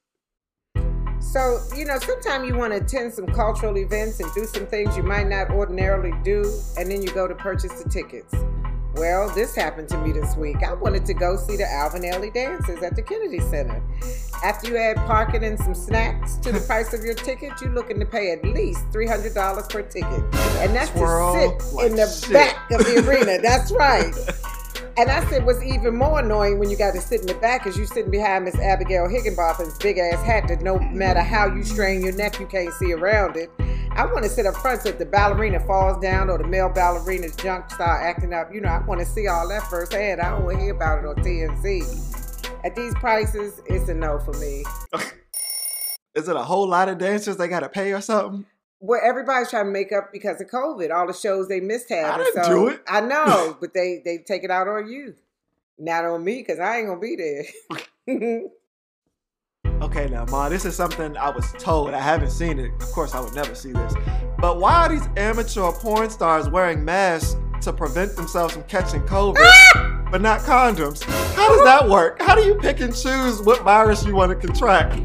So, 1.20 1.60
you 1.76 1.84
know, 1.84 1.98
sometimes 1.98 2.48
you 2.48 2.56
want 2.56 2.72
to 2.72 2.78
attend 2.78 3.12
some 3.12 3.26
cultural 3.26 3.76
events 3.76 4.20
and 4.20 4.32
do 4.34 4.44
some 4.44 4.66
things 4.66 4.96
you 4.96 5.02
might 5.02 5.26
not 5.26 5.50
ordinarily 5.50 6.12
do, 6.22 6.44
and 6.78 6.90
then 6.90 7.02
you 7.02 7.10
go 7.12 7.26
to 7.26 7.34
purchase 7.34 7.82
the 7.82 7.88
tickets. 7.88 8.32
Well, 8.98 9.30
this 9.30 9.54
happened 9.54 9.88
to 9.90 9.98
me 9.98 10.10
this 10.10 10.34
week. 10.36 10.56
I 10.64 10.74
wanted 10.74 11.06
to 11.06 11.14
go 11.14 11.36
see 11.36 11.56
the 11.56 11.70
Alvin 11.70 12.02
Ailey 12.02 12.34
dances 12.34 12.82
at 12.82 12.96
the 12.96 13.02
Kennedy 13.02 13.38
Center. 13.38 13.80
After 14.44 14.70
you 14.70 14.76
add 14.76 14.96
parking 14.96 15.44
and 15.44 15.56
some 15.56 15.74
snacks 15.74 16.34
to 16.38 16.50
the 16.50 16.58
price 16.66 16.92
of 16.92 17.04
your 17.04 17.14
ticket, 17.14 17.52
you're 17.60 17.72
looking 17.72 18.00
to 18.00 18.06
pay 18.06 18.32
at 18.32 18.44
least 18.44 18.80
$300 18.90 19.70
per 19.70 19.82
ticket. 19.82 20.24
And 20.58 20.74
that's 20.74 20.90
Twirl 20.90 21.34
to 21.34 21.64
sit 21.64 21.74
like 21.74 21.90
in 21.90 21.96
the 21.96 22.08
shit. 22.08 22.32
back 22.32 22.70
of 22.72 22.78
the 22.78 23.04
arena. 23.08 23.38
That's 23.42 23.70
right. 23.70 24.12
And 24.96 25.08
I 25.08 25.24
said 25.30 25.46
what's 25.46 25.62
even 25.62 25.96
more 25.96 26.18
annoying 26.18 26.58
when 26.58 26.68
you 26.68 26.76
got 26.76 26.92
to 26.94 27.00
sit 27.00 27.20
in 27.20 27.28
the 27.28 27.34
back 27.34 27.68
is 27.68 27.76
you 27.76 27.86
sitting 27.86 28.10
behind 28.10 28.46
Miss 28.46 28.58
Abigail 28.58 29.08
Higginbotham's 29.08 29.78
big 29.78 29.98
ass 29.98 30.24
hat 30.24 30.48
that 30.48 30.60
no 30.60 30.76
matter 30.80 31.20
how 31.20 31.46
you 31.46 31.62
strain 31.62 32.02
your 32.02 32.14
neck, 32.14 32.40
you 32.40 32.46
can't 32.46 32.74
see 32.74 32.92
around 32.92 33.36
it. 33.36 33.48
I 33.98 34.06
want 34.06 34.22
to 34.22 34.30
sit 34.30 34.46
up 34.46 34.54
front 34.54 34.82
so 34.82 34.90
if 34.90 34.98
the 34.98 35.04
ballerina 35.04 35.58
falls 35.58 36.00
down 36.00 36.30
or 36.30 36.38
the 36.38 36.46
male 36.46 36.68
ballerina's 36.68 37.34
junk 37.34 37.68
start 37.68 38.00
acting 38.00 38.32
up. 38.32 38.54
You 38.54 38.60
know, 38.60 38.68
I 38.68 38.78
want 38.86 39.00
to 39.00 39.04
see 39.06 39.26
all 39.26 39.48
that 39.48 39.64
firsthand. 39.64 40.20
I 40.20 40.30
don't 40.30 40.44
want 40.44 40.58
to 40.58 40.62
hear 40.62 40.72
about 40.72 41.00
it 41.00 41.04
on 41.04 41.16
TMZ. 41.16 42.64
At 42.64 42.76
these 42.76 42.94
prices, 42.94 43.60
it's 43.66 43.88
a 43.88 43.94
no 43.94 44.20
for 44.20 44.34
me. 44.34 44.62
Is 46.14 46.28
it 46.28 46.36
a 46.36 46.44
whole 46.44 46.68
lot 46.68 46.88
of 46.88 46.98
dancers 46.98 47.38
they 47.38 47.48
got 47.48 47.60
to 47.60 47.68
pay 47.68 47.92
or 47.92 48.00
something? 48.00 48.46
Well, 48.78 49.00
everybody's 49.02 49.50
trying 49.50 49.64
to 49.64 49.72
make 49.72 49.90
up 49.90 50.10
because 50.12 50.40
of 50.40 50.46
COVID. 50.46 50.94
All 50.94 51.08
the 51.08 51.12
shows 51.12 51.48
they 51.48 51.58
missed 51.58 51.90
I 51.90 51.96
having. 51.96 52.24
didn't 52.26 52.44
so 52.44 52.50
do 52.50 52.68
it. 52.68 52.82
I 52.86 53.00
know, 53.00 53.56
but 53.60 53.74
they 53.74 54.00
they 54.04 54.18
take 54.18 54.44
it 54.44 54.50
out 54.52 54.68
on 54.68 54.88
you, 54.88 55.16
not 55.76 56.04
on 56.04 56.22
me, 56.22 56.36
because 56.36 56.60
I 56.60 56.78
ain't 56.78 56.86
gonna 56.86 57.00
be 57.00 57.16
there. 58.06 58.44
Okay, 59.80 60.08
now, 60.08 60.24
Ma, 60.26 60.48
this 60.48 60.64
is 60.64 60.74
something 60.74 61.16
I 61.16 61.30
was 61.30 61.52
told. 61.52 61.94
I 61.94 62.00
haven't 62.00 62.30
seen 62.30 62.58
it. 62.58 62.72
Of 62.80 62.90
course, 62.92 63.14
I 63.14 63.20
would 63.20 63.34
never 63.34 63.54
see 63.54 63.70
this. 63.70 63.94
But 64.38 64.58
why 64.58 64.86
are 64.86 64.88
these 64.88 65.08
amateur 65.16 65.70
porn 65.70 66.10
stars 66.10 66.48
wearing 66.48 66.84
masks 66.84 67.36
to 67.62 67.72
prevent 67.72 68.16
themselves 68.16 68.54
from 68.54 68.64
catching 68.64 69.02
COVID, 69.02 69.36
ah! 69.38 70.08
but 70.10 70.20
not 70.20 70.40
condoms? 70.40 71.04
How 71.34 71.48
does 71.48 71.64
that 71.64 71.88
work? 71.88 72.20
How 72.20 72.34
do 72.34 72.42
you 72.42 72.56
pick 72.56 72.80
and 72.80 72.94
choose 72.94 73.40
what 73.40 73.62
virus 73.62 74.04
you 74.04 74.16
want 74.16 74.30
to 74.38 74.46
contract? 74.46 75.00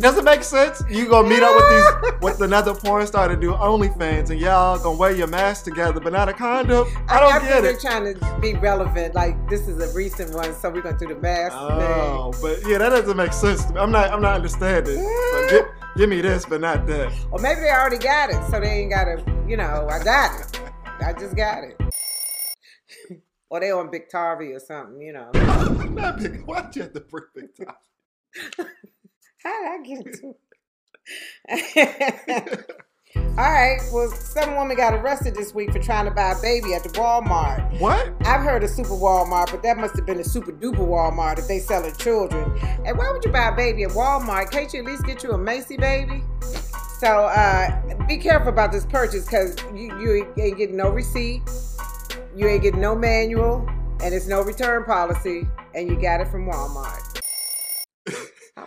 Does 0.00 0.18
it 0.18 0.24
make 0.24 0.42
sense? 0.42 0.82
You 0.90 1.08
gonna 1.08 1.28
meet 1.28 1.42
up 1.42 1.54
with 1.54 1.68
these 1.70 2.20
with 2.20 2.40
another 2.40 2.74
porn 2.74 3.06
star 3.06 3.28
to 3.28 3.36
do 3.36 3.52
OnlyFans, 3.52 4.30
and 4.30 4.40
y'all 4.40 4.76
gonna 4.78 4.98
wear 4.98 5.12
your 5.14 5.28
mask 5.28 5.64
together, 5.64 6.00
but 6.00 6.12
not 6.12 6.28
a 6.28 6.32
condom? 6.32 6.88
I 7.08 7.20
don't 7.20 7.30
think 7.32 7.44
get 7.44 7.58
it. 7.58 7.62
they're 7.62 7.72
it. 7.74 7.80
trying 7.80 8.14
to 8.14 8.38
be 8.40 8.54
relevant. 8.54 9.14
Like 9.14 9.48
this 9.48 9.68
is 9.68 9.80
a 9.80 9.94
recent 9.94 10.34
one, 10.34 10.52
so 10.52 10.70
we're 10.70 10.82
gonna 10.82 10.98
do 10.98 11.06
the 11.06 11.14
mask 11.14 11.54
Oh, 11.56 12.32
but 12.42 12.66
yeah, 12.66 12.78
that 12.78 12.88
doesn't 12.88 13.16
make 13.16 13.32
sense. 13.32 13.64
To 13.66 13.72
me. 13.72 13.80
I'm 13.80 13.92
not. 13.92 14.10
I'm 14.10 14.20
not 14.20 14.34
understanding. 14.34 14.96
So 14.96 15.46
give, 15.48 15.66
give 15.96 16.10
me 16.10 16.20
this, 16.20 16.44
but 16.44 16.60
not 16.60 16.88
that. 16.88 17.12
Or 17.30 17.38
maybe 17.38 17.60
they 17.60 17.70
already 17.70 17.98
got 17.98 18.30
it, 18.30 18.50
so 18.50 18.58
they 18.58 18.80
ain't 18.80 18.90
gotta. 18.90 19.24
You 19.46 19.56
know, 19.56 19.86
I 19.88 20.02
got 20.02 20.40
it. 20.40 20.60
I 21.00 21.12
just 21.12 21.36
got 21.36 21.62
it. 21.62 21.80
or 23.48 23.60
they 23.60 23.70
on 23.70 23.92
Big 23.92 24.08
Tarvey 24.08 24.56
or 24.56 24.60
something. 24.60 25.00
You 25.00 25.12
know. 25.12 25.30
not 25.90 26.18
big. 26.18 26.44
Why'd 26.44 26.74
you 26.74 26.82
have 26.82 26.92
to 26.94 27.00
bring 27.00 27.24
big 27.32 27.56
time? 27.66 28.66
How 29.44 29.60
did 29.60 29.68
I 29.68 29.82
get 29.86 30.06
into 30.06 30.34
it? 31.48 32.70
All 33.16 33.22
right. 33.36 33.78
Well, 33.92 34.10
some 34.10 34.54
woman 34.56 34.76
got 34.76 34.94
arrested 34.94 35.34
this 35.34 35.54
week 35.54 35.72
for 35.72 35.78
trying 35.78 36.06
to 36.06 36.10
buy 36.10 36.32
a 36.32 36.40
baby 36.40 36.72
at 36.72 36.82
the 36.82 36.88
Walmart. 36.90 37.78
What? 37.80 38.12
I've 38.22 38.42
heard 38.42 38.64
of 38.64 38.70
Super 38.70 38.90
Walmart, 38.90 39.50
but 39.50 39.62
that 39.62 39.76
must 39.76 39.96
have 39.96 40.06
been 40.06 40.20
a 40.20 40.24
super 40.24 40.52
duper 40.52 40.86
Walmart 40.86 41.38
if 41.38 41.46
they 41.46 41.58
selling 41.58 41.94
children. 41.96 42.44
And 42.84 42.96
why 42.96 43.10
would 43.12 43.24
you 43.24 43.30
buy 43.30 43.48
a 43.48 43.56
baby 43.56 43.84
at 43.84 43.90
Walmart? 43.90 44.50
Can't 44.50 44.72
you 44.72 44.80
at 44.80 44.86
least 44.86 45.04
get 45.04 45.22
you 45.22 45.32
a 45.32 45.38
Macy 45.38 45.76
baby? 45.76 46.22
So 46.98 47.26
uh, 47.26 48.06
be 48.06 48.16
careful 48.16 48.48
about 48.48 48.72
this 48.72 48.86
purchase 48.86 49.24
because 49.24 49.56
you, 49.74 49.98
you 50.00 50.32
ain't 50.38 50.56
getting 50.56 50.76
no 50.76 50.88
receipt, 50.90 51.42
you 52.34 52.48
ain't 52.48 52.62
getting 52.62 52.80
no 52.80 52.94
manual, 52.94 53.68
and 54.00 54.14
it's 54.14 54.26
no 54.26 54.42
return 54.42 54.84
policy, 54.84 55.46
and 55.74 55.88
you 55.88 56.00
got 56.00 56.20
it 56.20 56.28
from 56.28 56.46
Walmart. 56.46 57.13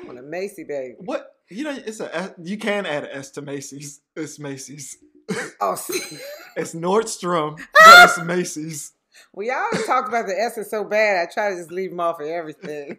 Want 0.07 0.19
a 0.19 0.23
Macy 0.23 0.63
baby. 0.63 0.95
What? 0.99 1.35
You 1.49 1.63
know, 1.65 1.77
it's 1.85 1.99
a. 1.99 2.15
S- 2.15 2.31
You 2.43 2.57
can 2.57 2.85
add 2.85 3.03
an 3.05 3.09
S 3.13 3.31
to 3.31 3.41
Macy's. 3.41 4.01
It's 4.15 4.39
Macy's. 4.39 4.97
Oh, 5.59 5.75
see. 5.75 6.01
It's 6.55 6.73
Nordstrom, 6.73 7.57
but 7.73 8.03
it's 8.09 8.19
Macy's. 8.23 8.93
Well, 9.33 9.45
y'all 9.47 9.83
talked 9.85 10.07
about 10.07 10.25
the 10.27 10.39
S's 10.39 10.69
so 10.69 10.83
bad, 10.85 11.27
I 11.27 11.31
try 11.31 11.49
to 11.51 11.55
just 11.57 11.71
leave 11.71 11.89
them 11.91 11.99
off 11.99 12.19
of 12.21 12.27
everything. 12.27 12.97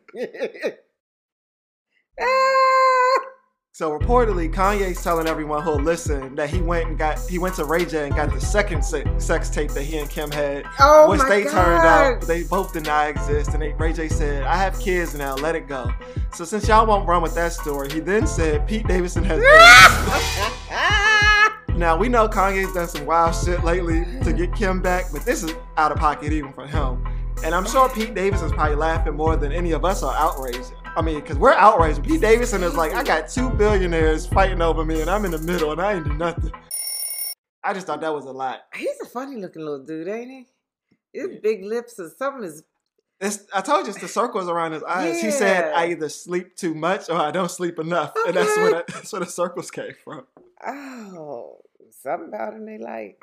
Ah! 2.20 3.18
So 3.78 3.96
reportedly, 3.96 4.52
Kanye's 4.52 5.00
telling 5.04 5.28
everyone 5.28 5.62
who'll 5.62 5.80
listen 5.80 6.34
that 6.34 6.50
he 6.50 6.60
went 6.60 6.88
and 6.88 6.98
got 6.98 7.16
he 7.30 7.38
went 7.38 7.54
to 7.54 7.64
Ray 7.64 7.84
J 7.84 8.06
and 8.06 8.16
got 8.16 8.34
the 8.34 8.40
second 8.40 8.84
se- 8.84 9.06
sex 9.18 9.48
tape 9.48 9.70
that 9.70 9.84
he 9.84 9.98
and 9.98 10.10
Kim 10.10 10.32
had, 10.32 10.64
Oh 10.80 11.08
which 11.08 11.20
they 11.28 11.44
God. 11.44 11.52
turned 11.52 11.86
out 11.86 12.20
they 12.22 12.42
both 12.42 12.72
deny 12.72 13.06
exist. 13.06 13.52
And 13.52 13.62
they, 13.62 13.74
Ray 13.74 13.92
J 13.92 14.08
said, 14.08 14.42
"I 14.42 14.56
have 14.56 14.76
kids 14.80 15.14
now, 15.14 15.36
let 15.36 15.54
it 15.54 15.68
go." 15.68 15.92
So 16.34 16.44
since 16.44 16.66
y'all 16.66 16.86
won't 16.86 17.06
run 17.06 17.22
with 17.22 17.36
that 17.36 17.52
story, 17.52 17.88
he 17.88 18.00
then 18.00 18.26
said 18.26 18.66
Pete 18.66 18.88
Davidson 18.88 19.22
has. 19.22 19.38
Now 21.76 21.96
we 21.96 22.08
know 22.08 22.28
Kanye's 22.28 22.74
done 22.74 22.88
some 22.88 23.06
wild 23.06 23.36
shit 23.36 23.62
lately 23.62 24.04
to 24.24 24.32
get 24.32 24.52
Kim 24.56 24.82
back, 24.82 25.12
but 25.12 25.24
this 25.24 25.44
is 25.44 25.54
out 25.76 25.92
of 25.92 25.98
pocket 25.98 26.32
even 26.32 26.52
for 26.52 26.66
him. 26.66 27.06
And 27.44 27.54
I'm 27.54 27.64
sure 27.64 27.88
Pete 27.88 28.16
Davidson's 28.16 28.50
probably 28.50 28.74
laughing 28.74 29.14
more 29.14 29.36
than 29.36 29.52
any 29.52 29.70
of 29.70 29.84
us 29.84 30.02
are 30.02 30.12
outraged. 30.16 30.72
I 30.98 31.00
mean, 31.00 31.20
because 31.20 31.38
we're 31.38 31.52
outraged. 31.52 32.02
Pete 32.02 32.20
Davidson 32.20 32.64
is 32.64 32.74
like, 32.74 32.92
I 32.92 33.04
got 33.04 33.28
two 33.28 33.50
billionaires 33.50 34.26
fighting 34.26 34.60
over 34.60 34.84
me, 34.84 35.00
and 35.00 35.08
I'm 35.08 35.24
in 35.24 35.30
the 35.30 35.38
middle, 35.38 35.70
and 35.70 35.80
I 35.80 35.92
ain't 35.92 36.04
do 36.04 36.12
nothing. 36.12 36.50
I 37.62 37.72
just 37.72 37.86
thought 37.86 38.00
that 38.00 38.12
was 38.12 38.24
a 38.24 38.32
lot. 38.32 38.62
He's 38.74 39.00
a 39.00 39.06
funny 39.06 39.36
looking 39.36 39.62
little 39.62 39.84
dude, 39.84 40.08
ain't 40.08 40.28
he? 40.28 40.46
His 41.12 41.38
big 41.40 41.62
lips 41.62 42.00
or 42.00 42.10
something 42.18 42.42
is. 42.42 42.64
It's, 43.20 43.46
I 43.54 43.60
told 43.60 43.86
you 43.86 43.92
it's 43.92 44.00
the 44.00 44.08
circles 44.08 44.48
around 44.48 44.72
his 44.72 44.82
eyes. 44.82 45.20
He 45.20 45.30
said, 45.30 45.72
I 45.72 45.90
either 45.90 46.08
sleep 46.08 46.56
too 46.56 46.74
much 46.74 47.08
or 47.08 47.16
I 47.16 47.30
don't 47.30 47.50
sleep 47.50 47.78
enough. 47.78 48.12
And 48.26 48.34
that's 48.34 48.56
where, 48.56 48.70
the, 48.70 48.84
that's 48.88 49.12
where 49.12 49.20
the 49.20 49.26
circles 49.26 49.70
came 49.70 49.94
from. 50.02 50.26
Oh, 50.66 51.58
something 52.02 52.28
about 52.28 52.54
him 52.54 52.66
they 52.66 52.78
like. 52.78 53.22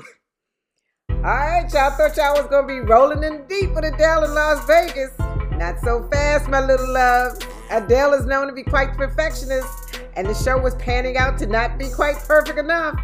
All 1.09 1.17
right, 1.23 1.69
y'all 1.73 1.91
thought 1.91 2.15
y'all 2.15 2.35
was 2.35 2.47
gonna 2.49 2.67
be 2.67 2.79
rolling 2.79 3.21
in 3.23 3.45
deep 3.47 3.75
with 3.75 3.83
Adele 3.83 4.23
in 4.23 4.33
Las 4.33 4.65
Vegas. 4.65 5.11
Not 5.57 5.79
so 5.79 6.07
fast, 6.11 6.49
my 6.49 6.59
little 6.59 6.91
love. 6.91 7.37
Adele 7.71 8.13
is 8.13 8.25
known 8.25 8.47
to 8.47 8.53
be 8.53 8.63
quite 8.63 8.95
perfectionist, 8.95 10.01
and 10.15 10.27
the 10.27 10.33
show 10.33 10.59
was 10.59 10.75
panning 10.75 11.17
out 11.17 11.37
to 11.39 11.47
not 11.47 11.77
be 11.77 11.89
quite 11.89 12.17
perfect 12.17 12.59
enough. 12.59 12.99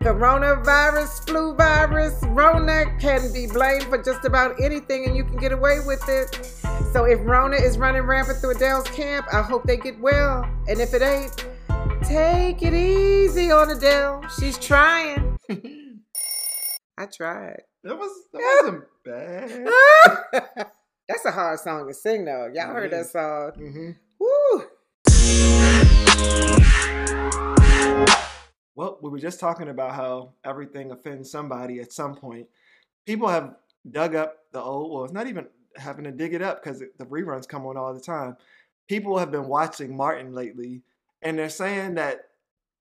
Coronavirus, 0.00 1.26
flu 1.26 1.54
virus, 1.54 2.14
Rona 2.24 2.84
can 2.98 3.32
be 3.32 3.46
blamed 3.46 3.84
for 3.84 4.02
just 4.02 4.24
about 4.24 4.60
anything, 4.60 5.06
and 5.06 5.16
you 5.16 5.24
can 5.24 5.36
get 5.36 5.52
away 5.52 5.80
with 5.86 6.02
it. 6.08 6.34
So 6.92 7.04
if 7.04 7.18
Rona 7.22 7.56
is 7.56 7.78
running 7.78 8.02
rampant 8.02 8.38
through 8.38 8.56
Adele's 8.56 8.88
camp, 8.88 9.26
I 9.32 9.42
hope 9.42 9.64
they 9.64 9.76
get 9.76 9.98
well. 10.00 10.48
And 10.68 10.80
if 10.80 10.94
it 10.94 11.02
ain't, 11.02 11.46
take 12.02 12.62
it 12.62 12.74
easy 12.74 13.50
on 13.50 13.70
Adele. 13.70 14.24
She's 14.38 14.58
trying. 14.58 15.38
I 16.98 17.06
tried. 17.06 17.62
That 17.82 17.98
was 17.98 18.10
that 18.32 18.62
wasn't 18.62 18.84
bad. 20.54 20.66
That's 21.08 21.24
a 21.26 21.30
hard 21.30 21.60
song 21.60 21.86
to 21.86 21.94
sing, 21.94 22.24
though. 22.24 22.50
Y'all 22.54 22.72
heard 22.72 22.90
that 22.92 23.06
song. 23.06 23.52
hmm 23.52 23.90
Woo! 24.18 24.64
Well, 28.76 28.98
we 29.02 29.10
were 29.10 29.18
just 29.18 29.38
talking 29.38 29.68
about 29.68 29.94
how 29.94 30.32
everything 30.44 30.90
offends 30.90 31.30
somebody 31.30 31.80
at 31.80 31.92
some 31.92 32.14
point. 32.14 32.46
People 33.06 33.28
have 33.28 33.54
dug 33.90 34.14
up 34.14 34.38
the 34.52 34.60
old, 34.60 34.92
well, 34.92 35.04
it's 35.04 35.12
not 35.12 35.26
even 35.26 35.46
having 35.76 36.04
to 36.04 36.10
dig 36.10 36.32
it 36.32 36.40
up 36.42 36.62
because 36.62 36.80
the 36.80 37.04
reruns 37.04 37.46
come 37.46 37.66
on 37.66 37.76
all 37.76 37.92
the 37.92 38.00
time. 38.00 38.36
People 38.88 39.18
have 39.18 39.30
been 39.30 39.46
watching 39.46 39.94
Martin 39.94 40.32
lately, 40.32 40.82
and 41.22 41.38
they're 41.38 41.48
saying 41.50 41.94
that 41.96 42.22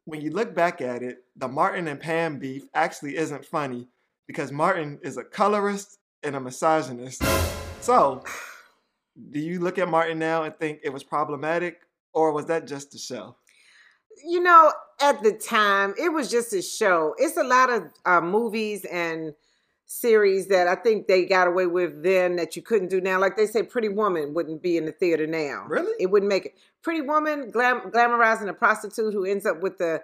when 0.05 0.21
you 0.21 0.31
look 0.31 0.55
back 0.55 0.81
at 0.81 1.03
it, 1.03 1.25
the 1.35 1.47
Martin 1.47 1.87
and 1.87 1.99
Pam 1.99 2.39
beef 2.39 2.63
actually 2.73 3.17
isn't 3.17 3.45
funny 3.45 3.87
because 4.27 4.51
Martin 4.51 4.97
is 5.03 5.17
a 5.17 5.23
colorist 5.23 5.99
and 6.23 6.35
a 6.35 6.39
misogynist. 6.39 7.21
So, 7.83 8.23
do 9.31 9.39
you 9.39 9.59
look 9.59 9.77
at 9.77 9.89
Martin 9.89 10.17
now 10.17 10.43
and 10.43 10.55
think 10.55 10.79
it 10.83 10.89
was 10.89 11.03
problematic, 11.03 11.81
or 12.13 12.31
was 12.31 12.45
that 12.45 12.65
just 12.65 12.95
a 12.95 12.97
show? 12.97 13.35
you 14.23 14.41
know, 14.41 14.71
at 15.01 15.21
the 15.23 15.33
time, 15.33 15.93
it 15.97 16.09
was 16.09 16.29
just 16.29 16.53
a 16.53 16.61
show. 16.61 17.15
It's 17.17 17.37
a 17.37 17.43
lot 17.43 17.69
of 17.69 17.83
uh, 18.05 18.21
movies 18.21 18.85
and 18.85 19.33
series 19.85 20.47
that 20.47 20.67
I 20.67 20.75
think 20.75 21.07
they 21.07 21.25
got 21.25 21.47
away 21.47 21.65
with 21.65 22.03
then 22.03 22.37
that 22.37 22.55
you 22.55 22.61
couldn't 22.61 22.89
do 22.89 23.01
now. 23.01 23.19
Like 23.19 23.35
they 23.35 23.45
say, 23.45 23.63
Pretty 23.63 23.89
Woman 23.89 24.33
wouldn't 24.33 24.61
be 24.61 24.77
in 24.77 24.85
the 24.85 24.91
theater 24.91 25.27
now. 25.27 25.65
Really? 25.67 25.93
It 25.99 26.09
wouldn't 26.09 26.29
make 26.29 26.45
it. 26.47 26.57
Pretty 26.81 27.01
Woman 27.01 27.51
glam- 27.51 27.91
glamorizing 27.91 28.47
a 28.47 28.53
prostitute 28.53 29.13
who 29.13 29.25
ends 29.25 29.45
up 29.45 29.61
with 29.61 29.77
the 29.77 30.01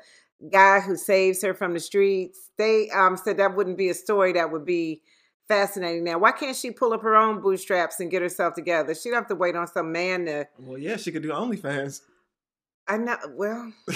guy 0.51 0.79
who 0.79 0.95
saves 0.95 1.41
her 1.41 1.53
from 1.53 1.73
the 1.73 1.79
streets. 1.79 2.51
They 2.57 2.89
um, 2.89 3.17
said 3.17 3.37
that 3.37 3.55
wouldn't 3.55 3.77
be 3.77 3.89
a 3.89 3.93
story 3.93 4.33
that 4.33 4.51
would 4.51 4.65
be 4.65 5.01
fascinating 5.49 6.05
now. 6.05 6.17
Why 6.19 6.31
can't 6.31 6.55
she 6.55 6.71
pull 6.71 6.93
up 6.93 7.01
her 7.01 7.17
own 7.17 7.41
bootstraps 7.41 7.99
and 7.99 8.09
get 8.09 8.21
herself 8.21 8.53
together? 8.55 8.95
She 8.95 9.09
don't 9.09 9.17
have 9.17 9.27
to 9.27 9.35
wait 9.35 9.57
on 9.57 9.67
some 9.67 9.91
man 9.91 10.25
to. 10.27 10.47
Well, 10.59 10.77
yeah, 10.77 10.95
she 10.95 11.11
could 11.11 11.23
do 11.23 11.29
OnlyFans. 11.31 11.99
I 12.87 12.97
know. 12.97 13.17
Well, 13.35 13.73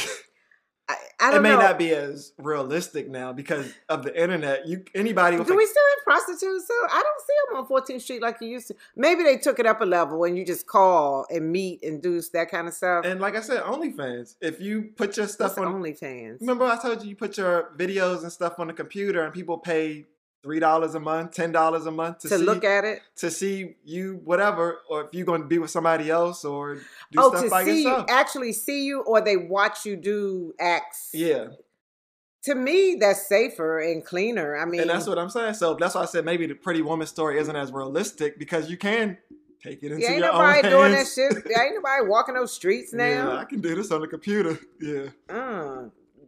I, 0.89 0.95
I 1.21 1.29
It 1.29 1.31
don't 1.35 1.43
may 1.43 1.49
know. 1.51 1.59
not 1.61 1.79
be 1.79 1.91
as 1.91 2.33
realistic 2.37 3.09
now 3.09 3.31
because 3.31 3.73
of 3.87 4.03
the 4.03 4.21
internet. 4.21 4.67
You 4.67 4.83
anybody 4.93 5.37
Do 5.37 5.43
a- 5.43 5.55
we 5.55 5.65
still 5.65 5.83
have 5.95 6.03
prostitutes? 6.03 6.67
So 6.67 6.73
I 6.91 7.01
don't 7.01 7.21
see 7.21 7.33
them 7.47 7.57
on 7.63 7.67
14th 7.97 8.01
Street 8.01 8.21
like 8.21 8.37
you 8.41 8.49
used 8.49 8.67
to. 8.67 8.75
Maybe 8.97 9.23
they 9.23 9.37
took 9.37 9.59
it 9.59 9.65
up 9.65 9.79
a 9.79 9.85
level 9.85 10.25
and 10.25 10.37
you 10.37 10.45
just 10.45 10.67
call 10.67 11.25
and 11.29 11.49
meet 11.53 11.81
and 11.83 12.01
do 12.03 12.21
that 12.33 12.51
kind 12.51 12.67
of 12.67 12.73
stuff. 12.73 13.05
and 13.05 13.21
like 13.21 13.37
I 13.37 13.41
said, 13.41 13.63
OnlyFans. 13.63 14.35
If 14.41 14.59
you 14.59 14.89
put 14.97 15.15
your 15.15 15.27
stuff 15.27 15.57
What's 15.57 15.65
on, 15.69 15.81
OnlyFans. 15.81 16.41
remember 16.41 16.65
I 16.65 16.77
told 16.77 17.01
you 17.01 17.09
you 17.11 17.15
put 17.15 17.37
your 17.37 17.71
videos 17.77 18.23
and 18.23 18.31
stuff 18.31 18.59
on 18.59 18.67
the 18.67 18.73
computer, 18.73 19.23
and 19.23 19.33
people 19.33 19.57
pay 19.57 20.05
three 20.43 20.59
dollars 20.59 20.93
a 20.93 20.99
month, 20.99 21.31
ten 21.31 21.51
dollars 21.51 21.85
a 21.85 21.91
month 21.91 22.19
to, 22.19 22.29
to 22.29 22.37
see 22.37 22.43
look 22.43 22.63
at 22.63 22.83
it. 22.83 22.99
to 23.15 23.31
see 23.31 23.75
you 23.85 24.19
whatever, 24.25 24.81
or 24.89 25.05
if 25.05 25.07
you're 25.13 25.25
going 25.25 25.41
to 25.41 25.47
be 25.47 25.57
with 25.57 25.71
somebody 25.71 26.09
else 26.11 26.43
or 26.45 26.75
do 26.75 26.81
oh, 27.17 27.29
stuff 27.29 27.43
to 27.45 27.49
by 27.49 27.63
see 27.63 27.83
yourself. 27.83 28.05
you 28.09 28.15
actually 28.15 28.53
see 28.53 28.85
you, 28.85 29.01
or 29.01 29.21
they 29.21 29.37
watch 29.37 29.85
you 29.85 29.95
do 29.95 30.53
acts. 30.59 31.09
yeah, 31.13 31.47
To 32.43 32.55
me, 32.55 32.97
that's 32.99 33.27
safer 33.27 33.79
and 33.79 34.05
cleaner. 34.05 34.57
I 34.57 34.65
mean, 34.65 34.81
and 34.81 34.89
that's 34.89 35.07
what 35.07 35.17
I'm 35.17 35.29
saying. 35.29 35.53
So 35.55 35.75
that's 35.75 35.95
why 35.95 36.01
I 36.01 36.05
said 36.05 36.25
maybe 36.25 36.45
the 36.45 36.55
Pretty 36.55 36.81
Woman 36.81 37.07
story 37.07 37.39
isn't 37.39 37.55
as 37.55 37.71
realistic 37.71 38.37
because 38.37 38.69
you 38.69 38.75
can 38.77 39.17
take 39.63 39.81
it 39.81 39.93
into 39.93 40.01
your 40.01 40.01
own 40.01 40.01
yeah, 40.01 40.09
ain't 40.09 40.19
your 40.19 40.33
nobody 40.33 40.67
own 40.67 40.71
doing 40.71 40.91
that 40.91 40.97
hands. 40.97 41.13
shit. 41.13 41.33
Ain't 41.57 41.75
nobody 41.75 42.05
walking 42.05 42.35
those 42.35 42.53
streets 42.53 42.93
Yeah, 42.97 43.37
I 43.37 43.45
can 43.45 43.61
do 43.61 43.73
this 43.75 43.91
on 43.91 44.01
the 44.01 44.07
computer. 44.07 44.59
Yeah. 44.81 45.05
Uh, 45.33 45.83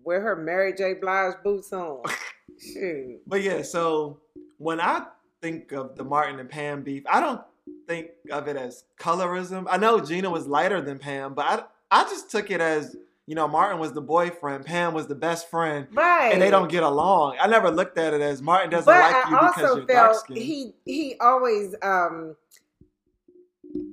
wear 0.05 0.21
her 0.21 0.37
Mary 0.37 0.73
J. 0.73 0.93
Blige 0.93 1.33
boots 1.43 1.73
on. 1.73 2.01
Shoot. 2.59 3.21
But 3.27 3.41
yeah, 3.41 3.61
so 3.61 4.19
when 4.57 4.79
I 4.79 5.05
think 5.41 5.71
of 5.71 5.95
the 5.95 6.03
Martin 6.03 6.39
and 6.39 6.49
Pam 6.49 6.81
beef, 6.83 7.03
I 7.07 7.19
don't 7.19 7.41
think 7.87 8.11
of 8.31 8.47
it 8.47 8.55
as 8.55 8.85
colorism. 8.99 9.65
I 9.69 9.77
know 9.77 9.99
Gina 9.99 10.29
was 10.29 10.47
lighter 10.47 10.81
than 10.81 10.99
Pam, 10.99 11.33
but 11.33 11.45
I 11.91 12.01
I 12.01 12.03
just 12.05 12.31
took 12.31 12.49
it 12.51 12.61
as 12.61 12.95
you 13.27 13.35
know 13.35 13.47
Martin 13.47 13.79
was 13.79 13.91
the 13.93 14.01
boyfriend, 14.01 14.65
Pam 14.65 14.93
was 14.93 15.07
the 15.07 15.15
best 15.15 15.49
friend, 15.49 15.87
Right. 15.93 16.31
and 16.31 16.41
they 16.41 16.49
don't 16.51 16.69
get 16.69 16.83
along. 16.83 17.37
I 17.39 17.47
never 17.47 17.69
looked 17.71 17.97
at 17.97 18.13
it 18.13 18.21
as 18.21 18.41
Martin 18.41 18.69
doesn't 18.69 18.85
but 18.85 18.99
like 18.99 19.29
you 19.29 19.35
I 19.37 19.47
because 19.47 19.75
you're 19.77 19.85
dark 19.85 20.11
felt 20.11 20.23
skinned. 20.23 20.39
he 20.39 20.73
he 20.85 21.15
always 21.19 21.75
um 21.81 22.35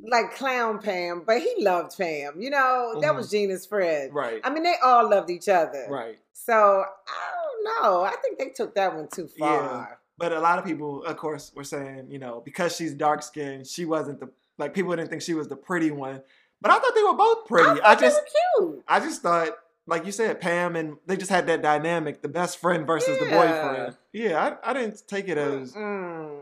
like 0.05 0.35
clown 0.37 0.79
Pam, 0.79 1.23
but 1.27 1.41
he 1.41 1.55
loved 1.59 1.97
Pam. 1.97 2.41
You 2.41 2.51
know, 2.51 2.99
that 3.01 3.13
Mhm. 3.13 3.17
was 3.17 3.31
Gina's 3.31 3.67
friend. 3.67 4.13
right, 4.15 4.41
I 4.45 4.51
mean, 4.51 4.63
they 4.63 4.77
all 4.83 5.09
loved 5.09 5.31
each 5.31 5.49
other. 5.49 5.87
right. 5.89 6.19
So 6.33 6.85
I 7.09 7.42
know. 7.65 8.03
I 8.03 8.15
think 8.23 8.39
they 8.39 8.49
took 8.51 8.75
that 8.75 8.95
one 8.95 9.09
too 9.13 9.29
far. 9.39 9.63
Yeah. 9.63 9.87
But 10.19 10.33
a 10.33 10.41
lot 10.41 10.59
of 10.59 10.65
people, 10.65 11.05
of 11.05 11.17
course, 11.17 11.53
were 11.55 11.65
saying, 11.65 12.07
you 12.11 12.19
know, 12.19 12.43
because 12.45 12.77
she's 12.77 12.95
dark 12.95 13.23
skinned, 13.23 13.67
she 13.67 13.85
wasn't 13.85 14.21
the 14.21 14.31
like 14.59 14.75
people 14.75 14.95
didn't 14.95 15.09
think 15.11 15.23
she 15.23 15.35
was 15.35 15.49
the 15.49 15.57
pretty 15.57 15.91
one. 15.91 16.23
But 16.61 16.71
I 16.71 16.79
thought 16.79 16.95
they 16.95 17.03
were 17.03 17.15
both 17.15 17.47
pretty. 17.47 17.81
I, 17.81 17.93
I, 17.93 17.95
just 17.97 18.21
they 18.61 18.65
were 18.65 18.73
cute. 18.75 18.85
I 18.87 19.01
just 19.01 19.23
thought, 19.23 19.49
like 19.87 20.07
you 20.07 20.13
said, 20.13 20.41
Pam 20.41 20.77
and 20.77 20.97
they 21.07 21.17
just 21.17 21.31
had 21.31 21.47
that 21.49 21.61
dynamic, 21.63 22.23
the 22.23 22.29
best 22.29 22.59
friend 22.59 22.87
versus 22.87 23.19
the 23.19 23.25
boyfriend. 23.25 23.97
Yeah, 24.13 24.57
I, 24.63 24.71
I 24.71 24.73
didn't 24.75 25.03
take 25.09 25.29
it 25.29 25.39
as 25.39 25.73
Mm. 25.73 26.39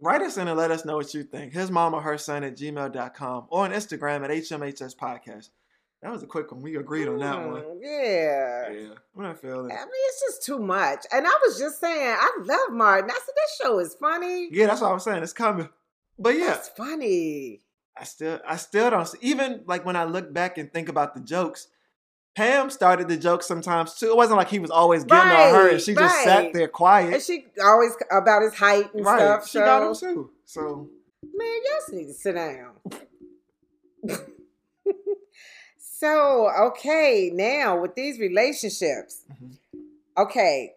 write 0.00 0.22
us 0.22 0.36
in 0.36 0.46
and 0.46 0.56
let 0.56 0.70
us 0.70 0.84
know 0.84 0.96
what 0.96 1.12
you 1.14 1.24
think. 1.24 1.52
His 1.52 1.70
mom 1.70 1.94
or 1.94 2.02
her 2.02 2.16
son 2.18 2.44
at 2.44 2.56
gmail.com 2.56 3.46
or 3.48 3.64
on 3.64 3.72
Instagram 3.72 4.22
at 4.22 4.30
HMHS 4.30 4.94
Podcast. 4.94 5.48
That 6.02 6.12
was 6.12 6.22
a 6.22 6.26
quick 6.26 6.52
one. 6.52 6.62
We 6.62 6.76
agreed 6.76 7.08
on 7.08 7.18
that 7.18 7.36
one. 7.44 7.62
Mm, 7.62 7.78
Yeah. 7.80 8.70
Yeah. 8.70 8.88
Not 9.16 9.40
feeling 9.40 9.72
I 9.72 9.74
mean, 9.74 9.88
it's 10.08 10.20
just 10.20 10.44
too 10.46 10.60
much. 10.60 11.04
And 11.12 11.26
I 11.26 11.30
was 11.44 11.58
just 11.58 11.80
saying, 11.80 12.16
I 12.18 12.38
love 12.44 12.70
Martin. 12.70 13.10
I 13.10 13.14
said, 13.14 13.34
that 13.34 13.64
show 13.66 13.78
is 13.80 13.94
funny. 14.00 14.48
Yeah, 14.52 14.66
that's 14.66 14.80
what 14.80 14.92
I'm 14.92 15.00
saying. 15.00 15.22
It's 15.24 15.32
coming. 15.32 15.68
But 16.18 16.36
yeah, 16.36 16.54
It's 16.54 16.68
funny. 16.68 17.62
I 18.00 18.04
still 18.04 18.38
I 18.46 18.56
still 18.56 18.90
don't 18.90 19.08
see 19.08 19.18
even 19.22 19.62
like 19.66 19.84
when 19.84 19.96
I 19.96 20.04
look 20.04 20.32
back 20.32 20.56
and 20.56 20.72
think 20.72 20.88
about 20.88 21.14
the 21.14 21.20
jokes, 21.20 21.66
Pam 22.36 22.70
started 22.70 23.08
the 23.08 23.16
jokes 23.16 23.46
sometimes 23.46 23.94
too. 23.94 24.06
It 24.10 24.16
wasn't 24.16 24.36
like 24.36 24.48
he 24.50 24.60
was 24.60 24.70
always 24.70 25.02
getting 25.02 25.32
on 25.32 25.52
her 25.54 25.62
and 25.62 25.72
Right, 25.72 25.80
she 25.82 25.94
just 25.96 26.22
sat 26.22 26.52
there 26.52 26.68
quiet. 26.68 27.12
And 27.14 27.20
she 27.22 27.46
always 27.60 27.96
about 28.12 28.42
his 28.42 28.54
height 28.54 28.94
and 28.94 29.04
right. 29.04 29.18
stuff. 29.18 29.48
she 29.48 29.58
got 29.58 29.82
him 29.88 29.94
so- 29.96 30.14
too. 30.14 30.30
So 30.44 30.90
Man, 31.34 31.48
y'all 31.48 31.72
just 31.80 31.92
need 31.92 32.06
to 32.06 32.14
sit 32.14 32.34
down. 32.36 32.76
so, 35.98 36.48
okay, 36.68 37.30
now 37.32 37.80
with 37.80 37.94
these 37.94 38.18
relationships, 38.20 39.24
Mhm. 39.30 39.58
okay, 40.16 40.74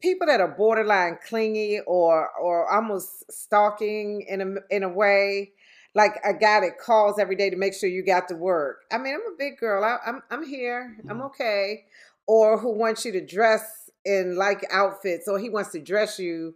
people 0.00 0.26
that 0.26 0.40
are 0.40 0.48
borderline 0.48 1.18
clingy 1.26 1.80
or 1.86 2.28
or 2.40 2.68
almost 2.70 3.30
stalking 3.32 4.22
in 4.22 4.40
a 4.40 4.74
in 4.74 4.82
a 4.82 4.88
way, 4.88 5.52
like 5.94 6.14
a 6.24 6.34
guy 6.34 6.60
that 6.60 6.78
calls 6.78 7.18
every 7.18 7.36
day 7.36 7.50
to 7.50 7.56
make 7.56 7.72
sure 7.74 7.88
you 7.88 8.02
got 8.04 8.28
to 8.28 8.34
work. 8.34 8.82
I 8.90 8.98
mean, 8.98 9.14
I'm 9.14 9.32
a 9.32 9.36
big 9.38 9.58
girl. 9.58 9.84
I, 9.84 9.98
I'm 10.06 10.22
I'm 10.30 10.44
here. 10.44 10.96
I'm 11.08 11.18
Mhm. 11.20 11.26
okay. 11.26 11.84
Or 12.26 12.58
who 12.58 12.70
wants 12.70 13.04
you 13.04 13.12
to 13.12 13.20
dress 13.24 13.90
in 14.04 14.36
like 14.36 14.66
outfits, 14.70 15.28
or 15.28 15.38
he 15.38 15.50
wants 15.50 15.70
to 15.72 15.80
dress 15.80 16.18
you, 16.18 16.54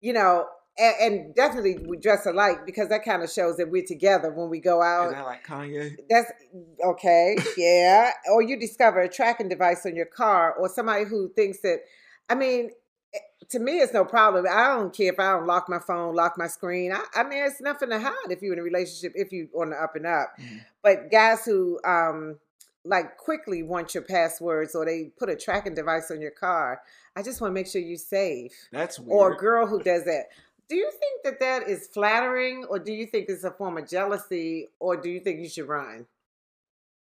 you 0.00 0.12
know, 0.12 0.48
and, 0.78 0.94
and 1.00 1.34
definitely 1.34 1.78
we 1.86 1.96
dress 1.98 2.26
alike 2.26 2.64
because 2.64 2.88
that 2.88 3.04
kind 3.04 3.22
of 3.22 3.30
shows 3.30 3.56
that 3.58 3.70
we're 3.70 3.84
together 3.84 4.32
when 4.32 4.48
we 4.48 4.58
go 4.58 4.82
out. 4.82 5.08
is 5.08 5.12
that 5.14 5.24
like 5.24 5.46
Kanye? 5.46 5.96
That's 6.08 6.30
okay, 6.84 7.36
yeah. 7.56 8.10
or 8.30 8.42
you 8.42 8.58
discover 8.58 9.00
a 9.00 9.08
tracking 9.08 9.48
device 9.48 9.84
on 9.84 9.94
your 9.96 10.06
car, 10.06 10.54
or 10.54 10.68
somebody 10.68 11.04
who 11.04 11.30
thinks 11.34 11.60
that. 11.60 11.80
I 12.30 12.34
mean, 12.34 12.70
eh, 13.14 13.18
to 13.50 13.58
me, 13.58 13.78
it's 13.78 13.92
no 13.92 14.04
problem. 14.04 14.46
I 14.50 14.68
don't 14.68 14.94
care 14.94 15.12
if 15.12 15.20
I 15.20 15.32
don't 15.32 15.46
lock 15.46 15.68
my 15.68 15.78
phone, 15.78 16.14
lock 16.14 16.38
my 16.38 16.46
screen. 16.46 16.92
I, 16.92 17.04
I 17.14 17.24
mean, 17.24 17.44
it's 17.44 17.60
nothing 17.60 17.90
to 17.90 18.00
hide 18.00 18.30
if 18.30 18.40
you're 18.40 18.54
in 18.54 18.58
a 18.58 18.62
relationship, 18.62 19.12
if 19.14 19.32
you're 19.32 19.48
on 19.54 19.70
the 19.70 19.76
up 19.76 19.94
and 19.96 20.06
up. 20.06 20.32
Mhm. 20.40 20.60
But 20.82 21.10
guys 21.10 21.44
who 21.44 21.78
um 21.84 22.38
like 22.84 23.16
quickly 23.16 23.62
want 23.62 23.94
your 23.94 24.02
passwords 24.02 24.74
or 24.74 24.84
they 24.84 25.12
put 25.18 25.28
a 25.28 25.36
tracking 25.36 25.74
device 25.74 26.10
on 26.10 26.20
your 26.20 26.32
car, 26.32 26.80
I 27.14 27.22
just 27.22 27.40
want 27.40 27.50
to 27.50 27.54
make 27.54 27.66
sure 27.66 27.80
you're 27.80 27.96
safe. 27.96 28.52
That's 28.72 28.98
weird. 28.98 29.10
Or 29.10 29.32
a 29.32 29.36
girl 29.36 29.66
who 29.66 29.82
does 29.82 30.04
that. 30.04 30.24
Do 30.72 30.78
you 30.78 30.90
think 30.90 31.22
that 31.24 31.38
that 31.40 31.68
is 31.68 31.86
flattering, 31.86 32.64
or 32.64 32.78
do 32.78 32.94
you 32.94 33.04
think 33.04 33.26
it's 33.28 33.44
a 33.44 33.50
form 33.50 33.76
of 33.76 33.86
jealousy, 33.86 34.70
or 34.78 34.96
do 34.96 35.10
you 35.10 35.20
think 35.20 35.40
you 35.40 35.48
should 35.50 35.68
run? 35.68 36.06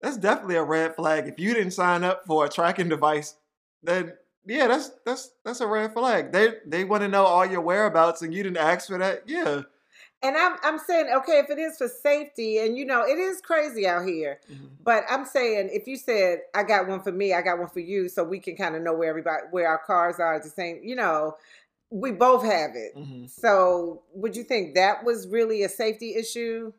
That's 0.03 0.17
definitely 0.17 0.57
a 0.57 0.65
red 0.65 0.97
flag. 0.97 1.29
If 1.29 1.39
you 1.39 1.55
didn't 1.55 1.71
sign 1.71 2.03
up 2.03 2.25
for 2.27 2.45
a 2.45 2.49
tracking 2.49 2.89
device, 2.89 3.37
then 3.81 4.15
yeah, 4.45 4.67
that's 4.67 4.91
that's 5.07 5.35
that's 5.45 5.61
a 5.61 5.69
red 5.69 5.93
flag. 5.93 6.33
They 6.33 6.55
they 6.67 6.83
want 6.83 7.05
to 7.05 7.09
know 7.09 7.25
all 7.25 7.47
your 7.47 7.61
whereabouts 7.61 8.23
and 8.23 8.35
you 8.35 8.43
didn't 8.43 8.57
ask 8.57 8.89
for 8.89 8.99
that. 8.99 9.23
Yeah. 9.29 9.63
And 10.21 10.37
I'm 10.37 10.57
I'm 10.65 10.81
saying, 10.81 11.07
okay, 11.19 11.39
if 11.39 11.49
it 11.49 11.61
is 11.61 11.79
for 11.79 11.87
safety, 11.87 12.59
and 12.59 12.77
you 12.77 12.85
know, 12.85 13.03
it 13.03 13.21
is 13.21 13.41
crazy 13.41 13.87
out 13.87 14.05
here. 14.05 14.41
Mm-hmm. 14.51 14.67
But 14.83 15.05
I'm 15.09 15.25
saying, 15.25 15.71
if 15.73 15.87
you 15.87 15.97
said, 15.97 16.41
I 16.57 16.65
got 16.65 16.89
one 16.89 17.03
for 17.03 17.13
me, 17.13 17.35
I 17.35 17.41
got 17.41 17.61
one 17.61 17.69
for 17.69 17.79
you, 17.79 18.09
so 18.09 18.25
we 18.25 18.41
can 18.41 18.57
kind 18.57 18.75
of 18.75 18.83
know 18.83 18.95
where 18.95 19.11
everybody 19.11 19.45
where 19.53 19.69
our 19.69 19.79
cars 19.79 20.17
are 20.19 20.35
at 20.35 20.43
the 20.43 20.51
same, 20.51 20.81
you 20.83 20.97
know, 20.97 21.37
we 21.91 22.13
both 22.13 22.45
have 22.45 22.71
it. 22.75 22.97
Mhm. 22.97 23.29
So 23.29 24.03
would 24.15 24.37
you 24.37 24.45
think 24.45 24.75
that 24.77 25.05
was 25.05 25.27
really 25.29 25.63
a 25.65 25.69
safety 25.69 26.15
issue? 26.15 26.73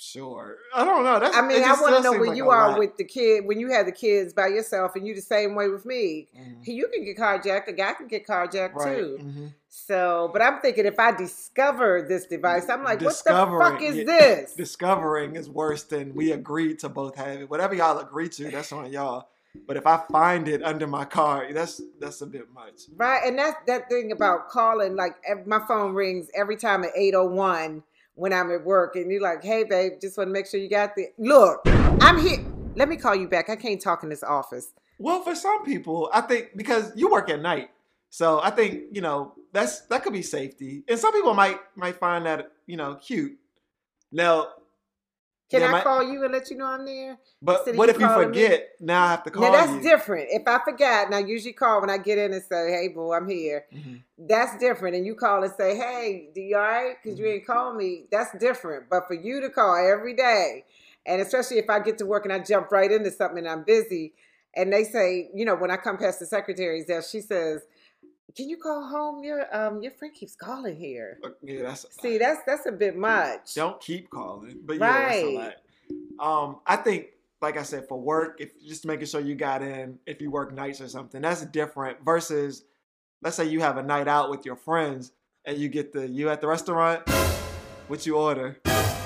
Sure. 0.00 0.56
I 0.72 0.84
don't 0.84 1.02
know. 1.02 1.18
That's, 1.18 1.36
I 1.36 1.42
mean, 1.42 1.60
I 1.64 1.72
want 1.72 1.96
to 1.96 2.02
know 2.04 2.12
when 2.12 2.28
like 2.28 2.36
you 2.36 2.50
are 2.50 2.68
lot. 2.70 2.78
with 2.78 2.96
the 2.98 3.04
kid, 3.04 3.44
when 3.46 3.58
you 3.58 3.72
have 3.72 3.84
the 3.84 3.90
kids 3.92 4.32
by 4.32 4.46
yourself, 4.46 4.94
and 4.94 5.04
you 5.04 5.12
the 5.12 5.20
same 5.20 5.56
way 5.56 5.68
with 5.68 5.84
me. 5.84 6.28
Mhm. 6.38 6.66
You 6.68 6.86
can 6.94 7.04
get 7.04 7.16
carjacked. 7.18 7.66
A 7.66 7.72
guy 7.72 7.94
can 7.94 8.06
get 8.06 8.24
carjacked 8.24 8.74
Right. 8.74 8.96
too. 8.96 9.18
Mhm. 9.20 9.54
So, 9.68 10.30
but 10.32 10.40
I'm 10.40 10.60
thinking 10.60 10.86
if 10.86 11.00
I 11.00 11.10
discover 11.10 12.02
this 12.08 12.26
device, 12.26 12.68
I'm 12.68 12.84
like, 12.84 13.00
what 13.00 13.20
the 13.26 13.32
fuck 13.34 13.82
is 13.82 14.06
this? 14.06 14.54
Discovering 14.54 15.34
is 15.34 15.50
worse 15.50 15.82
than 15.82 16.14
we 16.14 16.30
agreed 16.30 16.78
to 16.80 16.88
both 16.88 17.16
have 17.16 17.40
it. 17.40 17.50
Whatever 17.50 17.74
y'all 17.74 17.98
agree 17.98 18.28
to, 18.28 18.50
that's 18.52 18.70
on 18.70 18.92
y'all. 18.92 19.28
But 19.66 19.76
if 19.76 19.86
I 19.86 20.02
find 20.10 20.48
it 20.48 20.62
under 20.62 20.86
my 20.86 21.04
car, 21.04 21.46
that's 21.52 21.80
that's 21.98 22.20
a 22.20 22.26
bit 22.26 22.52
much. 22.52 22.82
Right, 22.96 23.20
and 23.24 23.38
that's 23.38 23.56
that 23.66 23.88
thing 23.88 24.12
about 24.12 24.48
calling. 24.48 24.96
Like 24.96 25.16
my 25.46 25.60
phone 25.66 25.94
rings 25.94 26.28
every 26.34 26.56
time 26.56 26.84
at 26.84 26.90
eight 26.96 27.14
oh 27.14 27.26
one 27.26 27.82
when 28.14 28.32
I'm 28.32 28.50
at 28.50 28.64
work, 28.64 28.96
and 28.96 29.10
you're 29.10 29.22
like, 29.22 29.42
"Hey, 29.42 29.64
babe, 29.64 29.92
just 30.00 30.18
want 30.18 30.28
to 30.28 30.32
make 30.32 30.46
sure 30.46 30.60
you 30.60 30.68
got 30.68 30.94
the 30.94 31.06
look. 31.18 31.60
I'm 32.00 32.18
here. 32.18 32.44
Let 32.76 32.88
me 32.88 32.96
call 32.96 33.14
you 33.14 33.28
back. 33.28 33.48
I 33.48 33.56
can't 33.56 33.80
talk 33.80 34.02
in 34.02 34.08
this 34.08 34.22
office. 34.22 34.72
Well, 34.98 35.22
for 35.22 35.34
some 35.34 35.64
people, 35.64 36.10
I 36.12 36.20
think 36.22 36.56
because 36.56 36.92
you 36.94 37.10
work 37.10 37.30
at 37.30 37.40
night, 37.40 37.70
so 38.10 38.40
I 38.42 38.50
think 38.50 38.84
you 38.92 39.00
know 39.00 39.34
that's 39.52 39.80
that 39.86 40.02
could 40.02 40.12
be 40.12 40.22
safety, 40.22 40.84
and 40.88 40.98
some 40.98 41.12
people 41.12 41.34
might 41.34 41.58
might 41.76 41.96
find 41.96 42.26
that 42.26 42.52
you 42.66 42.76
know 42.76 42.96
cute. 42.96 43.38
Now, 44.10 44.48
Can 45.50 45.62
Yeah, 45.62 45.68
I 45.68 45.72
my- 45.72 45.80
call 45.82 46.02
you 46.02 46.22
and 46.24 46.32
let 46.32 46.50
you 46.50 46.56
know 46.58 46.66
I'm 46.66 46.84
there? 46.84 47.16
But 47.40 47.66
what 47.74 47.88
you 47.88 47.94
if 47.94 48.00
you 48.00 48.06
calling 48.06 48.30
me? 48.30 48.42
forget? 48.42 48.68
Now 48.80 49.04
I 49.06 49.10
have 49.12 49.22
to 49.24 49.30
call 49.30 49.42
now 49.44 49.52
that's 49.52 49.72
you. 49.72 49.80
different. 49.80 50.28
If 50.30 50.42
I 50.46 50.58
forgot, 50.62 51.06
and 51.06 51.14
I 51.14 51.20
usually 51.20 51.54
call 51.54 51.80
when 51.80 51.88
I 51.88 51.96
get 51.96 52.18
in 52.18 52.34
and 52.34 52.42
say, 52.42 52.70
"Hey, 52.70 52.88
boo, 52.88 53.12
I'm 53.12 53.26
here." 53.28 53.64
Mhm. 53.74 54.02
That's 54.18 54.58
different. 54.58 54.96
And 54.96 55.06
you 55.06 55.14
call 55.14 55.42
and 55.42 55.52
say, 55.54 55.74
"Hey, 55.74 56.28
do 56.34 56.40
you 56.42 56.56
all 56.56 56.62
right?" 56.62 56.96
Because 57.02 57.18
you 57.18 57.24
Mhm. 57.24 57.32
ain't 57.36 57.46
call 57.46 57.72
me. 57.72 58.06
That's 58.10 58.32
different. 58.38 58.90
But 58.90 59.06
for 59.06 59.14
you 59.14 59.40
to 59.40 59.48
call 59.48 59.74
every 59.74 60.12
day, 60.14 60.66
and 61.06 61.22
especially 61.22 61.58
if 61.58 61.70
I 61.70 61.80
get 61.80 61.96
to 61.98 62.06
work 62.06 62.24
and 62.26 62.32
I 62.32 62.40
jump 62.40 62.70
right 62.70 62.92
into 62.92 63.10
something 63.10 63.38
and 63.38 63.48
I'm 63.48 63.62
busy, 63.62 64.12
and 64.52 64.70
they 64.70 64.84
say, 64.84 65.30
you 65.32 65.46
know, 65.46 65.54
when 65.54 65.70
I 65.70 65.78
come 65.78 65.96
past 65.96 66.18
the 66.20 66.26
secretary's 66.26 66.84
desk, 66.84 67.10
she 67.10 67.20
says, 67.22 67.62
"Can 68.36 68.48
you 68.48 68.56
call 68.56 68.86
home? 68.86 69.22
Your 69.24 69.54
um 69.56 69.82
your 69.82 69.92
friend 69.92 70.14
keeps 70.14 70.34
calling 70.36 70.76
here." 70.76 71.18
Yeah, 71.42 71.62
that's 71.62 71.86
See, 72.00 72.18
that's 72.18 72.40
that's 72.46 72.66
a 72.66 72.72
bit 72.72 72.96
much. 72.96 73.54
don't 73.54 73.80
keep 73.80 74.10
calling. 74.10 74.60
But 74.64 74.78
yeah, 74.78 75.08
that's 75.08 75.22
a 75.22 75.24
Right. 75.26 75.34
lot. 76.18 76.46
Um, 76.46 76.60
I 76.66 76.76
think, 76.76 77.06
like 77.40 77.56
I 77.56 77.62
said, 77.62 77.86
for 77.88 77.98
work, 78.00 78.40
if 78.40 78.50
just 78.66 78.84
making 78.84 79.06
sure 79.06 79.20
you 79.20 79.34
got 79.34 79.62
in, 79.62 79.98
if 80.06 80.20
you 80.20 80.30
work 80.30 80.52
nights 80.52 80.80
or 80.80 80.88
something, 80.88 81.22
that's 81.22 81.44
different. 81.46 82.04
Versus, 82.04 82.64
let's 83.22 83.36
say 83.36 83.46
you 83.46 83.60
have 83.60 83.76
a 83.78 83.82
night 83.82 84.08
out 84.08 84.28
with 84.30 84.44
your 84.44 84.56
friends 84.56 85.12
and 85.44 85.56
you 85.56 85.68
get 85.68 85.92
the 85.92 86.08
you 86.08 86.28
at 86.28 86.40
the 86.40 86.46
restaurant. 86.48 87.08
What 87.86 88.04
you 88.04 88.16
order? 88.16 88.58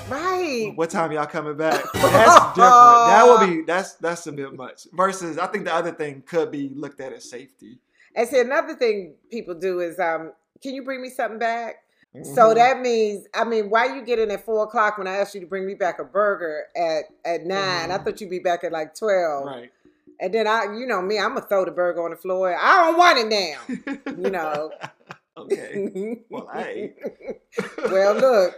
Right. 0.09 0.73
What 0.75 0.89
time 0.89 1.11
y'all 1.13 1.25
coming 1.25 1.55
back? 1.55 1.85
That's 1.93 2.55
different. 2.55 3.05
That 3.05 3.25
would 3.25 3.39
be 3.49 3.61
that's 3.67 3.93
that's 3.93 4.27
a 4.27 4.31
bit 4.33 4.53
much. 4.53 4.87
Versus, 4.91 5.37
I 5.37 5.47
think 5.47 5.63
the 5.63 5.73
other 5.73 5.91
thing 5.93 6.21
could 6.25 6.51
be 6.51 6.69
looked 6.75 6.99
at 6.99 7.13
as 7.13 7.29
safety. 7.29 7.79
And 8.15 8.27
see, 8.27 8.39
another 8.39 8.75
thing 8.75 9.15
people 9.31 9.55
do 9.55 9.79
is, 9.79 9.99
um, 9.99 10.33
can 10.61 10.73
you 10.75 10.83
bring 10.83 11.01
me 11.01 11.09
something 11.09 11.39
back? 11.39 11.75
Mm-hmm. 12.15 12.33
So 12.35 12.53
that 12.53 12.79
means, 12.79 13.25
I 13.33 13.43
mean, 13.43 13.69
why 13.71 13.95
you 13.95 14.05
get 14.05 14.19
in 14.19 14.29
at 14.31 14.45
four 14.45 14.63
o'clock 14.63 14.97
when 14.99 15.07
I 15.07 15.15
asked 15.15 15.33
you 15.33 15.41
to 15.41 15.47
bring 15.47 15.65
me 15.65 15.73
back 15.73 15.97
a 15.99 16.03
burger 16.03 16.65
at 16.75 17.05
at 17.25 17.41
9 17.43 17.57
I 17.57 17.97
Mhm. 17.97 18.03
thought 18.03 18.21
you'd 18.21 18.29
be 18.29 18.37
back 18.39 18.63
at 18.63 18.71
like 18.71 18.93
twelve. 18.95 19.45
right. 19.47 19.71
And 20.19 20.31
then 20.33 20.47
I, 20.47 20.65
you 20.77 20.85
know 20.85 21.01
me, 21.01 21.17
I'm 21.19 21.33
gonna 21.33 21.45
throw 21.47 21.65
the 21.65 21.71
burger 21.71 22.03
on 22.05 22.11
the 22.11 22.15
floor. 22.17 22.55
I 22.55 22.85
don't 22.85 22.97
want 22.97 23.17
it 23.17 23.27
now. 23.27 24.13
You 24.15 24.29
know. 24.29 24.71
okay. 25.37 26.21
Well, 26.29 26.47
I. 26.53 26.93
well, 27.91 28.13
look, 28.13 28.55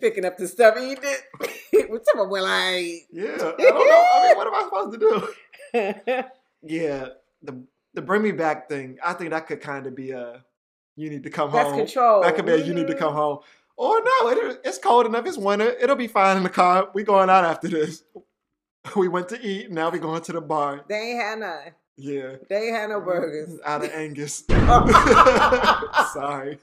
picking 0.00 0.24
up 0.24 0.36
the 0.36 0.48
stuff 0.48 0.74
you 0.80 0.96
did. 0.96 1.88
What's 1.90 2.08
up? 2.08 2.28
Well, 2.28 2.44
I. 2.44 2.98
Yeah, 3.12 3.34
I 3.34 3.36
don't 3.38 3.58
know. 3.60 4.06
I 4.12 4.26
mean, 4.26 4.36
what 4.36 4.46
am 4.48 4.54
I 4.54 4.62
supposed 4.64 5.00
to 5.00 6.02
do? 6.12 6.24
Yeah, 6.62 7.06
the 7.42 7.62
the 7.94 8.02
bring 8.02 8.22
me 8.22 8.32
back 8.32 8.68
thing. 8.68 8.98
I 9.04 9.12
think 9.12 9.30
that 9.30 9.46
could 9.46 9.60
kind 9.60 9.86
of 9.86 9.94
be 9.94 10.10
a 10.10 10.44
you 10.96 11.08
need 11.10 11.22
to 11.22 11.30
come 11.30 11.50
That's 11.50 11.70
home. 11.70 11.78
control. 11.78 12.22
That 12.22 12.36
could 12.36 12.46
be 12.46 12.52
a 12.52 12.56
you 12.56 12.74
need 12.74 12.86
to 12.88 12.94
come 12.94 13.10
mm-hmm. 13.10 13.18
home. 13.18 13.38
Or 13.76 14.02
no, 14.04 14.28
it, 14.28 14.60
it's 14.64 14.78
cold 14.78 15.06
enough. 15.06 15.24
It's 15.26 15.38
winter. 15.38 15.70
It'll 15.80 15.96
be 15.96 16.06
fine 16.06 16.36
in 16.36 16.42
the 16.42 16.50
car. 16.50 16.90
We 16.92 17.02
going 17.02 17.30
out 17.30 17.44
after 17.44 17.68
this. 17.68 18.02
We 18.96 19.08
went 19.08 19.28
to 19.28 19.38
eat. 19.46 19.70
Now 19.70 19.90
we 19.90 19.98
going 19.98 20.22
to 20.22 20.32
the 20.32 20.40
bar. 20.40 20.86
They 20.88 21.10
ain't 21.10 21.20
had 21.20 21.38
none. 21.40 21.74
Yeah. 21.98 22.36
They 22.48 22.68
ain't 22.68 22.76
had 22.76 22.88
no 22.88 23.02
burgers. 23.02 23.60
Out 23.62 23.84
of 23.84 23.90
Angus. 23.90 24.44
Sorry. 26.14 26.58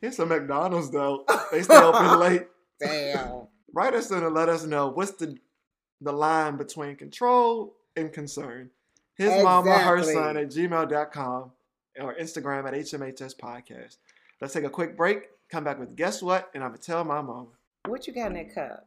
Here's 0.00 0.16
some 0.16 0.30
McDonald's 0.30 0.90
though. 0.90 1.26
They 1.52 1.62
stay 1.62 1.76
open 1.76 2.18
late. 2.18 2.46
Damn. 2.80 3.42
Write 3.74 3.92
us 3.92 4.10
in 4.10 4.24
and 4.24 4.34
let 4.34 4.48
us 4.48 4.64
know 4.64 4.88
what's 4.88 5.12
the 5.12 5.36
the 6.00 6.12
line 6.12 6.56
between 6.56 6.96
control 6.96 7.74
and 7.94 8.10
concern. 8.10 8.70
His 9.20 9.44
mama, 9.44 9.78
her 9.78 10.02
son 10.02 10.36
at 10.38 10.48
gmail.com 10.48 11.52
or 12.00 12.14
Instagram 12.14 12.66
at 12.66 12.72
HMHS 12.72 13.36
Podcast. 13.36 13.98
Let's 14.40 14.54
take 14.54 14.64
a 14.64 14.70
quick 14.70 14.96
break. 14.96 15.24
Come 15.50 15.62
back 15.62 15.78
with 15.78 15.94
guess 15.94 16.22
what? 16.22 16.48
And 16.54 16.64
I'm 16.64 16.70
gonna 16.70 16.78
tell 16.78 17.04
my 17.04 17.20
mama. 17.20 17.48
What 17.86 18.06
you 18.06 18.14
got 18.14 18.34
in 18.34 18.34
that 18.34 18.54
cup? 18.54 18.86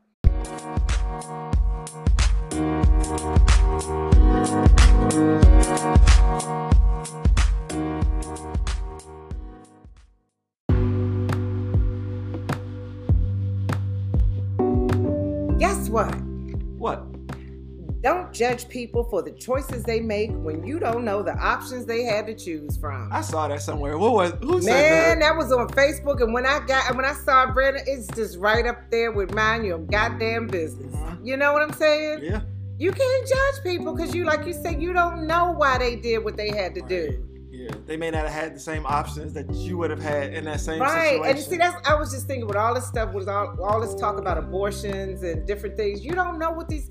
Judge 18.33 18.67
people 18.67 19.03
for 19.05 19.21
the 19.21 19.31
choices 19.31 19.83
they 19.83 19.99
make 19.99 20.31
when 20.31 20.65
you 20.65 20.79
don't 20.79 21.05
know 21.05 21.21
the 21.23 21.33
options 21.37 21.85
they 21.85 22.03
had 22.03 22.25
to 22.27 22.33
choose 22.35 22.75
from. 22.77 23.09
I 23.11 23.21
saw 23.21 23.47
that 23.47 23.61
somewhere. 23.61 23.97
What 23.97 24.13
was 24.13 24.31
who 24.41 24.61
said 24.61 24.71
Man, 24.71 25.19
that? 25.19 25.25
that 25.25 25.37
was 25.37 25.51
on 25.51 25.67
Facebook, 25.69 26.21
and 26.21 26.33
when 26.33 26.45
I 26.45 26.59
got 26.65 26.95
when 26.95 27.05
I 27.05 27.13
saw 27.13 27.43
it, 27.49 27.53
Brandon, 27.53 27.83
it's 27.85 28.07
just 28.07 28.37
right 28.39 28.65
up 28.65 28.89
there 28.91 29.11
with 29.11 29.33
mind 29.33 29.65
your 29.65 29.79
goddamn 29.79 30.47
business. 30.47 30.93
Mhm. 30.93 31.25
You 31.25 31.37
know 31.37 31.53
what 31.53 31.61
I'm 31.61 31.73
saying? 31.73 32.19
Yeah. 32.23 32.41
You 32.77 32.91
can't 32.91 33.27
judge 33.27 33.63
people 33.63 33.93
because 33.95 34.13
you, 34.15 34.25
like 34.25 34.45
you 34.45 34.53
said, 34.53 34.81
you 34.81 34.93
don't 34.93 35.27
know 35.27 35.51
why 35.51 35.77
they 35.77 35.95
did 35.95 36.23
what 36.23 36.35
they 36.35 36.49
had 36.49 36.73
to 36.75 36.81
do. 36.81 37.23
Yeah. 37.51 37.69
They 37.85 37.95
may 37.97 38.09
not 38.09 38.23
have 38.23 38.31
had 38.31 38.55
the 38.55 38.59
same 38.59 38.83
options 38.85 39.31
that 39.33 39.49
you 39.53 39.77
would 39.77 39.91
have 39.91 40.01
had 40.01 40.33
in 40.33 40.43
that 40.45 40.59
same 40.59 40.81
Right, 40.81 41.11
situation. 41.11 41.37
and 41.37 41.39
see, 41.45 41.57
that's 41.57 41.87
I 41.87 41.93
was 41.95 42.11
just 42.11 42.25
thinking 42.27 42.47
with 42.47 42.57
all 42.57 42.73
this 42.73 42.85
stuff, 42.87 43.13
with 43.13 43.29
all, 43.29 43.55
all 43.63 43.79
this 43.79 43.93
talk 43.95 44.17
about 44.17 44.37
abortions 44.39 45.21
and 45.21 45.45
different 45.47 45.77
things, 45.77 46.03
you 46.03 46.13
don't 46.13 46.39
know 46.39 46.51
what 46.51 46.67
these. 46.67 46.89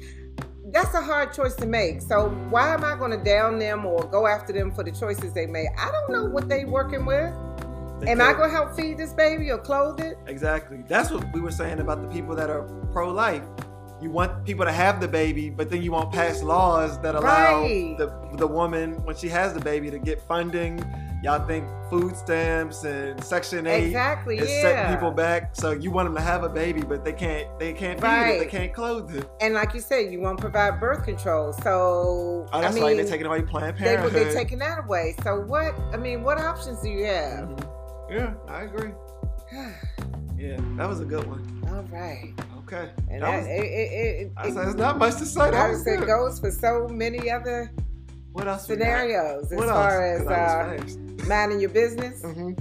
That's 0.73 0.95
a 0.95 1.03
hard 1.03 1.33
choice 1.35 1.55
to 1.57 1.67
make. 1.67 2.01
So 2.01 2.31
why 2.51 2.73
am 2.73 2.83
I 2.85 2.97
going 2.97 3.11
to 3.11 3.23
down 3.23 3.59
them 3.59 3.85
or 3.85 4.05
go 4.05 4.27
after 4.27 4.53
them 4.53 4.73
for 4.73 4.83
the 4.83 4.91
choices 4.93 5.33
they 5.35 5.47
made? 5.47 5.69
I 5.79 5.91
don't 5.93 6.11
know 6.11 6.25
what 6.25 6.49
they 6.49 6.65
working 6.65 7.05
with. 7.05 7.33
They 8.01 8.11
Am 8.11 8.21
I 8.21 8.33
going 8.33 8.51
to 8.51 8.57
help 8.57 8.75
feed 8.75 8.97
this 8.99 9.13
baby 9.13 9.51
or 9.51 9.59
clothe 9.59 10.01
it? 10.01 10.19
Exactly. 10.27 10.83
That's 10.89 11.11
what 11.11 11.25
we 11.33 11.41
were 11.41 11.53
saying 11.53 11.79
about 11.81 12.01
the 12.03 12.09
people 12.09 12.35
that 12.37 12.51
are 12.51 12.63
pro-life. 12.93 13.45
You 14.01 14.11
want 14.11 14.45
people 14.45 14.65
to 14.65 14.73
have 14.73 15.01
the 15.01 15.07
baby, 15.07 15.51
but 15.51 15.71
then 15.71 15.83
you 15.83 15.93
won't 15.93 16.11
pass 16.11 16.43
laws 16.43 16.99
that 17.03 17.15
allow 17.15 17.61
Right. 17.63 17.95
the 17.97 18.11
the 18.37 18.47
woman 18.49 18.95
when 19.05 19.15
she 19.15 19.29
has 19.29 19.55
the 19.55 19.61
baby 19.61 19.91
to 19.93 19.99
get 20.01 20.21
funding. 20.23 20.83
Y'all 21.23 21.47
think 21.47 21.65
food 21.89 22.17
stamps 22.17 22.83
and 22.83 23.23
Section 23.23 23.67
Eight 23.69 23.85
Exactly. 23.87 24.39
is 24.39 24.51
Yeah. 24.51 24.63
setting 24.63 24.95
people 24.97 25.13
back. 25.13 25.51
So 25.55 25.71
you 25.71 25.93
want 25.93 26.07
them 26.07 26.17
to 26.17 26.21
have 26.21 26.43
a 26.43 26.49
baby, 26.49 26.83
but 26.83 27.05
they 27.05 27.13
can't. 27.13 27.47
They 27.61 27.73
can't 27.73 28.01
feed 28.01 28.09
it. 28.09 28.39
They 28.41 28.47
can't 28.47 28.75
clothe 28.75 29.15
it. 29.15 29.29
And 29.41 29.55
like 29.55 29.73
you 29.73 29.81
said, 29.81 30.11
you 30.13 30.21
won't 30.21 30.41
provide 30.41 30.81
birth 30.81 31.05
control. 31.05 31.53
So 31.53 32.47
Oh, 32.53 32.61
that's 32.61 32.73
I 32.73 32.75
mean, 32.75 32.83
right. 32.83 32.97
They're 32.97 33.07
taking 33.07 33.27
away 33.27 33.43
Planned 33.43 33.77
they, 33.79 33.83
Parenthood. 33.85 34.13
they're 34.15 34.33
taking 34.33 34.59
that 34.59 34.81
away. 34.85 35.15
So 35.23 35.41
what? 35.43 35.75
I 35.93 35.97
mean, 35.97 36.25
what 36.25 36.39
options 36.39 36.81
do 36.81 36.89
you 36.89 37.05
have? 37.07 37.49
Mhm. 37.51 37.65
Yeah, 38.11 38.35
I 38.49 38.63
agree. 38.63 38.91
Yeah, 40.37 40.57
that 40.77 40.89
was 40.89 40.99
a 40.99 41.05
good 41.05 41.25
one. 41.29 41.63
All 41.69 41.85
right. 41.97 42.33
Okay. 42.65 42.91
And 43.09 43.23
That 43.23 43.31
that, 43.31 43.39
was- 43.39 43.47
it, 43.47 43.51
it, 43.63 43.93
it, 44.27 44.33
I 44.37 44.51
said, 44.51 44.67
it's 44.67 44.75
not 44.77 44.99
much 44.99 45.17
to 45.19 45.25
say. 45.27 45.53
That 45.53 45.55
I 45.55 45.69
was 45.69 45.79
would 45.79 45.85
say 45.85 45.97
good. 45.99 46.07
goes 46.09 46.41
for 46.41 46.51
so 46.51 46.89
many 46.89 47.31
other 47.31 47.71
What 48.33 48.49
else? 48.49 48.67
scenarios 48.67 49.51
as 49.53 49.59
What 49.59 49.69
far 49.69 50.05
else? 50.17 50.23
as 50.87 50.97
uh, 50.97 51.27
minding 51.27 51.61
your 51.61 51.71
business. 51.71 52.23
Mhm. 52.23 52.57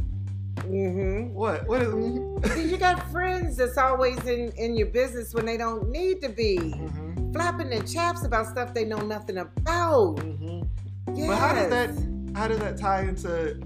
Mm-hmm. 0.57 1.33
What? 1.33 1.67
What 1.67 1.81
is? 1.81 1.87
mhm. 1.89 2.47
See, 2.53 2.63
you 2.69 2.77
got 2.77 3.09
friends 3.11 3.57
that's 3.57 3.77
always 3.77 4.17
in, 4.25 4.51
in 4.57 4.75
your 4.75 4.87
business 4.87 5.33
when 5.33 5.45
they 5.45 5.57
don't 5.57 5.89
need 5.89 6.21
to 6.21 6.29
be. 6.29 6.57
Mhm. 6.57 7.33
Flapping 7.33 7.69
their 7.69 7.81
chaps 7.83 8.23
about 8.25 8.47
stuff 8.47 8.73
they 8.73 8.85
know 8.85 8.99
nothing 8.99 9.37
about. 9.37 10.17
Mhm. 10.17 10.67
Yes. 11.13 11.27
But 11.27 11.37
how 11.37 11.53
does 11.53 11.69
that? 11.69 11.89
How 12.37 12.47
does 12.47 12.59
that 12.59 12.77
tie 12.77 13.01
into 13.03 13.59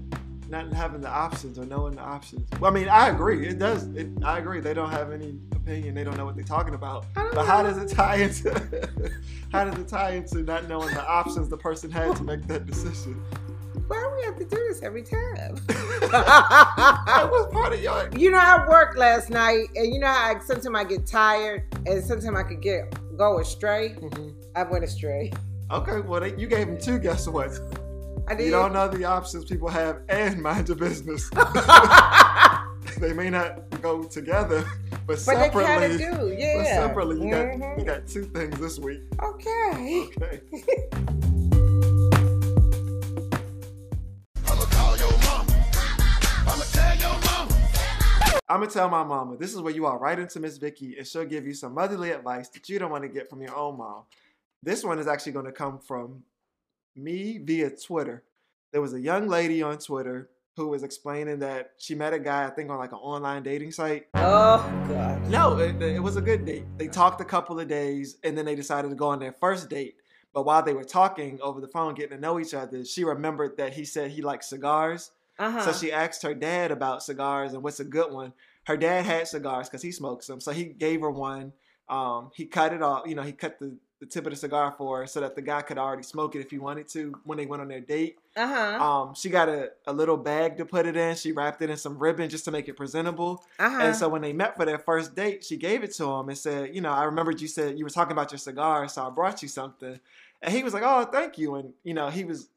not 0.48 0.72
having 0.72 1.00
the 1.00 1.08
options 1.08 1.58
or 1.58 1.64
knowing 1.66 1.96
the 1.96 2.02
options? 2.02 2.48
Well, 2.60 2.70
I 2.70 2.74
mean, 2.74 2.88
I 2.88 3.08
agree. 3.08 3.46
It 3.46 3.58
does. 3.58 3.84
It, 3.96 4.08
I 4.24 4.38
agree. 4.38 4.60
They 4.60 4.74
don't 4.74 4.90
have 4.90 5.12
any 5.12 5.38
opinion. 5.52 5.94
They 5.94 6.04
don't 6.04 6.16
know 6.16 6.24
what 6.24 6.36
they're 6.36 6.44
talking 6.44 6.74
about. 6.74 7.06
But 7.14 7.44
how 7.46 7.62
does 7.62 7.78
it 7.78 7.88
tie 7.94 8.16
into? 8.16 8.50
how 9.52 9.64
does 9.64 9.78
it 9.78 9.88
tie 9.88 10.10
into 10.12 10.42
not 10.42 10.68
knowing 10.68 10.94
the 10.94 11.06
options 11.06 11.48
the 11.48 11.56
person 11.56 11.90
had 11.90 12.16
to 12.16 12.22
make 12.22 12.46
that 12.46 12.66
decision? 12.66 13.20
Why 13.88 14.00
do 14.00 14.16
we 14.16 14.24
have 14.24 14.36
to 14.38 14.44
do 14.44 14.56
this 14.68 14.82
every 14.82 15.02
time? 15.02 15.56
that 15.66 17.28
was 17.30 17.52
part 17.52 17.72
of 17.72 17.82
your. 17.82 18.08
you 18.16 18.30
know, 18.30 18.38
I 18.38 18.66
worked 18.66 18.96
last 18.96 19.30
night, 19.30 19.68
and 19.76 19.92
you 19.92 20.00
know 20.00 20.06
how 20.08 20.34
I, 20.34 20.38
sometimes 20.40 20.76
I 20.76 20.84
get 20.84 21.06
tired, 21.06 21.64
and 21.86 22.02
sometimes 22.02 22.36
I 22.36 22.42
could 22.42 22.62
get 22.62 22.94
go 23.16 23.38
astray. 23.38 23.94
Mhm. 23.98 24.34
I 24.54 24.62
went 24.64 24.84
astray. 24.84 25.32
Okay, 25.70 26.00
well, 26.00 26.20
they, 26.20 26.34
you 26.36 26.46
gave 26.46 26.68
him 26.68 26.78
two 26.78 26.98
guess 26.98 27.26
what? 27.28 27.50
I 28.28 28.34
did. 28.34 28.46
You 28.46 28.50
don't 28.50 28.72
know 28.72 28.88
the 28.88 29.04
options 29.04 29.44
people 29.44 29.68
have 29.68 30.00
and 30.08 30.42
mind 30.42 30.68
your 30.68 30.76
business. 30.76 31.30
they 32.98 33.12
may 33.12 33.30
not 33.30 33.80
go 33.82 34.02
together, 34.04 34.64
but, 34.90 34.98
but 35.06 35.16
they 35.16 35.16
separately. 35.16 35.64
kind 35.64 35.84
of 35.92 35.98
do, 35.98 36.10
But 36.30 36.38
yeah. 36.38 36.64
separately, 36.86 37.24
you 37.24 37.30
got 37.30 37.46
Mhm. 37.46 37.78
you 37.78 37.84
got 37.84 38.06
two 38.06 38.24
things 38.24 38.58
this 38.58 38.78
week. 38.78 39.00
Okay. 39.22 40.08
Okay. 40.20 40.40
I'ma 44.46 44.64
call 44.70 44.96
your 44.96 45.12
mama. 45.18 45.64
I'ma 46.48 46.64
tell. 46.72 46.86
I'm 48.48 48.60
gonna 48.60 48.70
tell 48.70 48.88
my 48.88 49.02
mama. 49.02 49.36
This 49.36 49.52
is 49.54 49.60
where 49.60 49.72
you 49.74 49.86
are 49.86 49.98
right 49.98 50.18
into 50.18 50.38
Miss 50.40 50.56
Vicky, 50.56 50.96
and 50.98 51.06
she'll 51.06 51.24
give 51.24 51.46
you 51.46 51.54
some 51.54 51.74
motherly 51.74 52.12
advice 52.12 52.48
that 52.50 52.68
you 52.68 52.78
don't 52.78 52.90
want 52.92 53.02
to 53.02 53.08
get 53.08 53.28
from 53.28 53.42
your 53.42 53.54
own 53.56 53.76
mom. 53.78 54.02
This 54.62 54.84
one 54.84 54.98
is 55.00 55.06
actually 55.08 55.32
going 55.32 55.46
to 55.46 55.52
come 55.52 55.78
from 55.78 56.22
me 56.96 57.38
via 57.38 57.70
Twitter. 57.70 58.22
There 58.72 58.80
was 58.80 58.94
a 58.94 59.00
young 59.00 59.28
lady 59.28 59.62
on 59.62 59.78
Twitter. 59.78 60.30
who 60.56 60.68
was 60.68 60.82
explaining 60.82 61.38
that 61.40 61.72
she 61.76 61.94
met 61.94 62.14
a 62.14 62.18
guy, 62.18 62.46
I 62.46 62.50
think, 62.50 62.70
on 62.70 62.78
like 62.78 62.92
an 62.92 62.98
online 62.98 63.42
dating 63.42 63.72
site. 63.72 64.06
Oh 64.14 64.66
god. 64.88 65.28
No, 65.28 65.58
it, 65.58 65.80
it 65.82 66.02
was 66.02 66.16
a 66.16 66.22
good 66.22 66.46
date. 66.46 66.64
They 66.78 66.88
talked 66.88 67.20
a 67.20 67.24
couple 67.26 67.60
of 67.60 67.68
days 67.68 68.16
and 68.24 68.36
then 68.36 68.46
they 68.46 68.54
decided 68.54 68.88
to 68.88 68.94
go 68.94 69.08
on 69.08 69.18
their 69.18 69.32
first 69.38 69.68
date. 69.68 69.96
But 70.32 70.46
while 70.46 70.62
they 70.62 70.72
were 70.72 70.84
talking 70.84 71.38
over 71.42 71.60
the 71.60 71.68
phone, 71.68 71.94
getting 71.94 72.16
to 72.16 72.20
know 72.20 72.40
each 72.40 72.54
other, 72.54 72.84
she 72.84 73.04
remembered 73.04 73.58
that 73.58 73.74
he 73.74 73.84
said 73.84 74.10
he 74.10 74.22
liked 74.22 74.44
cigars. 74.44 75.10
Uh-huh. 75.38 75.60
So 75.60 75.72
she 75.72 75.92
asked 75.92 76.22
her 76.22 76.34
dad 76.34 76.70
about 76.70 77.02
cigars 77.02 77.52
and 77.52 77.62
what's 77.62 77.80
a 77.80 77.84
good 77.84 78.10
one. 78.10 78.32
Her 78.64 78.78
dad 78.78 79.04
had 79.04 79.28
cigars 79.28 79.68
because 79.68 79.82
he 79.82 79.92
smokes 79.92 80.26
them. 80.26 80.40
So 80.40 80.52
he 80.52 80.64
gave 80.64 81.02
her 81.02 81.10
one. 81.10 81.52
Um, 81.88 82.30
he 82.34 82.46
cut 82.46 82.72
it 82.72 82.82
off, 82.82 83.06
you 83.06 83.14
know, 83.14 83.22
he 83.22 83.32
cut 83.32 83.60
the, 83.60 83.76
the 83.98 84.06
tip 84.06 84.26
of 84.26 84.30
the 84.30 84.36
cigar 84.36 84.74
for 84.76 85.00
her 85.00 85.06
so 85.06 85.20
that 85.20 85.34
the 85.34 85.40
guy 85.40 85.62
could 85.62 85.78
already 85.78 86.02
smoke 86.02 86.34
it 86.34 86.40
if 86.40 86.50
he 86.50 86.58
wanted 86.58 86.86
to 86.88 87.14
when 87.24 87.38
they 87.38 87.46
went 87.46 87.62
on 87.62 87.68
their 87.68 87.80
date. 87.80 88.18
uh-huh. 88.36 88.84
Um, 88.84 89.14
she 89.14 89.30
got 89.30 89.48
a, 89.48 89.70
a 89.86 89.92
little 89.92 90.18
bag 90.18 90.58
to 90.58 90.66
put 90.66 90.86
it 90.86 90.96
in. 90.96 91.16
She 91.16 91.32
wrapped 91.32 91.62
it 91.62 91.70
in 91.70 91.76
some 91.78 91.98
ribbon 91.98 92.28
just 92.28 92.44
to 92.44 92.50
make 92.50 92.68
it 92.68 92.76
presentable. 92.76 93.42
uh-huh. 93.58 93.78
And 93.80 93.96
so 93.96 94.08
when 94.08 94.20
they 94.20 94.34
met 94.34 94.56
for 94.56 94.66
their 94.66 94.78
first 94.78 95.14
date, 95.14 95.44
she 95.44 95.56
gave 95.56 95.82
it 95.82 95.94
to 95.94 96.04
him 96.04 96.28
and 96.28 96.36
said, 96.36 96.74
you 96.74 96.82
know, 96.82 96.92
I 96.92 97.04
remembered 97.04 97.40
you 97.40 97.48
said 97.48 97.78
you 97.78 97.84
were 97.84 97.90
talking 97.90 98.12
about 98.12 98.32
your 98.32 98.38
cigar, 98.38 98.86
so 98.88 99.06
I 99.06 99.10
brought 99.10 99.40
you 99.42 99.48
something. 99.48 99.98
And 100.42 100.52
he 100.54 100.62
was 100.62 100.74
like, 100.74 100.82
oh, 100.84 101.04
thank 101.06 101.38
you. 101.38 101.54
And, 101.54 101.72
you 101.82 101.94
know, 101.94 102.10
he 102.10 102.24
was 102.24 102.48